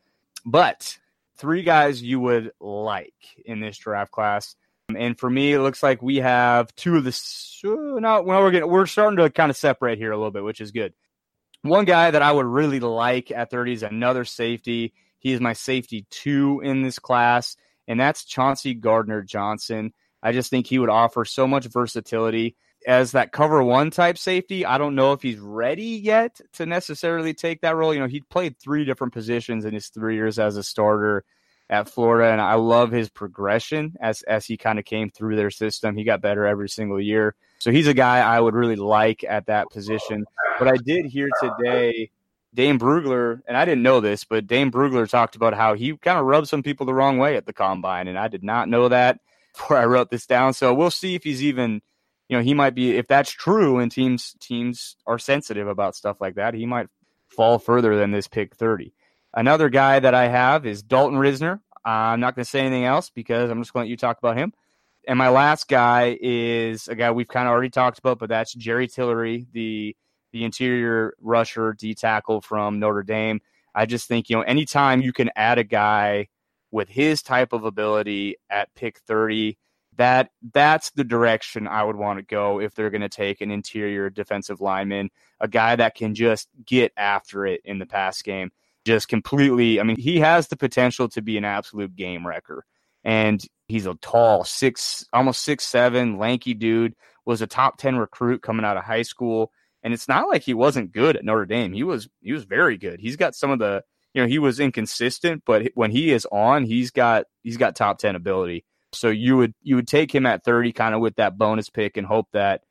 But 0.46 0.98
three 1.38 1.64
guys 1.64 2.02
you 2.02 2.20
would 2.20 2.52
like 2.60 3.14
in 3.46 3.60
this 3.60 3.78
draft 3.78 4.12
class. 4.12 4.56
And 4.96 5.20
for 5.20 5.30
me, 5.30 5.54
it 5.54 5.60
looks 5.60 5.84
like 5.84 6.02
we 6.02 6.18
have 6.18 6.74
two 6.76 6.96
of 6.96 7.04
the. 7.04 7.20
No, 7.64 8.22
well, 8.22 8.42
we're 8.42 8.52
getting 8.52 8.70
we're 8.70 8.86
starting 8.86 9.18
to 9.18 9.30
kind 9.30 9.50
of 9.50 9.58
separate 9.58 9.98
here 9.98 10.12
a 10.12 10.18
little 10.18 10.32
bit, 10.32 10.44
which 10.44 10.62
is 10.62 10.72
good. 10.72 10.94
One 11.62 11.86
guy 11.86 12.12
that 12.12 12.22
I 12.22 12.32
would 12.32 12.46
really 12.46 12.80
like 12.80 13.32
at 13.32 13.52
30 13.52 13.74
is 13.74 13.84
another 13.84 14.24
safety. 14.24 14.94
He 15.20 15.34
is 15.34 15.42
my 15.42 15.54
safety 15.54 16.06
two 16.10 16.62
in 16.64 16.84
this 16.84 17.00
class, 17.00 17.58
and 17.88 18.00
that's 18.00 18.26
Chauncey 18.26 18.74
Gardner 18.74 19.22
Johnson. 19.22 19.94
I 20.22 20.32
just 20.32 20.50
think 20.50 20.68
he 20.68 20.80
would 20.80 20.90
offer 20.90 21.26
so 21.26 21.48
much 21.48 21.66
versatility 21.68 22.56
as 22.86 23.12
that 23.12 23.32
cover 23.32 23.64
one 23.64 23.92
type 23.92 24.18
safety. 24.18 24.66
I 24.66 24.78
don't 24.78 24.96
know 24.96 25.14
if 25.14 25.22
he's 25.22 25.40
ready 25.40 25.84
yet 25.84 26.40
to 26.54 26.66
necessarily 26.66 27.34
take 27.34 27.62
that 27.62 27.76
role. 27.76 27.94
You 27.94 28.00
know, 28.00 28.08
he 28.08 28.22
played 28.22 28.58
three 28.60 28.86
different 28.86 29.14
positions 29.14 29.66
in 29.66 29.74
his 29.74 29.88
three 29.90 30.16
years 30.16 30.40
as 30.40 30.58
a 30.58 30.64
starter 30.64 31.24
at 31.70 31.90
Florida, 31.90 32.32
and 32.32 32.40
I 32.40 32.54
love 32.54 32.92
his 32.92 33.10
progression 33.10 33.96
as 34.00 34.22
as 34.24 34.46
he 34.46 34.56
kind 34.58 34.80
of 34.80 34.86
came 34.86 35.10
through 35.10 35.36
their 35.36 35.52
system. 35.52 35.98
He 35.98 36.06
got 36.06 36.22
better 36.22 36.46
every 36.46 36.70
single 36.70 37.00
year, 37.00 37.36
so 37.60 37.72
he's 37.72 37.88
a 37.88 37.94
guy 37.94 38.20
I 38.20 38.40
would 38.40 38.56
really 38.56 38.78
like 38.78 39.26
at 39.28 39.48
that 39.48 39.70
position. 39.72 40.26
But 40.60 40.70
I 40.70 40.78
did 40.78 41.06
hear 41.06 41.28
today 41.42 42.10
Dane 42.58 42.80
Brugler, 42.80 43.42
and 43.48 43.56
I 43.56 43.66
didn't 43.66 43.84
know 43.84 44.00
this, 44.00 44.24
but 44.24 44.48
Dane 44.48 44.72
Brugler 44.72 45.08
talked 45.08 45.36
about 45.36 45.54
how 45.54 45.76
he 45.76 45.96
kind 45.96 46.18
of 46.18 46.26
rubbed 46.26 46.48
some 46.48 46.64
people 46.64 46.88
the 46.88 46.94
wrong 46.94 47.20
way 47.20 47.38
at 47.38 47.46
the 47.46 47.54
combine, 47.54 48.08
and 48.08 48.18
I 48.18 48.30
did 48.30 48.44
not 48.44 48.68
know 48.68 48.90
that 48.90 49.20
before 49.54 49.78
I 49.78 49.86
wrote 49.86 50.10
this 50.10 50.26
down. 50.26 50.56
So 50.56 50.74
we'll 50.74 50.90
see 50.90 51.14
if 51.14 51.24
he's 51.24 51.44
even, 51.44 51.84
you 52.28 52.36
know, 52.36 52.42
he 52.42 52.56
might 52.56 52.74
be 52.74 52.98
if 52.98 53.08
that's 53.08 53.30
true, 53.30 53.78
and 53.78 53.92
teams 53.92 54.36
teams 54.40 54.96
are 55.06 55.20
sensitive 55.20 55.68
about 55.68 55.96
stuff 55.96 56.20
like 56.20 56.34
that, 56.34 56.56
he 56.56 56.66
might 56.66 56.88
fall 57.30 57.60
further 57.60 57.96
than 57.96 58.10
this 58.10 58.28
pick 58.28 58.56
thirty. 58.56 58.92
Another 59.36 59.70
guy 59.70 60.00
that 60.00 60.16
I 60.16 60.28
have 60.28 60.66
is 60.66 60.82
Dalton 60.82 61.20
Risner. 61.20 61.60
I'm 61.86 62.20
not 62.20 62.34
going 62.34 62.44
to 62.44 62.50
say 62.50 62.62
anything 62.62 62.86
else 62.86 63.12
because 63.12 63.52
I'm 63.52 63.62
just 63.62 63.72
going 63.72 63.84
to 63.84 63.86
let 63.86 63.92
you 63.92 63.98
talk 63.98 64.18
about 64.18 64.36
him. 64.36 64.52
And 65.08 65.20
my 65.20 65.30
last 65.30 65.68
guy 65.68 66.18
is 66.20 66.88
a 66.88 66.96
guy 66.96 67.12
we've 67.12 67.28
kind 67.28 67.48
of 67.48 67.52
already 67.52 67.70
talked 67.70 68.00
about, 68.00 68.18
but 68.18 68.30
that's 68.30 68.52
Jerry 68.56 68.88
Tillery, 68.88 69.46
the 69.54 69.96
the 70.32 70.44
interior 70.44 71.14
rusher, 71.20 71.74
D 71.74 71.94
tackle 71.96 72.42
from 72.42 72.80
Notre 72.80 73.04
Dame. 73.04 73.42
I 73.74 73.86
just 73.86 74.08
think 74.08 74.30
you 74.30 74.36
know 74.36 74.42
anytime 74.44 75.02
you 75.02 75.14
can 75.14 75.30
add 75.36 75.58
a 75.58 75.64
guy 75.64 76.28
with 76.72 76.90
his 76.90 77.22
type 77.22 77.54
of 77.54 77.64
ability 77.64 78.36
at 78.50 78.74
pick 78.76 79.00
30 79.00 79.58
that 79.98 80.30
that's 80.54 80.92
the 80.92 81.04
direction 81.04 81.68
I 81.68 81.84
would 81.84 81.96
want 81.96 82.20
to 82.20 82.24
go 82.24 82.60
if 82.60 82.74
they're 82.74 82.90
going 82.90 83.02
to 83.02 83.10
take 83.10 83.42
an 83.42 83.52
interior 83.52 84.10
defensive 84.10 84.62
lineman, 84.62 85.10
a 85.40 85.48
guy 85.48 85.76
that 85.76 85.96
can 85.96 86.16
just 86.16 86.48
get 86.66 86.94
after 86.96 87.46
it 87.46 87.62
in 87.66 87.80
the 87.80 87.86
pass 87.86 88.22
game 88.22 88.52
just 88.86 89.08
completely. 89.08 89.80
I 89.80 89.84
mean, 89.84 89.98
he 89.98 90.20
has 90.20 90.48
the 90.48 90.56
potential 90.56 91.10
to 91.10 91.22
be 91.22 91.38
an 91.38 91.46
absolute 91.46 91.96
game 91.96 92.26
wrecker. 92.26 92.64
And 93.04 93.44
he's 93.68 93.86
a 93.86 93.96
tall, 93.96 94.44
six, 94.44 95.06
almost 95.14 95.42
six 95.42 95.66
seven, 95.66 96.18
lanky 96.18 96.54
dude. 96.54 96.96
Was 97.26 97.42
a 97.42 97.48
top 97.48 97.78
ten 97.78 97.98
recruit 97.98 98.42
coming 98.42 98.66
out 98.66 98.78
of 98.78 98.86
high 98.86 99.02
school, 99.02 99.52
and 99.84 99.94
it's 99.94 100.08
not 100.08 100.28
like 100.28 100.44
he 100.44 100.54
wasn't 100.54 100.92
good 100.92 101.16
at 101.16 101.24
Notre 101.24 101.46
Dame. 101.46 101.74
He 101.74 101.84
was 101.84 102.10
he 102.22 102.34
was 102.34 102.44
very 102.44 102.78
good. 102.78 103.00
He's 103.00 103.16
got 103.16 103.36
some 103.36 103.52
of 103.52 103.60
the 103.60 103.84
you 104.14 104.22
know 104.22 104.28
he 104.28 104.40
was 104.40 104.60
inconsistent, 104.60 105.44
but 105.46 105.72
when 105.76 105.92
he 105.92 106.12
is 106.12 106.28
on, 106.32 106.64
he's 106.66 106.92
got 106.92 107.26
he's 107.44 107.58
got 107.58 107.76
top 107.76 108.00
ten 108.00 108.16
ability. 108.16 108.66
So 108.94 109.10
you 109.10 109.38
would 109.38 109.54
you 109.62 109.76
would 109.76 109.88
take 109.88 110.14
him 110.14 110.26
at 110.26 110.44
thirty, 110.44 110.72
kind 110.72 110.96
of 110.96 111.02
with 111.02 111.16
that 111.16 111.38
bonus 111.38 111.70
pick, 111.70 111.98
and 111.98 112.08
hope 112.08 112.28
that 112.34 112.62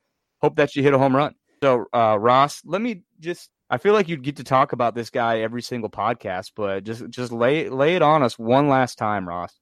hope 0.41 0.57
that 0.57 0.75
you 0.77 0.83
hit 0.83 0.95
a 0.95 0.99
home 0.99 1.15
run. 1.15 1.35
So 1.63 1.87
uh, 1.95 2.19
Ross, 2.19 2.63
let 2.65 2.83
me 2.83 3.03
just 3.21 3.51
I 3.69 3.79
feel 3.79 3.93
like 3.93 4.09
you'd 4.09 4.23
get 4.23 4.37
to 4.37 4.45
talk 4.45 4.73
about 4.73 4.95
this 4.95 5.11
guy 5.11 5.41
every 5.41 5.63
single 5.63 5.91
podcast, 5.91 6.53
but 6.55 6.85
just 6.85 7.09
just 7.11 7.33
lay 7.33 7.69
lay 7.69 7.97
it 7.97 8.03
on 8.03 8.23
us 8.23 8.39
one 8.39 8.69
last 8.69 8.97
time, 8.99 9.29
Ross. 9.29 9.59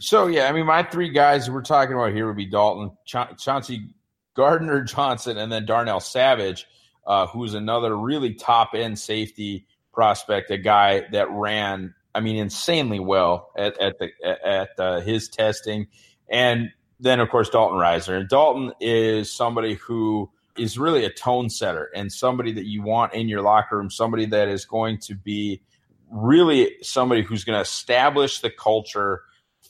So 0.00 0.28
yeah, 0.28 0.48
I 0.48 0.52
mean, 0.52 0.66
my 0.66 0.82
three 0.82 1.10
guys 1.10 1.50
we're 1.50 1.62
talking 1.62 1.94
about 1.94 2.12
here 2.12 2.26
would 2.26 2.36
be 2.36 2.46
Dalton, 2.46 2.92
Cha- 3.06 3.34
Chauncey 3.34 3.90
Gardner 4.34 4.82
Johnson, 4.82 5.38
and 5.38 5.50
then 5.50 5.66
Darnell 5.66 6.00
Savage, 6.00 6.66
uh, 7.06 7.26
who's 7.26 7.54
another 7.54 7.96
really 7.96 8.34
top 8.34 8.70
end 8.74 8.98
safety 8.98 9.66
prospect, 9.92 10.50
a 10.50 10.58
guy 10.58 11.02
that 11.12 11.30
ran, 11.30 11.94
I 12.14 12.20
mean, 12.20 12.36
insanely 12.36 13.00
well 13.00 13.50
at 13.56 13.78
at 13.80 13.98
the 13.98 14.10
at 14.46 14.70
uh, 14.78 15.00
his 15.00 15.28
testing, 15.28 15.88
and 16.28 16.70
then 17.00 17.20
of 17.20 17.28
course 17.30 17.48
Dalton 17.48 17.78
Risner. 17.78 18.18
And 18.18 18.28
Dalton 18.28 18.72
is 18.80 19.32
somebody 19.32 19.74
who 19.74 20.30
is 20.56 20.78
really 20.78 21.04
a 21.04 21.10
tone 21.10 21.48
setter 21.48 21.90
and 21.94 22.12
somebody 22.12 22.52
that 22.52 22.66
you 22.66 22.82
want 22.82 23.14
in 23.14 23.28
your 23.28 23.42
locker 23.42 23.78
room, 23.78 23.90
somebody 23.90 24.26
that 24.26 24.48
is 24.48 24.64
going 24.64 24.98
to 24.98 25.14
be 25.14 25.62
really 26.10 26.76
somebody 26.82 27.22
who's 27.22 27.44
going 27.44 27.56
to 27.56 27.62
establish 27.62 28.40
the 28.40 28.50
culture 28.50 29.22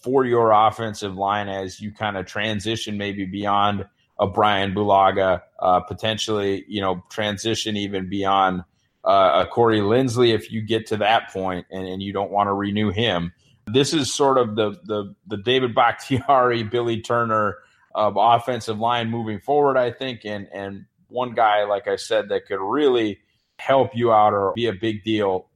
for 0.02 0.24
your 0.24 0.50
offensive 0.50 1.14
line 1.14 1.48
as 1.48 1.80
you 1.80 1.92
kind 1.92 2.16
of 2.16 2.26
transition 2.26 2.96
maybe 2.96 3.26
beyond 3.26 3.84
a 4.20 4.26
Brian 4.26 4.74
Bulaga, 4.74 5.42
uh, 5.58 5.80
potentially, 5.80 6.64
you 6.68 6.80
know, 6.80 7.02
transition 7.08 7.76
even 7.76 8.08
beyond 8.08 8.62
uh, 9.02 9.46
Corey 9.46 9.80
Linsley 9.80 10.34
if 10.34 10.52
you 10.52 10.60
get 10.60 10.86
to 10.88 10.98
that 10.98 11.32
point 11.32 11.66
and, 11.70 11.88
and 11.88 12.02
you 12.02 12.12
don't 12.12 12.30
want 12.30 12.46
to 12.48 12.52
renew 12.52 12.90
him. 12.90 13.32
This 13.66 13.94
is 13.94 14.12
sort 14.12 14.36
of 14.36 14.56
the 14.56 14.78
the 14.84 15.14
the 15.26 15.38
David 15.38 15.74
Bakhtiari, 15.74 16.62
Billy 16.70 17.00
Turner, 17.00 17.56
of 17.94 18.14
offensive 18.16 18.78
line 18.78 19.10
moving 19.10 19.40
forward, 19.40 19.76
I 19.76 19.90
think. 19.90 20.24
And 20.24 20.48
and 20.52 20.84
one 21.08 21.34
guy, 21.34 21.64
like 21.64 21.88
I 21.88 21.96
said, 21.96 22.28
that 22.28 22.46
could 22.46 22.60
really 22.60 23.20
help 23.58 23.90
you 23.94 24.12
out 24.12 24.32
or 24.32 24.52
be 24.54 24.66
a 24.66 24.72
big 24.72 25.02
deal 25.02 25.49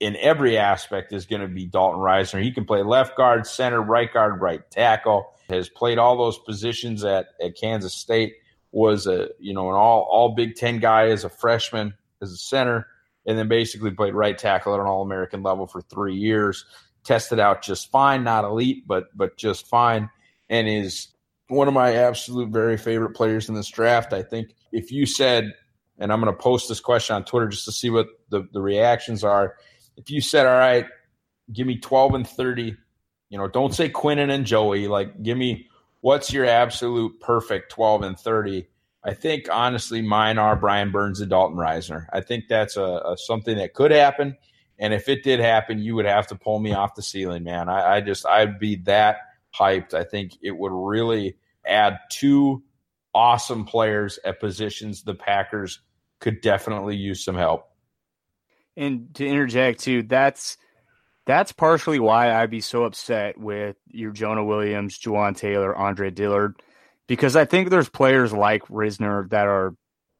in 0.00 0.16
every 0.16 0.56
aspect 0.56 1.12
is 1.12 1.26
going 1.26 1.42
to 1.42 1.48
be 1.48 1.66
Dalton 1.66 2.00
Risner. 2.00 2.42
He 2.42 2.50
can 2.50 2.64
play 2.64 2.82
left 2.82 3.16
guard, 3.16 3.46
center, 3.46 3.80
right 3.80 4.12
guard, 4.12 4.40
right 4.40 4.68
tackle. 4.70 5.34
Has 5.50 5.68
played 5.68 5.98
all 5.98 6.16
those 6.16 6.38
positions 6.38 7.04
at, 7.04 7.28
at 7.42 7.56
Kansas 7.56 7.94
State. 7.94 8.34
Was 8.72 9.06
a 9.06 9.28
you 9.40 9.52
know 9.52 9.68
an 9.68 9.74
all 9.74 10.06
all 10.10 10.34
Big 10.34 10.54
Ten 10.54 10.78
guy 10.78 11.08
as 11.08 11.24
a 11.24 11.28
freshman 11.28 11.94
as 12.22 12.30
a 12.32 12.36
center, 12.36 12.86
and 13.26 13.36
then 13.36 13.48
basically 13.48 13.90
played 13.90 14.14
right 14.14 14.38
tackle 14.38 14.74
at 14.74 14.80
an 14.80 14.86
All 14.86 15.02
American 15.02 15.42
level 15.42 15.66
for 15.66 15.82
three 15.82 16.14
years. 16.14 16.64
Tested 17.02 17.40
out 17.40 17.62
just 17.62 17.90
fine, 17.90 18.22
not 18.22 18.44
elite, 18.44 18.86
but 18.86 19.06
but 19.16 19.36
just 19.36 19.66
fine, 19.66 20.08
and 20.48 20.68
is 20.68 21.08
one 21.48 21.66
of 21.66 21.74
my 21.74 21.94
absolute 21.94 22.50
very 22.50 22.76
favorite 22.76 23.10
players 23.10 23.48
in 23.48 23.56
this 23.56 23.68
draft. 23.68 24.12
I 24.12 24.22
think 24.22 24.54
if 24.70 24.92
you 24.92 25.04
said, 25.04 25.52
and 25.98 26.12
I'm 26.12 26.20
going 26.20 26.32
to 26.32 26.40
post 26.40 26.68
this 26.68 26.78
question 26.78 27.16
on 27.16 27.24
Twitter 27.24 27.48
just 27.48 27.64
to 27.64 27.72
see 27.72 27.90
what 27.90 28.06
the, 28.28 28.46
the 28.52 28.60
reactions 28.60 29.24
are. 29.24 29.56
If 29.96 30.10
you 30.10 30.20
said, 30.20 30.46
all 30.46 30.58
right, 30.58 30.86
give 31.52 31.66
me 31.66 31.78
12 31.78 32.14
and 32.14 32.28
30, 32.28 32.76
you 33.28 33.38
know, 33.38 33.48
don't 33.48 33.74
say 33.74 33.88
Quinnen 33.88 34.30
and 34.30 34.44
Joey, 34.44 34.88
like 34.88 35.22
give 35.22 35.36
me 35.36 35.68
what's 36.00 36.32
your 36.32 36.46
absolute 36.46 37.20
perfect 37.20 37.70
12 37.72 38.02
and 38.02 38.18
30? 38.18 38.66
I 39.04 39.14
think 39.14 39.48
honestly, 39.50 40.02
mine 40.02 40.38
are 40.38 40.56
Brian 40.56 40.90
Burns 40.90 41.20
and 41.20 41.30
Dalton 41.30 41.56
Risner. 41.56 42.06
I 42.12 42.20
think 42.20 42.48
that's 42.48 42.76
a, 42.76 42.82
a, 42.82 43.16
something 43.16 43.56
that 43.56 43.72
could 43.72 43.90
happen, 43.90 44.36
and 44.78 44.92
if 44.92 45.08
it 45.08 45.22
did 45.22 45.40
happen, 45.40 45.78
you 45.78 45.94
would 45.94 46.04
have 46.04 46.26
to 46.28 46.34
pull 46.34 46.58
me 46.58 46.74
off 46.74 46.94
the 46.94 47.02
ceiling, 47.02 47.44
man. 47.44 47.68
I, 47.68 47.96
I 47.96 48.00
just 48.00 48.26
I'd 48.26 48.58
be 48.58 48.76
that 48.84 49.18
hyped. 49.58 49.94
I 49.94 50.04
think 50.04 50.36
it 50.42 50.52
would 50.52 50.72
really 50.72 51.36
add 51.64 51.98
two 52.10 52.62
awesome 53.14 53.64
players 53.64 54.18
at 54.24 54.40
positions 54.40 55.02
the 55.02 55.14
Packers 55.14 55.80
could 56.20 56.40
definitely 56.40 56.96
use 56.96 57.24
some 57.24 57.36
help. 57.36 57.69
And 58.76 59.14
to 59.14 59.26
interject 59.26 59.80
too, 59.80 60.02
that's 60.02 60.56
that's 61.26 61.52
partially 61.52 61.98
why 61.98 62.32
I'd 62.32 62.50
be 62.50 62.60
so 62.60 62.84
upset 62.84 63.38
with 63.38 63.76
your 63.88 64.12
Jonah 64.12 64.44
Williams, 64.44 64.98
Jawaan 64.98 65.36
Taylor, 65.36 65.76
Andre 65.76 66.10
Dillard 66.10 66.56
because 67.10 67.34
I 67.34 67.44
think 67.44 67.70
there's 67.70 67.88
players 67.88 68.32
like 68.32 68.62
Risner 68.68 69.28
that 69.30 69.48
are 69.48 69.74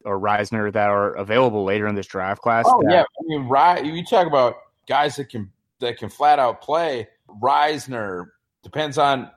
or 0.04 0.18
Risner 0.18 0.72
that 0.72 0.88
are 0.88 1.12
available 1.12 1.62
later 1.62 1.86
in 1.86 1.94
this 1.94 2.08
draft 2.08 2.42
class. 2.42 2.64
Oh 2.66 2.82
that, 2.82 2.92
yeah, 2.92 3.02
I 3.02 3.22
mean, 3.26 3.48
Ry, 3.48 3.78
you 3.78 4.04
talk 4.04 4.26
about 4.26 4.56
guys 4.88 5.14
that 5.14 5.28
can 5.28 5.52
that 5.78 5.98
can 5.98 6.08
flat 6.08 6.40
out 6.40 6.62
play. 6.62 7.06
Risner 7.28 8.30
depends 8.64 8.98
on 8.98 9.30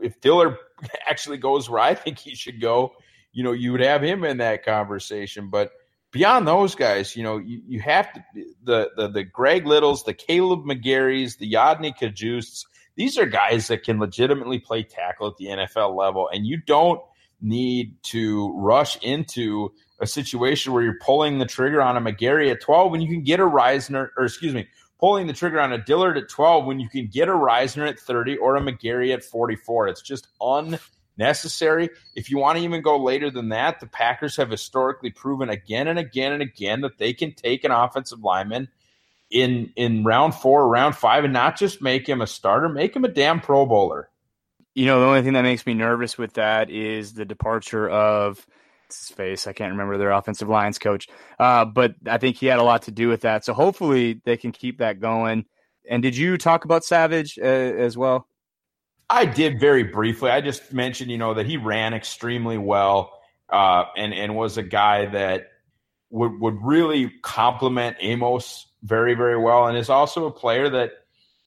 if 0.00 0.20
Dillard 0.20 0.58
actually 1.08 1.38
goes 1.38 1.68
where 1.68 1.80
I 1.80 1.96
think 1.96 2.20
he 2.20 2.36
should 2.36 2.60
go. 2.60 2.92
You 3.32 3.42
know, 3.42 3.52
you 3.52 3.72
would 3.72 3.80
have 3.80 4.04
him 4.04 4.22
in 4.22 4.36
that 4.36 4.64
conversation, 4.64 5.50
but 5.50 5.72
beyond 6.10 6.46
those 6.46 6.74
guys, 6.74 7.16
you 7.16 7.22
know, 7.22 7.38
you, 7.38 7.62
you 7.66 7.80
have 7.80 8.12
to 8.12 8.24
the, 8.64 8.90
the 8.96 9.08
the 9.08 9.24
Greg 9.24 9.66
Littles, 9.66 10.04
the 10.04 10.14
Kaleb 10.14 10.64
McGarys, 10.64 11.38
the 11.38 11.52
Yodny 11.52 11.96
Cajustes, 11.96 12.64
these 12.96 13.16
are 13.16 13.26
guys 13.26 13.68
that 13.68 13.82
can 13.82 13.98
legitimately 13.98 14.58
play 14.58 14.82
tackle 14.82 15.28
at 15.28 15.36
the 15.38 15.46
NFL 15.46 15.96
level, 15.96 16.28
and 16.32 16.46
you 16.46 16.58
don't 16.58 17.00
need 17.40 17.94
to 18.02 18.52
rush 18.58 18.96
into 19.02 19.72
a 20.00 20.06
situation 20.06 20.72
where 20.72 20.82
you're 20.82 20.98
pulling 21.00 21.38
the 21.38 21.46
trigger 21.46 21.80
on 21.80 21.96
a 21.96 22.00
McGary 22.00 22.50
at 22.50 22.60
12 22.60 22.90
when 22.90 23.00
you 23.00 23.08
can 23.08 23.22
get 23.22 23.40
a 23.40 23.44
Risner, 23.44 24.08
or 24.16 24.24
excuse 24.24 24.52
me, 24.52 24.68
pulling 24.98 25.26
the 25.26 25.32
trigger 25.32 25.60
on 25.60 25.72
a 25.72 25.78
Dillard 25.78 26.18
at 26.18 26.28
12 26.28 26.66
when 26.66 26.78
you 26.78 26.88
can 26.88 27.06
get 27.06 27.28
a 27.28 27.32
Risner 27.32 27.88
at 27.88 27.98
30 27.98 28.36
or 28.36 28.56
a 28.56 28.60
McGary 28.60 29.14
at 29.14 29.24
44. 29.24 29.88
It's 29.88 30.02
just 30.02 30.28
unnecessary. 31.20 31.90
If 32.14 32.30
you 32.30 32.38
want 32.38 32.58
to 32.58 32.64
even 32.64 32.82
go 32.82 32.96
later 32.96 33.30
than 33.30 33.50
that, 33.50 33.80
the 33.80 33.86
Packers 33.86 34.36
have 34.36 34.50
historically 34.50 35.10
proven 35.10 35.50
again 35.50 35.88
and 35.88 35.98
again 35.98 36.32
and 36.32 36.42
again 36.42 36.80
that 36.80 36.98
they 36.98 37.12
can 37.12 37.32
take 37.32 37.64
an 37.64 37.70
offensive 37.70 38.20
lineman– 38.20 38.68
in 39.30 39.72
in 39.76 40.04
round 40.04 40.34
four, 40.34 40.68
round 40.68 40.96
five, 40.96 41.24
and 41.24 41.32
not 41.32 41.56
just 41.56 41.80
make 41.80 42.08
him 42.08 42.20
a 42.20 42.26
starter, 42.26 42.68
make 42.68 42.94
him 42.94 43.04
a 43.04 43.08
damn 43.08 43.40
Pro 43.40 43.64
Bowler. 43.64 44.10
You 44.74 44.86
know, 44.86 45.00
the 45.00 45.06
only 45.06 45.22
thing 45.22 45.32
that 45.34 45.42
makes 45.42 45.66
me 45.66 45.74
nervous 45.74 46.18
with 46.18 46.34
that 46.34 46.70
is 46.70 47.14
the 47.14 47.24
departure 47.24 47.88
of 47.88 48.44
his 48.88 49.08
face. 49.08 49.46
I 49.46 49.52
can't 49.52 49.72
remember 49.72 49.98
their 49.98 50.10
offensive 50.10 50.48
lines 50.48 50.78
coach, 50.78 51.08
uh, 51.38 51.64
but 51.64 51.94
I 52.06 52.18
think 52.18 52.36
he 52.36 52.46
had 52.46 52.58
a 52.58 52.64
lot 52.64 52.82
to 52.82 52.90
do 52.90 53.08
with 53.08 53.22
that. 53.22 53.44
So 53.44 53.52
hopefully 53.52 54.20
they 54.24 54.36
can 54.36 54.52
keep 54.52 54.78
that 54.78 55.00
going. 55.00 55.46
And 55.88 56.02
did 56.02 56.16
you 56.16 56.38
talk 56.38 56.64
about 56.64 56.84
Savage 56.84 57.38
uh, 57.38 57.44
as 57.44 57.96
well? 57.96 58.26
I 59.10 59.26
did 59.26 59.58
very 59.58 59.82
briefly. 59.82 60.30
I 60.30 60.40
just 60.40 60.72
mentioned, 60.72 61.10
you 61.10 61.18
know, 61.18 61.34
that 61.34 61.44
he 61.44 61.56
ran 61.56 61.94
extremely 61.94 62.56
well 62.56 63.20
uh, 63.50 63.84
and 63.96 64.14
and 64.14 64.36
was 64.36 64.56
a 64.56 64.62
guy 64.62 65.06
that 65.06 65.48
would 66.10 66.40
would 66.40 66.62
really 66.62 67.10
complement 67.22 67.96
Amos 68.00 68.66
very, 68.84 69.14
very 69.14 69.36
well, 69.36 69.66
and 69.66 69.76
is 69.76 69.90
also 69.90 70.26
a 70.26 70.30
player 70.30 70.70
that, 70.70 70.92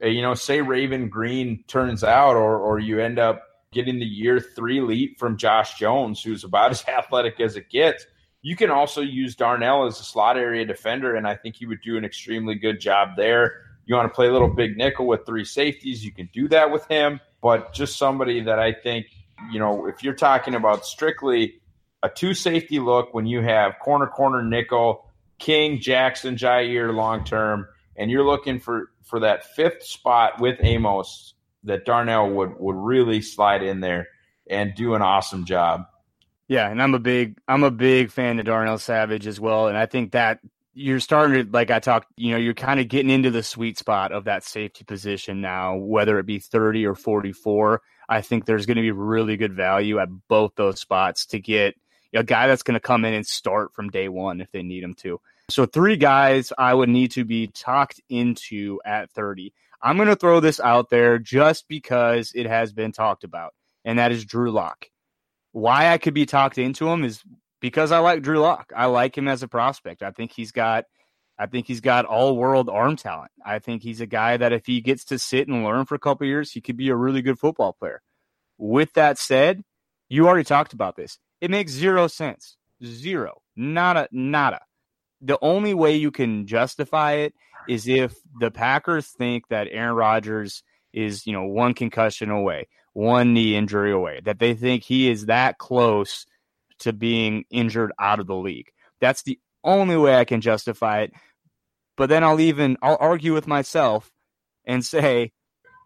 uh, 0.04 0.08
you 0.08 0.22
know, 0.22 0.34
say 0.34 0.62
Raven 0.62 1.08
Greene 1.08 1.64
turns 1.68 2.04
out, 2.04 2.36
or 2.36 2.58
or 2.58 2.80
you 2.80 3.00
end 3.00 3.18
up 3.18 3.44
getting 3.72 3.98
the 3.98 4.06
year 4.06 4.40
three 4.40 4.82
leap 4.82 5.18
from 5.18 5.38
Josh 5.38 5.80
Jones, 5.80 6.22
who's 6.22 6.44
about 6.44 6.72
as 6.72 6.84
athletic 6.88 7.40
as 7.40 7.56
it 7.56 7.70
gets. 7.70 8.06
You 8.42 8.58
can 8.58 8.70
also 8.70 9.00
use 9.00 9.36
Darnell 9.36 9.86
as 9.86 10.02
a 10.02 10.04
slot 10.04 10.38
area 10.38 10.66
defender, 10.66 11.16
and 11.16 11.26
I 11.26 11.36
think 11.36 11.56
he 11.56 11.66
would 11.66 11.82
do 11.82 11.96
an 11.96 12.04
extremely 12.04 12.56
good 12.56 12.82
job 12.82 13.16
there. 13.16 13.62
You 13.86 13.96
want 13.96 14.12
to 14.12 14.16
play 14.16 14.28
a 14.28 14.32
little 14.32 14.54
big 14.54 14.78
nickel 14.78 15.08
with 15.08 15.26
three 15.26 15.46
safeties, 15.46 16.04
you 16.04 16.12
can 16.12 16.30
do 16.34 16.48
that 16.50 16.72
with 16.72 16.86
him. 16.88 17.20
But 17.42 17.74
just 17.74 17.98
somebody 17.98 18.42
that 18.44 18.60
I 18.60 18.72
think, 18.72 19.08
you 19.52 19.60
know, 19.60 19.88
if 19.88 20.04
you're 20.04 20.14
talking 20.14 20.56
about 20.56 20.86
strictly 20.86 21.56
a 22.02 22.10
two 22.10 22.34
safety 22.34 22.80
look 22.80 23.14
when 23.14 23.26
you 23.26 23.42
have 23.42 23.80
corner, 23.80 24.08
corner, 24.08 24.42
nickel, 24.42 25.10
King, 25.40 25.80
Jackson, 25.80 26.36
Jaire 26.36 26.94
long 26.94 27.24
term, 27.24 27.68
and 27.96 28.10
you're 28.10 28.26
looking 28.26 28.60
for 28.60 28.90
for 29.04 29.20
that 29.20 29.46
fifth 29.56 29.84
spot 29.84 30.40
with 30.40 30.58
Amos 30.62 31.34
that 31.64 31.86
Darnell 31.86 32.30
would 32.30 32.60
would 32.60 32.76
really 32.76 33.22
slide 33.22 33.64
in 33.64 33.80
there 33.80 34.08
and 34.50 34.74
do 34.76 34.94
an 34.94 35.02
awesome 35.02 35.46
job. 35.46 35.86
Yeah, 36.48 36.70
and 36.70 36.82
I'm 36.82 36.94
a 36.94 37.00
big 37.00 37.38
I'm 37.48 37.64
a 37.64 37.72
big 37.72 38.12
fan 38.12 38.40
of 38.40 38.46
Darnell 38.46 38.78
Savage 38.78 39.28
as 39.28 39.40
well, 39.40 39.68
and 39.68 39.78
I 39.78 39.86
think 39.86 40.12
that 40.12 40.40
you're 40.74 41.00
starting 41.00 41.46
to 41.46 41.52
like 41.52 41.72
I 41.72 41.80
talked, 41.80 42.08
you 42.18 42.32
know, 42.32 42.38
you're 42.38 42.54
kind 42.54 42.80
of 42.80 42.88
getting 42.88 43.12
into 43.12 43.32
the 43.32 43.44
sweet 43.44 43.78
spot 43.78 44.12
of 44.12 44.26
that 44.26 44.44
safety 44.44 44.84
position 44.84 45.42
now, 45.42 45.76
whether 45.76 46.18
it 46.20 46.26
be 46.26 46.40
30 46.40 46.86
or 46.86 46.96
44. 46.96 47.82
I 48.10 48.22
think 48.22 48.46
there's 48.46 48.66
going 48.66 48.78
to 48.78 48.82
be 48.82 48.92
really 48.92 49.38
good 49.38 49.54
value 49.54 50.00
at 50.00 50.10
both 50.28 50.54
those 50.56 50.80
spots 50.80 51.28
to 51.28 51.40
get 51.40 51.76
a 52.14 52.24
guy 52.24 52.48
that's 52.48 52.64
going 52.64 52.76
to 52.76 52.80
come 52.80 53.06
in 53.06 53.14
and 53.14 53.26
start 53.26 53.74
from 53.74 53.90
day 53.90 54.10
one 54.10 54.42
if 54.42 54.52
they 54.52 54.64
need 54.64 54.84
him 54.84 54.94
to. 54.96 55.20
So 55.50 55.66
three 55.66 55.98
guys 55.98 56.52
I 56.58 56.74
would 56.74 56.90
need 56.90 57.12
to 57.12 57.26
be 57.26 57.48
talked 57.48 58.02
into 58.10 58.80
at 58.86 59.12
30. 59.12 59.54
I'm 59.82 59.98
going 59.98 60.08
to 60.08 60.16
throw 60.16 60.40
this 60.40 60.60
out 60.60 60.90
there 60.90 61.20
just 61.20 61.68
because 61.68 62.32
it 62.34 62.48
has 62.48 62.72
been 62.72 62.94
talked 62.94 63.24
about, 63.24 63.54
and 63.84 64.00
that 64.00 64.12
is 64.12 64.26
Drew 64.26 64.52
Lock. 64.52 64.88
Why 65.52 65.92
I 65.92 65.98
could 65.98 66.14
be 66.14 66.26
talked 66.26 66.58
into 66.58 66.88
him 66.88 67.04
is 67.04 67.22
because 67.64 67.92
I 67.92 68.00
like 68.00 68.22
Drew 68.22 68.40
Lock. 68.40 68.72
I 68.76 68.86
like 68.86 69.18
him 69.18 69.28
as 69.28 69.42
a 69.42 69.48
prospect. 69.48 70.04
I 70.04 70.12
think 70.12 70.32
he's 70.32 70.52
got 70.52 70.84
I 71.40 71.48
think 71.48 71.66
he's 71.66 71.82
got 71.82 72.06
all 72.06 72.38
world 72.38 72.70
arm 72.70 72.96
talent. 72.96 73.32
I 73.44 73.58
think 73.58 73.82
he's 73.82 74.02
a 74.02 74.06
guy 74.06 74.38
that 74.38 74.54
if 74.54 74.68
he 74.68 74.82
gets 74.82 75.06
to 75.06 75.18
sit 75.18 75.48
and 75.48 75.64
learn 75.64 75.86
for 75.86 75.96
a 75.96 76.00
couple 76.00 76.28
years, 76.28 76.52
he 76.52 76.62
could 76.62 76.78
be 76.78 76.90
a 76.90 76.96
really 76.96 77.24
good 77.24 77.40
football 77.40 77.74
player. 77.74 78.04
With 78.60 78.94
that 78.94 79.18
said, 79.18 79.64
you 80.10 80.28
already 80.28 80.44
talked 80.44 80.74
about 80.74 80.96
this. 80.96 81.18
It 81.42 81.50
makes 81.50 81.72
zero 81.72 82.08
sense. 82.08 82.58
Zero. 82.84 83.42
Nada, 83.56 84.08
nada 84.12 84.60
the 85.24 85.40
only 85.42 85.74
way 85.74 85.96
you 85.96 86.12
can 86.12 86.46
justify 86.46 87.14
it 87.14 87.34
is 87.68 87.88
if 87.88 88.14
the 88.40 88.52
Packers 88.52 89.08
think 89.08 89.48
that 89.48 89.70
Aaron 89.72 89.96
Rodgers 89.96 90.64
is, 90.92 91.26
you 91.26 91.32
know, 91.32 91.46
one 91.46 91.74
concussion 91.74 92.30
away, 92.30 92.68
one 92.92 93.34
knee 93.34 93.56
injury 93.56 93.94
away, 93.94 94.20
that 94.26 94.40
they 94.40 94.54
think 94.54 94.84
he 94.84 95.10
is 95.10 95.28
that 95.28 95.58
close 95.58 96.26
to 96.84 96.94
being 96.94 97.46
injured 97.50 97.92
out 98.00 98.20
of 98.20 98.28
the 98.28 98.36
league. 98.36 98.72
That's 99.02 99.24
the 99.24 99.40
only 99.64 99.98
way 99.98 100.16
I 100.16 100.26
can 100.26 100.42
justify 100.42 101.02
it. 101.02 101.14
But 101.96 102.10
then 102.10 102.24
I'll 102.24 102.40
even 102.40 102.78
I'll 102.82 102.98
argue 103.00 103.34
with 103.34 103.48
myself 103.48 104.12
and 104.66 104.84
say 104.84 105.32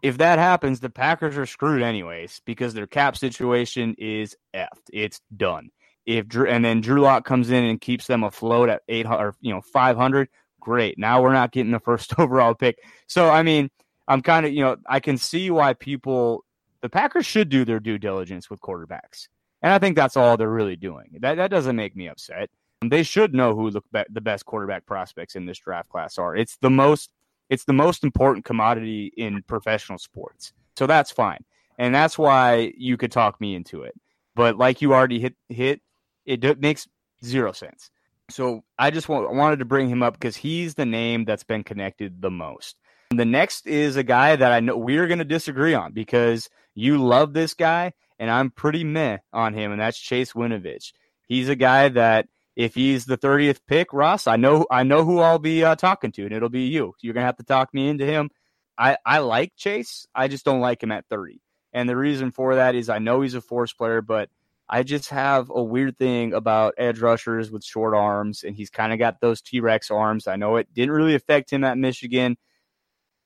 if 0.04 0.20
that 0.20 0.40
happens, 0.40 0.80
the 0.80 0.90
Packers 0.90 1.38
are 1.38 1.46
screwed 1.46 1.82
anyways 1.82 2.42
because 2.46 2.74
their 2.74 2.88
cap 2.88 3.18
situation 3.18 3.96
is 3.98 4.36
effed. 4.56 4.90
It's 4.94 5.20
done. 5.36 5.70
If 6.06 6.28
Drew 6.28 6.48
and 6.48 6.64
then 6.64 6.82
Drew 6.82 7.02
Lock 7.02 7.26
comes 7.26 7.50
in 7.50 7.66
and 7.66 7.82
keeps 7.82 8.08
them 8.08 8.24
afloat 8.24 8.70
at 8.70 8.84
eight 8.88 9.06
or 9.06 9.36
you 9.42 9.54
know 9.54 9.62
five 9.62 9.98
hundred, 9.98 10.30
great. 10.62 10.98
Now 10.98 11.22
we're 11.22 11.34
not 11.34 11.52
getting 11.52 11.72
the 11.72 11.80
first 11.80 12.14
overall 12.20 12.56
pick. 12.56 12.80
So 13.08 13.30
I 13.30 13.44
mean, 13.44 13.70
I'm 14.08 14.22
kind 14.22 14.46
of 14.46 14.54
you 14.54 14.62
know 14.62 14.78
I 14.88 15.00
can 15.00 15.18
see 15.18 15.52
why 15.52 15.74
people 15.74 16.46
the 16.82 16.90
Packers 16.90 17.26
should 17.26 17.50
do 17.50 17.66
their 17.66 17.80
due 17.80 17.98
diligence 17.98 18.50
with 18.50 18.62
quarterbacks, 18.62 19.28
and 19.62 19.74
I 19.74 19.80
think 19.80 19.96
that's 19.96 20.18
all 20.18 20.38
they're 20.38 20.50
really 20.50 20.76
doing. 20.76 21.18
That 21.20 21.36
that 21.36 21.52
doesn't 21.52 21.76
make 21.76 21.96
me 21.96 22.08
upset. 22.08 22.50
They 22.86 23.04
should 23.04 23.34
know 23.34 23.56
who 23.56 23.72
the, 23.72 23.82
the 24.10 24.22
best 24.22 24.46
quarterback 24.46 24.86
prospects 24.86 25.36
in 25.36 25.48
this 25.48 25.58
draft 25.58 25.90
class 25.90 26.20
are. 26.20 26.36
It's 26.36 26.58
the 26.58 26.70
most 26.70 27.12
it's 27.50 27.64
the 27.64 27.74
most 27.74 28.04
important 28.04 28.46
commodity 28.46 29.12
in 29.18 29.42
professional 29.44 29.98
sports. 29.98 30.54
So 30.78 30.86
that's 30.86 31.12
fine. 31.12 31.44
And 31.78 31.94
that's 31.94 32.18
why 32.18 32.74
you 32.78 32.98
could 32.98 33.12
talk 33.12 33.40
me 33.40 33.56
into 33.56 33.84
it. 33.84 33.94
But 34.36 34.58
like 34.58 34.82
you 34.82 34.94
already 34.94 35.20
hit 35.20 35.36
hit 35.50 35.82
it 36.26 36.60
makes 36.60 36.88
zero 37.24 37.52
sense. 37.52 37.90
So 38.30 38.64
I 38.78 38.92
just 38.92 39.08
want, 39.08 39.34
wanted 39.34 39.60
to 39.60 39.66
bring 39.66 39.88
him 39.88 40.04
up 40.04 40.14
because 40.14 40.36
he's 40.36 40.76
the 40.76 40.86
name 40.86 41.24
that's 41.24 41.46
been 41.46 41.64
connected 41.64 42.22
the 42.22 42.30
most. 42.30 42.76
The 43.12 43.26
next 43.26 43.66
is 43.66 43.96
a 43.96 44.04
guy 44.04 44.36
that 44.36 44.52
I 44.52 44.60
know 44.60 44.78
we're 44.78 45.08
going 45.08 45.20
to 45.20 45.26
disagree 45.26 45.74
on 45.74 45.94
because 45.94 46.50
you 46.76 46.98
love 46.98 47.34
this 47.34 47.54
guy 47.54 47.94
and 48.20 48.32
I'm 48.32 48.52
pretty 48.52 48.84
meh 48.84 49.18
on 49.34 49.54
him, 49.54 49.72
and 49.72 49.82
that's 49.82 50.00
Chase 50.00 50.34
Winovich. 50.34 50.94
He's 51.28 51.50
a 51.50 51.56
guy 51.56 51.90
that 51.90 52.28
if 52.56 52.74
he's 52.74 53.06
the 53.06 53.18
30th 53.18 53.60
pick, 53.68 53.94
Ross, 53.94 54.28
I 54.28 54.36
know 54.36 54.66
I 54.72 54.84
know 54.84 55.04
who 55.04 55.20
I'll 55.20 55.40
be 55.40 55.64
uh, 55.64 55.76
talking 55.76 56.12
to, 56.14 56.24
and 56.24 56.34
it'll 56.34 56.50
be 56.50 56.64
you. 56.64 56.94
You're 57.02 57.14
gonna 57.14 57.26
have 57.26 57.38
to 57.38 57.44
talk 57.44 57.74
me 57.74 57.88
into 57.90 58.06
him. 58.06 58.30
I 58.78 58.98
I 59.06 59.20
like 59.20 59.54
Chase, 59.56 60.08
I 60.16 60.28
just 60.28 60.46
don't 60.46 60.62
like 60.62 60.82
him 60.82 60.92
at 60.92 61.06
30, 61.10 61.42
and 61.74 61.88
the 61.88 61.98
reason 61.98 62.32
for 62.32 62.56
that 62.56 62.76
is 62.76 62.90
I 62.90 63.00
know 63.00 63.22
he's 63.22 63.36
a 63.36 63.42
force 63.42 63.74
player, 63.74 64.02
but 64.02 64.30
I 64.70 64.84
just 64.84 65.10
have 65.10 65.50
a 65.50 65.64
weird 65.64 65.98
thing 65.98 66.34
about 66.34 66.74
edge 66.78 67.00
rushers 67.00 67.50
with 67.50 67.64
short 67.64 67.96
arms, 67.96 68.44
and 68.44 68.56
he's 68.56 68.70
kind 68.70 68.92
of 68.92 69.00
got 69.00 69.22
those 69.22 69.42
T 69.42 69.60
Rex 69.60 69.92
arms. 69.92 70.28
I 70.28 70.36
know 70.36 70.58
it 70.58 70.74
didn't 70.74 70.96
really 70.96 71.16
affect 71.16 71.52
him 71.52 71.64
at 71.64 71.78
Michigan, 71.78 72.38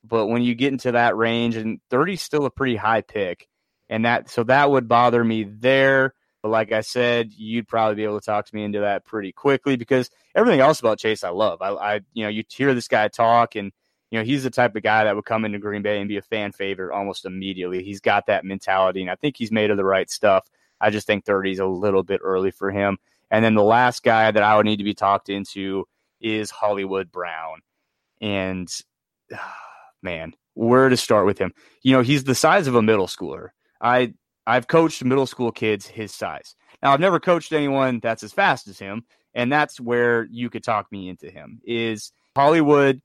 but 0.04 0.26
when 0.26 0.42
you 0.42 0.54
get 0.54 0.72
into 0.72 0.92
that 0.92 1.16
range, 1.16 1.56
and 1.56 1.80
30 1.90 2.12
is 2.14 2.22
still 2.22 2.44
a 2.44 2.50
pretty 2.50 2.76
high 2.76 3.00
pick, 3.00 3.48
And 3.92 4.06
that 4.06 4.30
so 4.30 4.42
that 4.44 4.70
would 4.70 4.88
bother 4.88 5.22
me 5.22 5.44
there. 5.44 6.14
But 6.42 6.48
like 6.48 6.72
I 6.72 6.80
said, 6.80 7.30
you'd 7.36 7.68
probably 7.68 7.94
be 7.94 8.04
able 8.04 8.18
to 8.18 8.24
talk 8.24 8.46
to 8.46 8.54
me 8.54 8.64
into 8.64 8.80
that 8.80 9.04
pretty 9.04 9.32
quickly 9.32 9.76
because 9.76 10.08
everything 10.34 10.60
else 10.60 10.80
about 10.80 10.98
Chase 10.98 11.22
I 11.24 11.28
love. 11.28 11.60
I, 11.60 11.68
I 11.72 12.00
you 12.14 12.24
know, 12.24 12.30
you 12.30 12.42
hear 12.48 12.72
this 12.72 12.88
guy 12.88 13.08
talk 13.08 13.54
and 13.54 13.70
you 14.10 14.18
know, 14.18 14.24
he's 14.24 14.44
the 14.44 14.50
type 14.50 14.74
of 14.76 14.82
guy 14.82 15.04
that 15.04 15.14
would 15.14 15.26
come 15.26 15.44
into 15.44 15.58
Green 15.58 15.82
Bay 15.82 15.98
and 15.98 16.08
be 16.08 16.16
a 16.16 16.22
fan 16.22 16.52
favorite 16.52 16.94
almost 16.94 17.26
immediately. 17.26 17.84
He's 17.84 18.00
got 18.00 18.26
that 18.26 18.44
mentality, 18.46 19.02
and 19.02 19.10
I 19.10 19.14
think 19.14 19.36
he's 19.36 19.52
made 19.52 19.70
of 19.70 19.76
the 19.76 19.84
right 19.84 20.10
stuff. 20.10 20.46
I 20.80 20.88
just 20.88 21.06
think 21.06 21.26
30 21.26 21.52
is 21.52 21.58
a 21.58 21.66
little 21.66 22.02
bit 22.02 22.20
early 22.24 22.50
for 22.50 22.70
him. 22.70 22.98
And 23.30 23.44
then 23.44 23.54
the 23.54 23.62
last 23.62 24.02
guy 24.02 24.30
that 24.30 24.42
I 24.42 24.56
would 24.56 24.66
need 24.66 24.78
to 24.78 24.84
be 24.84 24.94
talked 24.94 25.28
into 25.28 25.86
is 26.20 26.50
Hollywood 26.50 27.12
Brown. 27.12 27.60
And 28.20 28.70
man, 30.02 30.34
where 30.54 30.88
to 30.88 30.96
start 30.96 31.26
with 31.26 31.38
him? 31.38 31.52
You 31.82 31.92
know, 31.92 32.02
he's 32.02 32.24
the 32.24 32.34
size 32.34 32.66
of 32.66 32.74
a 32.74 32.82
middle 32.82 33.06
schooler. 33.06 33.48
I 33.82 34.14
I've 34.46 34.68
coached 34.68 35.04
middle 35.04 35.26
school 35.26 35.52
kids 35.52 35.86
his 35.86 36.14
size. 36.14 36.54
Now 36.82 36.92
I've 36.92 37.00
never 37.00 37.20
coached 37.20 37.52
anyone 37.52 38.00
that's 38.00 38.22
as 38.22 38.32
fast 38.32 38.68
as 38.68 38.78
him, 38.78 39.04
and 39.34 39.52
that's 39.52 39.80
where 39.80 40.24
you 40.30 40.48
could 40.48 40.64
talk 40.64 40.90
me 40.90 41.08
into 41.08 41.30
him. 41.30 41.60
Is 41.64 42.12
Hollywood 42.34 43.02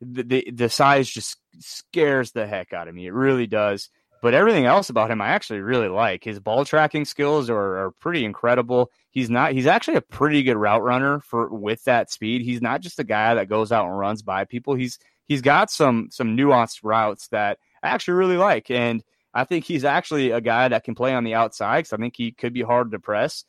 the, 0.00 0.22
the, 0.22 0.50
the 0.52 0.68
size 0.68 1.08
just 1.08 1.36
scares 1.58 2.32
the 2.32 2.46
heck 2.46 2.72
out 2.72 2.88
of 2.88 2.94
me. 2.94 3.06
It 3.06 3.12
really 3.12 3.46
does. 3.46 3.90
But 4.20 4.34
everything 4.34 4.64
else 4.64 4.90
about 4.90 5.10
him, 5.10 5.20
I 5.20 5.28
actually 5.28 5.60
really 5.60 5.88
like. 5.88 6.24
His 6.24 6.40
ball 6.40 6.64
tracking 6.64 7.04
skills 7.04 7.48
are, 7.48 7.78
are 7.78 7.90
pretty 8.00 8.24
incredible. 8.24 8.90
He's 9.10 9.30
not. 9.30 9.52
He's 9.52 9.66
actually 9.66 9.96
a 9.96 10.00
pretty 10.02 10.42
good 10.42 10.56
route 10.56 10.82
runner 10.82 11.20
for 11.20 11.48
with 11.48 11.84
that 11.84 12.10
speed. 12.10 12.42
He's 12.42 12.60
not 12.60 12.80
just 12.80 12.98
a 12.98 13.04
guy 13.04 13.34
that 13.34 13.48
goes 13.48 13.70
out 13.70 13.86
and 13.86 13.96
runs 13.96 14.22
by 14.22 14.44
people. 14.44 14.74
He's 14.74 14.98
he's 15.28 15.40
got 15.40 15.70
some 15.70 16.08
some 16.10 16.36
nuanced 16.36 16.80
routes 16.82 17.28
that 17.28 17.58
I 17.80 17.90
actually 17.90 18.14
really 18.14 18.36
like, 18.36 18.72
and 18.72 19.04
I 19.34 19.44
think 19.44 19.64
he's 19.64 19.84
actually 19.84 20.30
a 20.30 20.40
guy 20.40 20.68
that 20.68 20.84
can 20.84 20.94
play 20.94 21.14
on 21.14 21.24
the 21.24 21.34
outside. 21.34 21.80
Because 21.80 21.92
I 21.92 21.96
think 21.98 22.14
he 22.16 22.32
could 22.32 22.52
be 22.52 22.62
hard 22.62 22.90
to 22.92 22.98
press. 22.98 23.44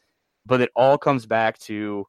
But 0.46 0.62
it 0.62 0.72
all 0.76 0.98
comes 0.98 1.26
back 1.26 1.60
to 1.60 2.06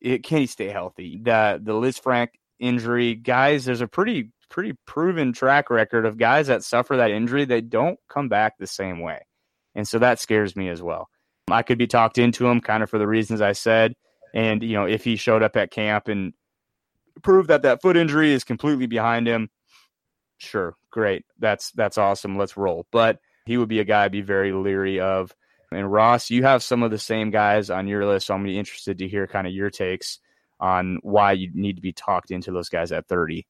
it, 0.00 0.22
can 0.24 0.38
he 0.38 0.46
stay 0.46 0.68
healthy? 0.68 1.20
The 1.22 1.60
the 1.62 1.72
Lisfranc 1.72 2.28
injury, 2.58 3.14
guys, 3.14 3.64
there's 3.64 3.80
a 3.80 3.88
pretty 3.88 4.30
pretty 4.48 4.74
proven 4.86 5.32
track 5.32 5.70
record 5.70 6.06
of 6.06 6.18
guys 6.18 6.46
that 6.46 6.62
suffer 6.62 6.96
that 6.96 7.10
injury 7.10 7.44
they 7.44 7.60
don't 7.60 7.98
come 8.08 8.28
back 8.28 8.58
the 8.58 8.66
same 8.66 9.00
way. 9.00 9.26
And 9.74 9.86
so 9.86 9.98
that 9.98 10.20
scares 10.20 10.56
me 10.56 10.68
as 10.68 10.82
well. 10.82 11.08
I 11.50 11.62
could 11.62 11.78
be 11.78 11.86
talked 11.86 12.18
into 12.18 12.46
him 12.46 12.60
kind 12.60 12.82
of 12.82 12.90
for 12.90 12.98
the 12.98 13.06
reasons 13.06 13.40
I 13.40 13.52
said. 13.52 13.94
And, 14.34 14.62
you 14.62 14.72
know, 14.72 14.86
if 14.86 15.04
he 15.04 15.16
showed 15.16 15.42
up 15.42 15.56
at 15.56 15.70
camp 15.70 16.08
and 16.08 16.32
proved 17.22 17.48
that 17.48 17.62
that 17.62 17.82
foot 17.82 17.96
injury 17.96 18.32
is 18.32 18.44
completely 18.44 18.86
behind 18.86 19.26
him, 19.26 19.50
sure, 20.38 20.76
great. 20.96 21.26
That's, 21.38 21.72
that's 21.72 21.98
awesome. 21.98 22.38
Let's 22.38 22.56
roll. 22.56 22.86
But 22.90 23.20
he 23.44 23.58
would 23.58 23.68
be 23.68 23.80
a 23.80 23.84
guy 23.84 24.04
I'd 24.04 24.12
be 24.12 24.22
very 24.22 24.52
leery 24.52 24.98
of. 24.98 25.34
And 25.70 25.92
Ross, 25.92 26.30
you 26.30 26.42
have 26.44 26.62
some 26.62 26.82
of 26.82 26.90
the 26.90 26.98
same 26.98 27.30
guys 27.30 27.68
on 27.68 27.86
your 27.86 28.06
list. 28.06 28.28
So 28.28 28.34
I'm 28.34 28.42
be 28.42 28.58
interested 28.58 28.98
to 28.98 29.08
hear 29.08 29.26
kind 29.26 29.46
of 29.46 29.52
your 29.52 29.68
takes 29.68 30.20
on 30.58 30.98
why 31.02 31.32
you 31.32 31.50
need 31.52 31.76
to 31.76 31.82
be 31.82 31.92
talked 31.92 32.30
into 32.30 32.50
those 32.50 32.70
guys 32.70 32.92
at 32.92 33.06
30. 33.08 33.46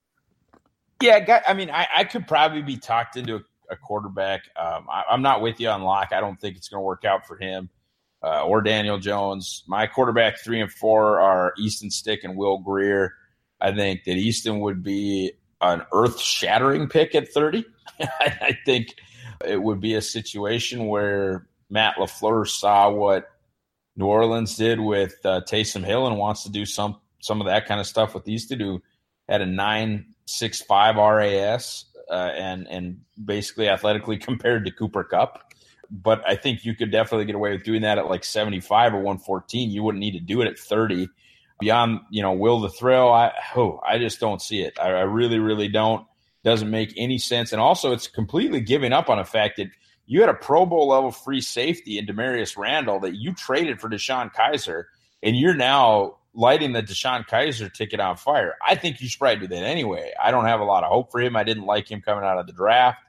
Yeah, 1.00 1.42
I 1.46 1.54
mean, 1.54 1.70
I, 1.70 1.86
I 1.94 2.04
could 2.04 2.26
probably 2.26 2.62
be 2.62 2.78
talked 2.78 3.16
into 3.16 3.36
a, 3.36 3.40
a 3.70 3.76
quarterback. 3.76 4.42
Um, 4.56 4.88
I, 4.90 5.04
am 5.14 5.22
not 5.22 5.40
with 5.40 5.60
you 5.60 5.68
on 5.68 5.82
Lock. 5.82 6.08
I 6.12 6.20
don't 6.20 6.40
think 6.40 6.56
it's 6.56 6.68
going 6.68 6.80
to 6.80 6.84
work 6.84 7.04
out 7.04 7.26
for 7.26 7.36
him 7.36 7.70
uh, 8.24 8.44
or 8.44 8.60
Daniel 8.60 8.98
Jones. 8.98 9.62
My 9.68 9.86
quarterback 9.86 10.40
three 10.40 10.60
and 10.60 10.72
four 10.72 11.20
are 11.20 11.54
Easton 11.58 11.90
Stick 11.90 12.24
and 12.24 12.36
Will 12.36 12.58
Grier. 12.58 13.14
I 13.60 13.72
think 13.72 14.04
that 14.04 14.16
Easton 14.16 14.60
would 14.60 14.82
be 14.82 15.32
an 15.60 15.82
earth 15.92 16.20
shattering 16.20 16.88
pick 16.88 17.14
at 17.14 17.28
30. 17.28 17.64
I 18.00 18.56
think 18.64 18.94
it 19.44 19.62
would 19.62 19.80
be 19.80 19.94
a 19.94 20.02
situation 20.02 20.86
where 20.86 21.46
Matt 21.70 21.96
LaFleur 21.96 22.48
saw 22.48 22.90
what 22.90 23.28
New 23.96 24.06
Orleans 24.06 24.56
did 24.56 24.80
with 24.80 25.14
uh, 25.24 25.40
Taysom 25.48 25.84
Hill 25.84 26.06
and 26.06 26.18
wants 26.18 26.42
to 26.44 26.50
do 26.50 26.66
some 26.66 26.96
some 27.20 27.40
of 27.40 27.46
that 27.46 27.66
kind 27.66 27.80
of 27.80 27.86
stuff 27.86 28.14
with 28.14 28.24
these 28.24 28.46
two. 28.46 28.56
Do 28.56 28.82
had 29.28 29.40
a 29.40 29.46
nine 29.46 30.14
six 30.26 30.60
five 30.60 30.96
RAS 30.96 31.86
uh, 32.10 32.30
and 32.34 32.68
and 32.68 33.00
basically 33.22 33.68
athletically 33.68 34.18
compared 34.18 34.64
to 34.66 34.70
Cooper 34.70 35.04
Kupp. 35.04 35.42
But 35.90 36.22
I 36.28 36.34
think 36.34 36.64
you 36.64 36.74
could 36.74 36.90
definitely 36.90 37.26
get 37.26 37.36
away 37.36 37.52
with 37.52 37.62
doing 37.62 37.82
that 37.82 37.96
at 37.96 38.08
like 38.08 38.24
75 38.24 38.94
or 38.94 38.96
114. 38.96 39.70
You 39.70 39.84
wouldn't 39.84 40.00
need 40.00 40.12
to 40.12 40.20
do 40.20 40.40
it 40.40 40.48
at 40.48 40.58
30. 40.58 41.08
Beyond, 41.58 42.00
you 42.10 42.22
know, 42.22 42.32
will 42.32 42.60
the 42.60 42.68
thrill? 42.68 43.12
I 43.12 43.32
oh, 43.56 43.80
I 43.86 43.98
just 43.98 44.20
don't 44.20 44.42
see 44.42 44.60
it. 44.60 44.78
I, 44.78 44.88
I 44.88 45.02
really, 45.02 45.38
really 45.38 45.68
don't. 45.68 46.06
Doesn't 46.44 46.70
make 46.70 46.92
any 46.96 47.18
sense. 47.18 47.52
And 47.52 47.60
also, 47.60 47.92
it's 47.92 48.08
completely 48.08 48.60
giving 48.60 48.92
up 48.92 49.08
on 49.08 49.18
a 49.18 49.24
fact 49.24 49.56
that 49.56 49.68
you 50.06 50.20
had 50.20 50.28
a 50.28 50.34
Pro 50.34 50.66
Bowl 50.66 50.88
level 50.88 51.10
free 51.10 51.40
safety 51.40 51.98
in 51.98 52.06
Damarious 52.06 52.56
Randall 52.56 53.00
that 53.00 53.16
you 53.16 53.34
traded 53.34 53.80
for 53.80 53.88
DeShone 53.88 54.32
Kizer 54.32 54.84
and 55.22 55.36
you're 55.36 55.54
now 55.54 56.18
lighting 56.34 56.72
the 56.72 56.82
DeShone 56.82 57.26
Kizer 57.26 57.72
ticket 57.72 57.98
on 57.98 58.16
fire. 58.16 58.54
I 58.64 58.76
think 58.76 59.00
you 59.00 59.08
should 59.08 59.18
probably 59.18 59.46
do 59.46 59.54
that 59.54 59.64
anyway. 59.64 60.12
I 60.22 60.30
don't 60.30 60.44
have 60.44 60.60
a 60.60 60.64
lot 60.64 60.84
of 60.84 60.90
hope 60.90 61.10
for 61.10 61.20
him. 61.20 61.34
I 61.34 61.42
didn't 61.42 61.64
like 61.64 61.90
him 61.90 62.02
coming 62.02 62.24
out 62.24 62.38
of 62.38 62.46
the 62.46 62.52
draft. 62.52 63.00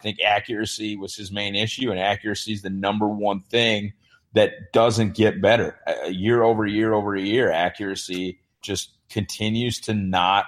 I 0.00 0.02
think 0.02 0.20
accuracy 0.20 0.96
was 0.96 1.14
his 1.14 1.32
main 1.32 1.54
issue, 1.54 1.90
and 1.90 1.98
accuracy 1.98 2.52
is 2.52 2.62
the 2.62 2.70
number 2.70 3.08
one 3.08 3.40
thing 3.40 3.94
that 4.36 4.72
doesn't 4.72 5.14
get 5.16 5.42
better. 5.42 5.76
Uh, 5.86 6.06
year 6.06 6.42
over 6.42 6.64
year 6.64 6.94
over 6.94 7.16
year, 7.16 7.50
accuracy 7.50 8.38
just 8.62 8.96
continues 9.10 9.80
to 9.80 9.92
not 9.92 10.46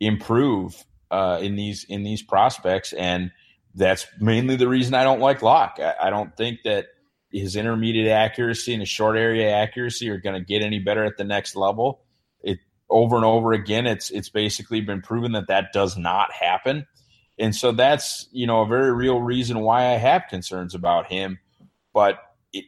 improve 0.00 0.82
uh, 1.10 1.38
in 1.40 1.54
these 1.54 1.84
in 1.84 2.02
these 2.02 2.22
prospects 2.22 2.94
and– 2.94 3.30
that's 3.76 4.06
mainly 4.18 4.56
the 4.56 4.68
reason 4.68 4.94
I 4.94 5.04
don't 5.04 5.20
like 5.20 5.42
Lock. 5.42 5.78
I, 5.78 5.94
I 6.04 6.10
don't 6.10 6.34
think 6.36 6.60
that 6.64 6.86
his 7.30 7.56
intermediate 7.56 8.08
accuracy 8.08 8.72
and 8.72 8.80
his 8.80 8.88
short 8.88 9.16
area 9.16 9.50
accuracy 9.50 10.08
are 10.08 10.16
going 10.16 10.34
to 10.34 10.44
get 10.44 10.62
any 10.62 10.78
better 10.78 11.04
at 11.04 11.18
the 11.18 11.24
next 11.24 11.54
level. 11.54 12.00
It 12.42 12.58
over 12.88 13.16
and 13.16 13.24
over 13.24 13.52
again, 13.52 13.86
it's 13.86 14.10
it's 14.10 14.30
basically 14.30 14.80
been 14.80 15.02
proven 15.02 15.32
that 15.32 15.48
that 15.48 15.72
does 15.72 15.96
not 15.96 16.32
happen, 16.32 16.86
and 17.38 17.54
so 17.54 17.72
that's 17.72 18.28
you 18.32 18.46
know 18.46 18.62
a 18.62 18.66
very 18.66 18.92
real 18.92 19.20
reason 19.20 19.60
why 19.60 19.92
I 19.92 19.98
have 19.98 20.24
concerns 20.30 20.74
about 20.74 21.12
him. 21.12 21.38
But 21.92 22.18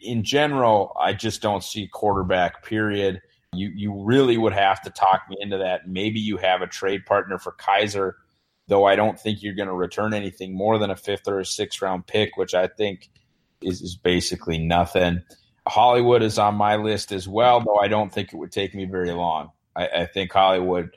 in 0.02 0.24
general, 0.24 0.96
I 1.00 1.12
just 1.12 1.42
don't 1.42 1.62
see 1.62 1.88
quarterback. 1.88 2.64
Period. 2.64 3.20
You 3.54 3.70
you 3.74 4.04
really 4.04 4.36
would 4.36 4.52
have 4.52 4.82
to 4.82 4.90
talk 4.90 5.22
me 5.28 5.36
into 5.40 5.58
that. 5.58 5.88
Maybe 5.88 6.20
you 6.20 6.36
have 6.36 6.62
a 6.62 6.66
trade 6.66 7.06
partner 7.06 7.38
for 7.38 7.52
Kizer, 7.52 8.12
though 8.66 8.84
I 8.84 8.96
don't 8.96 9.18
think 9.18 9.42
you're 9.42 9.54
going 9.54 9.68
to 9.68 9.74
return 9.74 10.14
anything 10.14 10.54
more 10.54 10.78
than 10.78 10.90
a 10.90 10.96
fifth 10.96 11.26
or 11.26 11.40
a 11.40 11.44
sixth 11.44 11.80
round 11.80 12.06
pick, 12.06 12.36
which 12.36 12.54
I 12.54 12.66
think 12.66 13.08
is, 13.62 13.80
is 13.80 13.96
basically 13.96 14.58
nothing. 14.58 15.22
Hollywood 15.66 16.22
is 16.22 16.38
on 16.38 16.54
my 16.54 16.76
list 16.76 17.12
as 17.12 17.28
well, 17.28 17.60
though 17.60 17.76
I 17.78 17.88
don't 17.88 18.12
think 18.12 18.32
it 18.32 18.36
would 18.36 18.52
take 18.52 18.74
me 18.74 18.84
very 18.86 19.12
long. 19.12 19.50
I, 19.74 19.88
I 19.88 20.06
think 20.06 20.32
Hollywood 20.32 20.96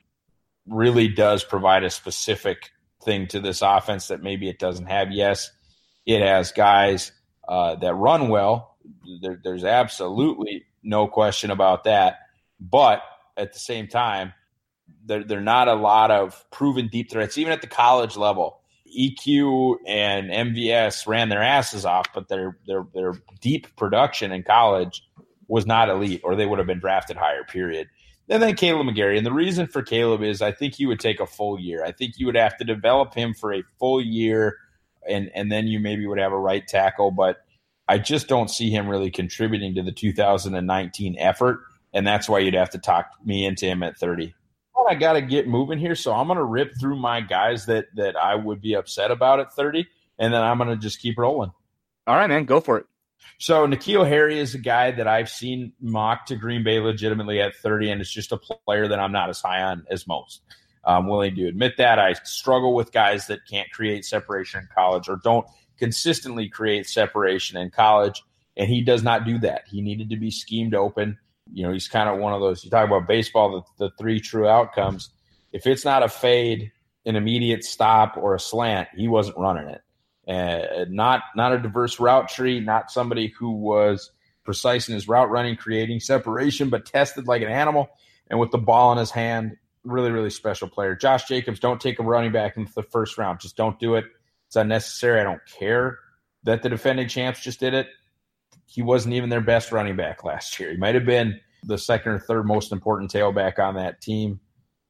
really 0.68 1.08
does 1.08 1.44
provide 1.44 1.84
a 1.84 1.89
specific 1.89 2.72
thing 3.04 3.28
to 3.28 3.39
this 3.39 3.62
offense 3.62 4.08
that 4.08 4.24
maybe 4.24 4.48
it 4.48 4.60
doesn't 4.60 4.86
have. 4.86 5.12
Yes, 5.12 5.52
it 6.06 6.22
has 6.22 6.52
guys 6.52 7.12
uh, 7.48 7.76
that 7.76 7.94
run 7.96 8.30
well. 8.30 8.70
There, 9.21 9.39
there's 9.43 9.63
absolutely 9.63 10.65
no 10.84 11.07
question 11.07 11.51
about 11.51 11.84
that. 11.86 12.19
But 12.59 13.01
at 13.38 13.53
the 13.53 13.59
same 13.59 13.88
time, 13.88 14.34
there, 15.05 15.23
there 15.23 15.39
are 15.39 15.41
not 15.41 15.67
a 15.67 15.73
lot 15.73 16.11
of 16.11 16.45
proven 16.51 16.88
deep 16.88 17.11
threats, 17.11 17.38
even 17.38 17.53
at 17.53 17.61
the 17.61 17.67
college 17.67 18.17
level. 18.17 18.59
EQ 18.97 19.77
and 19.88 20.29
MVS 20.29 21.07
ran 21.07 21.29
their 21.29 21.41
asses 21.41 21.86
off, 21.86 22.07
but 22.13 22.27
their 22.27 22.57
their 22.67 22.86
their 22.93 23.13
deep 23.39 23.73
production 23.77 24.34
in 24.34 24.43
college 24.43 25.01
was 25.47 25.65
not 25.65 25.89
elite, 25.89 26.21
or 26.23 26.36
they 26.36 26.45
would 26.45 26.59
have 26.59 26.67
been 26.67 26.79
drafted 26.79 27.15
higher. 27.15 27.43
Period. 27.43 27.88
And 28.29 28.41
then 28.41 28.55
Kaleb 28.55 28.89
McGary, 28.89 29.17
and 29.17 29.25
the 29.25 29.34
reason 29.34 29.67
for 29.67 29.82
Kaleb 29.82 30.23
is 30.23 30.41
I 30.41 30.51
think 30.51 30.75
he 30.75 30.86
would 30.86 30.99
take 30.99 31.19
a 31.19 31.25
full 31.25 31.59
year. 31.59 31.84
I 31.84 31.91
think 31.91 32.13
you 32.17 32.25
would 32.25 32.36
have 32.36 32.57
to 32.57 32.63
develop 32.63 33.13
him 33.13 33.34
for 33.34 33.53
a 33.53 33.63
full 33.79 34.01
year, 34.01 34.57
and 35.07 35.32
and 35.34 35.51
then 35.51 35.67
you 35.67 35.79
maybe 35.79 36.05
would 36.05 36.19
have 36.19 36.34
a 36.34 36.39
right 36.39 36.67
tackle. 36.67 37.11
But 37.11 37.38
I 37.88 37.97
just 37.97 38.27
don't 38.27 38.49
see 38.49 38.69
him 38.69 38.88
really 38.88 39.11
contributing 39.11 39.75
to 39.75 39.84
the 39.84 39.91
2019 39.91 41.15
effort, 41.19 41.61
and 41.93 42.07
that's 42.07 42.29
why 42.29 42.39
you'd 42.39 42.53
have 42.53 42.69
to 42.71 42.79
talk 42.79 43.07
me 43.23 43.45
into 43.45 43.65
him 43.65 43.84
at 43.84 43.97
30. 43.97 44.34
But 44.75 44.89
I 44.89 44.95
got 44.95 45.13
to 45.13 45.21
get 45.21 45.47
moving 45.47 45.79
here, 45.79 45.95
so 45.95 46.13
I'm 46.13 46.27
going 46.27 46.38
to 46.38 46.43
rip 46.43 46.71
through 46.79 46.97
my 46.97 47.21
guys 47.21 47.65
that 47.65 47.86
that 47.95 48.15
I 48.15 48.36
would 48.36 48.61
be 48.61 48.75
upset 48.75 49.11
about 49.11 49.39
at 49.39 49.53
30, 49.53 49.88
and 50.19 50.34
then 50.34 50.41
I'm 50.41 50.57
going 50.57 50.69
to 50.69 50.77
just 50.77 51.01
keep 51.01 51.17
rolling. 51.17 51.51
All 52.07 52.15
right, 52.15 52.27
man, 52.27 52.45
go 52.45 52.59
for 52.59 52.77
it. 52.77 52.86
So 53.38 53.67
N'Keal 53.67 54.07
Harry 54.07 54.39
is 54.39 54.55
a 54.55 54.59
guy 54.59 54.91
that 54.91 55.07
I've 55.07 55.29
seen 55.29 55.73
mocked 55.79 56.29
to 56.29 56.36
Green 56.36 56.63
Bay 56.63 56.79
legitimately 56.79 57.41
at 57.41 57.55
30, 57.55 57.91
and 57.91 58.01
it's 58.01 58.11
just 58.11 58.32
a 58.32 58.38
player 58.38 58.88
that 58.88 58.99
I'm 58.99 59.11
not 59.11 59.29
as 59.29 59.41
high 59.41 59.61
on 59.61 59.86
as 59.89 60.07
most. 60.07 60.41
I'm 60.84 61.07
willing 61.07 61.36
to 61.36 61.47
admit 61.47 61.77
that. 61.77 61.99
I 61.99 62.13
struggle 62.13 62.73
with 62.73 62.91
guys 62.91 63.27
that 63.27 63.39
can't 63.47 63.69
create 63.71 64.05
separation 64.05 64.61
in 64.61 64.69
college 64.73 65.09
or 65.09 65.19
don't 65.23 65.45
consistently 65.82 66.47
create 66.47 66.88
separation 66.88 67.57
in 67.57 67.71
college, 67.71 68.23
and 68.55 68.69
he 68.69 68.82
does 68.82 69.03
not 69.03 69.25
do 69.25 69.39
that. 69.39 69.63
He 69.67 69.82
needed 69.82 70.11
to 70.11 70.15
be 70.15 70.32
schemed 70.32 70.75
open 70.75 71.17
you 71.53 71.65
know, 71.65 71.73
he's 71.73 71.88
kind 71.88 72.09
of 72.09 72.19
one 72.19 72.34
of 72.34 72.41
those. 72.41 72.63
You 72.63 72.71
talk 72.71 72.88
about 72.88 73.07
baseball, 73.07 73.65
the, 73.77 73.86
the 73.86 73.91
three 73.97 74.19
true 74.19 74.47
outcomes. 74.47 75.09
If 75.51 75.67
it's 75.67 75.84
not 75.84 76.03
a 76.03 76.09
fade, 76.09 76.71
an 77.05 77.15
immediate 77.15 77.63
stop, 77.63 78.17
or 78.17 78.36
a 78.36 78.39
slant, 78.39 78.89
he 78.95 79.07
wasn't 79.07 79.38
running 79.38 79.67
it. 79.67 79.82
Uh, 80.27 80.86
not 80.88 81.23
not 81.36 81.51
a 81.51 81.59
diverse 81.59 81.99
route 81.99 82.29
tree, 82.29 82.59
not 82.59 82.91
somebody 82.91 83.27
who 83.27 83.51
was 83.51 84.11
precise 84.43 84.88
in 84.88 84.93
his 84.93 85.07
route 85.07 85.29
running, 85.29 85.55
creating 85.55 85.99
separation, 85.99 86.69
but 86.69 86.86
tested 86.86 87.27
like 87.27 87.41
an 87.41 87.49
animal. 87.49 87.89
And 88.29 88.39
with 88.39 88.51
the 88.51 88.57
ball 88.57 88.91
in 88.91 88.97
his 88.97 89.11
hand, 89.11 89.57
really, 89.84 90.11
really 90.11 90.29
special 90.29 90.69
player. 90.69 90.95
Josh 90.95 91.27
Jacobs, 91.27 91.59
don't 91.59 91.82
take 91.82 91.99
a 91.99 92.03
running 92.03 92.32
back 92.32 92.55
into 92.55 92.71
the 92.73 92.84
first 92.84 93.17
round. 93.17 93.39
Just 93.41 93.57
don't 93.57 93.77
do 93.79 93.95
it. 93.95 94.05
It's 94.52 94.58
unnecessary. 94.58 95.22
I 95.22 95.24
don't 95.24 95.39
care 95.45 95.97
that 96.43 96.62
the 96.62 96.68
defending 96.68 97.08
champs 97.08 97.39
just 97.39 97.62
did 97.62 97.74
it. 97.74 97.88
He 98.66 98.82
wasn't 98.82 99.16
even 99.16 99.30
their 99.30 99.39
best 99.39 99.72
running 99.72 99.95
back 99.95 100.26
last 100.26 100.60
year. 100.60 100.72
He 100.72 100.78
might 100.78 100.93
have 100.93 101.06
been 101.06 101.39
the 101.64 101.78
second 101.78 102.12
or 102.12 102.20
third 102.20 102.45
most 102.45 102.74
important 102.74 103.14
tailback 103.14 103.60
on 103.60 103.76
that 103.76 104.02
team. 104.02 104.41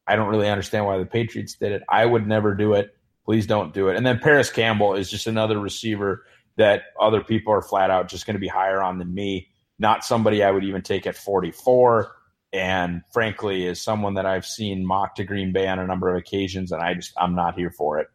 I 0.07 0.15
don't 0.15 0.29
really 0.29 0.49
understand 0.49 0.87
why 0.87 0.97
the 0.97 1.05
Patriots 1.05 1.53
did 1.53 1.73
it. 1.73 1.83
I 1.87 2.07
would 2.07 2.25
never 2.25 2.55
do 2.55 2.73
it. 2.73 2.95
Please 3.23 3.45
don't 3.45 3.71
do 3.71 3.89
it. 3.89 3.97
And 3.97 4.03
then 4.03 4.17
Parris 4.17 4.49
Campbell 4.49 4.95
is 4.95 5.11
just 5.11 5.27
another 5.27 5.59
receiver 5.59 6.25
that 6.57 6.81
other 6.99 7.21
people 7.21 7.53
are 7.53 7.61
flat 7.61 7.91
out 7.91 8.09
just 8.09 8.25
going 8.25 8.33
to 8.33 8.39
be 8.39 8.47
higher 8.47 8.81
on 8.81 8.97
than 8.97 9.13
me. 9.13 9.49
Not 9.77 10.03
somebody 10.03 10.41
I 10.41 10.49
would 10.49 10.63
even 10.63 10.81
take 10.81 11.05
at 11.05 11.15
44. 11.15 12.11
And 12.51 13.03
frankly, 13.13 13.67
is 13.67 13.79
someone 13.79 14.15
that 14.15 14.25
I've 14.25 14.47
seen 14.47 14.87
mocked 14.87 15.17
to 15.17 15.23
Green 15.23 15.53
Bay 15.53 15.67
on 15.67 15.77
a 15.77 15.85
number 15.85 16.09
of 16.09 16.17
occasions, 16.17 16.71
and 16.71 16.81
I 16.81 16.95
just 16.95 17.13
I'm 17.15 17.35
not 17.35 17.53
here 17.53 17.69
for 17.69 17.99
it. 17.99 18.07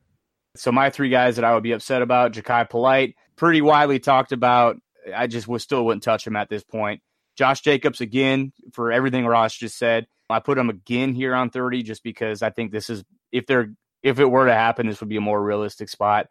So 0.59 0.73
my 0.73 0.91
three 0.91 1.09
guys 1.09 1.37
that 1.37 1.45
I 1.45 1.55
would 1.55 1.63
be 1.63 1.73
upset 1.73 2.03
about: 2.03 2.33
Jachai 2.33 2.69
Polite, 2.69 3.15
pretty 3.37 3.61
widely 3.61 3.99
talked 3.99 4.33
about. 4.33 4.77
I 5.15 5.27
just 5.27 5.47
was 5.47 5.63
still 5.63 5.85
wouldn't 5.85 6.03
touch 6.03 6.27
him 6.27 6.37
at 6.37 6.49
this 6.49 6.65
point. 6.65 7.01
Josh 7.37 7.61
Jacobs 7.61 8.01
again 8.01 8.53
for 8.73 8.91
everything 8.91 9.27
Ross 9.27 9.55
just 9.55 9.79
said. 9.79 10.07
I 10.29 10.41
put 10.41 10.59
him 10.59 10.71
again 10.71 11.15
here 11.15 11.35
on 11.35 11.51
30 11.51 11.85
just 11.85 12.03
because 12.03 12.43
I 12.43 12.51
think 12.51 12.73
this 12.73 12.91
is 12.91 13.05
if 13.31 13.47
they're 13.47 13.73
if 14.03 14.19
it 14.19 14.25
were 14.25 14.47
to 14.47 14.55
happen, 14.55 14.87
this 14.87 15.01
would 15.01 15.09
be 15.09 15.17
a 15.17 15.21
more 15.21 15.43
realistic 15.43 15.89
spot. 15.89 16.29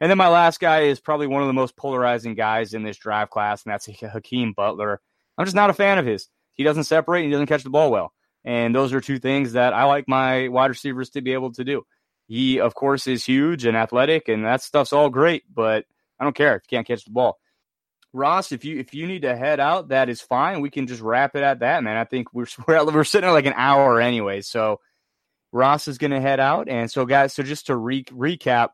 And 0.00 0.10
then 0.10 0.18
my 0.18 0.28
last 0.28 0.60
guy 0.60 0.82
is 0.82 1.00
probably 1.00 1.26
one 1.26 1.42
of 1.42 1.46
the 1.46 1.54
most 1.54 1.76
polarizing 1.76 2.34
guys 2.34 2.74
in 2.74 2.82
this 2.82 2.98
draft 2.98 3.30
class, 3.30 3.64
and 3.64 3.72
that's 3.72 3.86
Hakeem 4.00 4.52
Butler. 4.52 5.00
I'm 5.38 5.46
just 5.46 5.56
not 5.56 5.70
a 5.70 5.74
fan 5.74 5.98
of 5.98 6.06
his. 6.06 6.28
He 6.54 6.64
doesn't 6.64 6.84
separate 6.84 7.20
and 7.20 7.26
he 7.26 7.32
doesn't 7.32 7.46
catch 7.46 7.62
the 7.62 7.70
ball 7.70 7.90
well. 7.90 8.12
And 8.44 8.74
those 8.74 8.92
are 8.92 9.00
two 9.00 9.18
things 9.18 9.52
that 9.52 9.74
I 9.74 9.84
like 9.84 10.06
my 10.08 10.48
wide 10.48 10.70
receivers 10.70 11.10
to 11.10 11.20
be 11.20 11.32
able 11.32 11.52
to 11.52 11.64
do. 11.64 11.84
He, 12.26 12.60
of 12.60 12.74
course, 12.74 13.06
is 13.06 13.24
huge 13.24 13.64
and 13.64 13.76
athletic, 13.76 14.28
and 14.28 14.44
that 14.44 14.62
stuff's 14.62 14.92
all 14.92 15.10
great, 15.10 15.44
but 15.52 15.84
I 16.18 16.24
don't 16.24 16.36
care 16.36 16.56
if 16.56 16.62
you 16.64 16.76
can't 16.76 16.86
catch 16.86 17.04
the 17.04 17.12
ball. 17.12 17.38
Ross, 18.12 18.50
if 18.50 18.64
you 18.64 18.78
if 18.78 18.94
you 18.94 19.06
need 19.06 19.22
to 19.22 19.36
head 19.36 19.60
out, 19.60 19.88
that 19.88 20.08
is 20.08 20.20
fine. 20.20 20.60
We 20.60 20.70
can 20.70 20.86
just 20.86 21.02
wrap 21.02 21.36
it 21.36 21.42
at 21.42 21.60
that, 21.60 21.84
man. 21.84 21.96
I 21.96 22.04
think 22.04 22.32
we're 22.32 22.46
we're, 22.66 22.84
we're 22.86 23.04
sitting 23.04 23.28
at 23.28 23.32
like 23.32 23.46
an 23.46 23.54
hour 23.56 24.00
anyway, 24.00 24.40
so 24.40 24.80
Ross 25.52 25.88
is 25.88 25.98
going 25.98 26.10
to 26.10 26.20
head 26.20 26.40
out. 26.40 26.68
And 26.68 26.90
so, 26.90 27.04
guys, 27.06 27.32
so 27.32 27.42
just 27.42 27.66
to 27.66 27.76
re- 27.76 28.04
recap, 28.04 28.70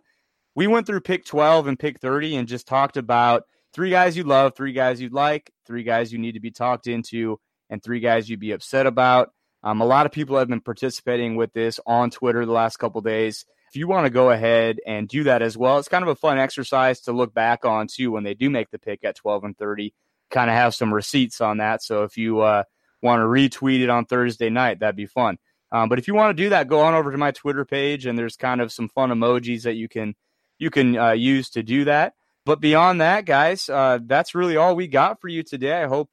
we 0.54 0.66
went 0.66 0.86
through 0.86 1.00
pick 1.00 1.24
12 1.24 1.66
and 1.66 1.78
pick 1.78 2.00
30 2.00 2.36
and 2.36 2.48
just 2.48 2.66
talked 2.66 2.96
about 2.96 3.44
three 3.72 3.90
guys 3.90 4.16
you 4.16 4.24
love, 4.24 4.54
three 4.56 4.72
guys 4.72 5.00
you'd 5.00 5.12
like, 5.12 5.50
three 5.66 5.82
guys 5.82 6.12
you 6.12 6.18
need 6.18 6.32
to 6.32 6.40
be 6.40 6.50
talked 6.50 6.86
into, 6.86 7.38
and 7.70 7.82
three 7.82 8.00
guys 8.00 8.28
you'd 8.28 8.40
be 8.40 8.52
upset 8.52 8.86
about. 8.86 9.30
Um, 9.62 9.80
a 9.80 9.86
lot 9.86 10.06
of 10.06 10.12
people 10.12 10.38
have 10.38 10.48
been 10.48 10.60
participating 10.60 11.36
with 11.36 11.52
this 11.52 11.78
on 11.86 12.10
Twitter 12.10 12.44
the 12.44 12.52
last 12.52 12.78
couple 12.78 13.00
days. 13.00 13.44
If 13.68 13.76
you 13.76 13.88
want 13.88 14.06
to 14.06 14.10
go 14.10 14.30
ahead 14.30 14.80
and 14.86 15.08
do 15.08 15.24
that 15.24 15.40
as 15.40 15.56
well, 15.56 15.78
it's 15.78 15.88
kind 15.88 16.02
of 16.02 16.08
a 16.08 16.16
fun 16.16 16.38
exercise 16.38 17.00
to 17.02 17.12
look 17.12 17.32
back 17.32 17.64
on 17.64 17.86
too 17.86 18.10
when 18.10 18.24
they 18.24 18.34
do 18.34 18.50
make 18.50 18.70
the 18.70 18.78
pick 18.78 19.04
at 19.04 19.16
12 19.16 19.44
and 19.44 19.56
30. 19.56 19.94
Kind 20.30 20.50
of 20.50 20.56
have 20.56 20.74
some 20.74 20.92
receipts 20.92 21.40
on 21.40 21.58
that. 21.58 21.82
So 21.82 22.02
if 22.02 22.16
you 22.16 22.40
uh, 22.40 22.64
want 23.00 23.20
to 23.20 23.24
retweet 23.24 23.82
it 23.82 23.88
on 23.88 24.04
Thursday 24.04 24.50
night, 24.50 24.80
that'd 24.80 24.96
be 24.96 25.06
fun. 25.06 25.38
Um, 25.70 25.88
but 25.88 25.98
if 25.98 26.06
you 26.06 26.14
want 26.14 26.36
to 26.36 26.42
do 26.42 26.50
that, 26.50 26.68
go 26.68 26.80
on 26.80 26.94
over 26.94 27.10
to 27.10 27.18
my 27.18 27.30
Twitter 27.30 27.64
page, 27.64 28.04
and 28.04 28.18
there's 28.18 28.36
kind 28.36 28.60
of 28.60 28.70
some 28.70 28.88
fun 28.88 29.10
emojis 29.10 29.62
that 29.62 29.74
you 29.74 29.88
can 29.88 30.14
you 30.58 30.70
can 30.70 30.98
uh, 30.98 31.12
use 31.12 31.50
to 31.50 31.62
do 31.62 31.84
that. 31.84 32.14
But 32.44 32.60
beyond 32.60 33.00
that, 33.00 33.24
guys, 33.24 33.68
uh, 33.68 33.98
that's 34.04 34.34
really 34.34 34.56
all 34.56 34.76
we 34.76 34.86
got 34.86 35.20
for 35.20 35.28
you 35.28 35.42
today. 35.42 35.82
I 35.82 35.86
hope 35.86 36.10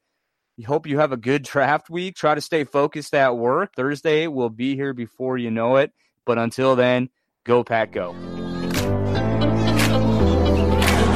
hope 0.66 0.86
you 0.86 0.98
have 0.98 1.12
a 1.12 1.16
good 1.16 1.42
draft 1.42 1.90
week. 1.90 2.16
Try 2.16 2.34
to 2.34 2.40
stay 2.40 2.64
focused 2.64 3.14
at 3.14 3.36
work. 3.36 3.74
Thursday 3.74 4.26
will 4.26 4.50
be 4.50 4.74
here 4.74 4.92
before 4.92 5.38
you 5.38 5.50
know 5.50 5.76
it. 5.76 5.92
But 6.24 6.38
until 6.38 6.76
then, 6.76 7.10
go 7.44 7.64
Pack, 7.64 7.92
go. 7.92 8.14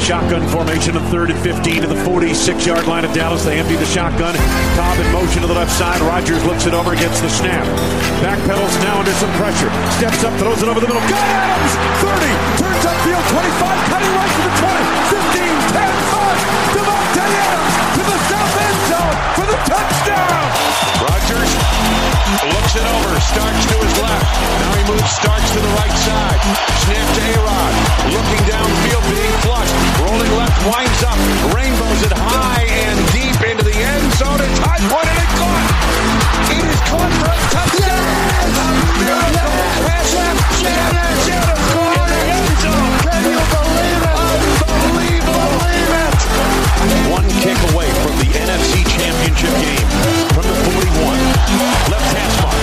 Shotgun 0.05 0.47
formation 0.53 0.97
of 1.01 1.03
third 1.09 1.31
and 1.31 1.41
15 1.41 1.81
to 1.81 1.89
the 1.89 1.97
46 2.05 2.67
yard 2.67 2.87
line 2.87 3.07
of 3.07 3.15
Dallas. 3.15 3.43
They 3.43 3.59
empty 3.59 3.77
the 3.77 3.87
shotgun. 3.87 4.37
Cobb 4.77 5.01
in 5.01 5.11
motion 5.13 5.41
to 5.41 5.49
the 5.49 5.55
left 5.55 5.73
side. 5.73 5.99
Rodgers 6.03 6.45
looks 6.45 6.67
it 6.67 6.75
over, 6.75 6.95
gets 6.95 7.21
the 7.21 7.31
snap. 7.31 7.65
Backpedals 8.21 8.77
now 8.85 8.99
under 9.01 9.13
some 9.13 9.33
pressure. 9.41 9.73
Steps 9.97 10.23
up, 10.23 10.39
throws 10.39 10.63
it 10.63 10.69
over 10.69 10.81
the 10.81 10.89
middle. 10.89 11.01
Got 11.09 11.25
Adams! 11.25 11.73
30, 12.05 12.21
turns 12.61 12.85
upfield, 12.85 13.25
25, 13.33 13.89
cutting 13.89 14.13
right 14.13 14.29
to 14.29 14.43
the 14.45 14.53
20, 14.61 14.85
15, 15.09 15.73
10, 15.73 15.94
touchdown. 19.69 20.45
Rodgers 21.01 21.53
looks 22.53 22.75
it 22.77 22.85
over, 22.85 23.13
starts 23.21 23.63
to 23.71 23.77
his 23.81 23.95
left. 24.01 24.29
Now 24.61 24.73
he 24.77 24.83
moves, 24.89 25.11
starts 25.11 25.49
to 25.53 25.61
the 25.61 25.73
right 25.81 25.97
side. 26.05 26.41
Snap 26.85 27.09
to 27.17 27.23
A-Rod. 27.35 27.75
Looking 28.13 28.43
downfield, 28.45 29.05
being 29.09 29.37
flushed. 29.45 29.75
Rolling 30.05 30.33
left, 30.37 30.59
winds 30.69 31.03
up. 31.05 31.19
Rainbows 31.57 32.01
it 32.05 32.13
high 32.13 32.69
and 32.85 32.99
deep 33.17 33.39
into 33.49 33.65
the 33.65 33.77
end 33.77 34.07
zone. 34.21 34.41
It's 34.41 34.61
high 34.61 34.83
pointed 34.93 35.17
and 35.17 35.33
caught. 35.41 35.67
It 36.53 36.65
is 36.69 36.81
caught 36.89 37.13
for 37.21 37.29
a 37.33 37.39
touchdown. 37.49 38.05
Yes! 38.29 38.53
A 38.61 38.69
miracle 39.01 39.53
pass. 39.89 40.09
Yes! 40.13 40.37
Adams 40.65 41.25
caught 41.73 41.97
in 41.97 42.09
the 42.13 42.23
end 42.37 42.53
zone. 42.61 42.93
Can 43.05 43.23
you 43.33 43.64
One 47.15 47.31
kick 47.39 47.55
away 47.71 47.87
from 48.03 48.19
the 48.19 48.27
NFC 48.27 48.83
Championship 48.91 49.55
game 49.63 49.87
from 50.35 50.43
the 50.51 50.57
41. 50.67 51.15
Left 51.87 52.11
hash 52.11 52.37
mark. 52.43 52.59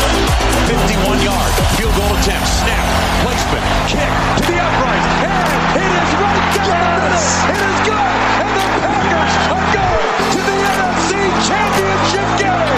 51 0.68 1.24
yard 1.24 1.52
field 1.80 1.96
goal 1.96 2.12
attempt. 2.20 2.52
Snap. 2.60 2.84
Placement. 3.24 3.64
Kick 3.88 4.12
to 4.12 4.44
the 4.52 4.60
upright. 4.60 5.06
And 5.24 5.48
it 5.80 5.88
is 5.88 6.12
right 6.20 6.48
down 6.68 6.84
the 6.84 7.00
middle. 7.00 7.32
It 7.48 7.62
is 7.64 7.80
good. 7.88 8.12
And 8.44 8.50
the 8.52 8.68
Packers 8.84 9.34
are 9.56 9.68
going 9.72 10.20
to 10.36 10.40
the 10.44 10.58
NFC 10.68 11.12
Championship 11.48 12.28
game. 12.36 12.76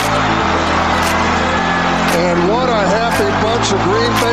And 2.21 2.37
what 2.53 2.69
a 2.69 2.81
happy 2.85 3.29
bunch 3.41 3.73
of 3.73 3.81
Green 3.81 4.13
Bay 4.21 4.32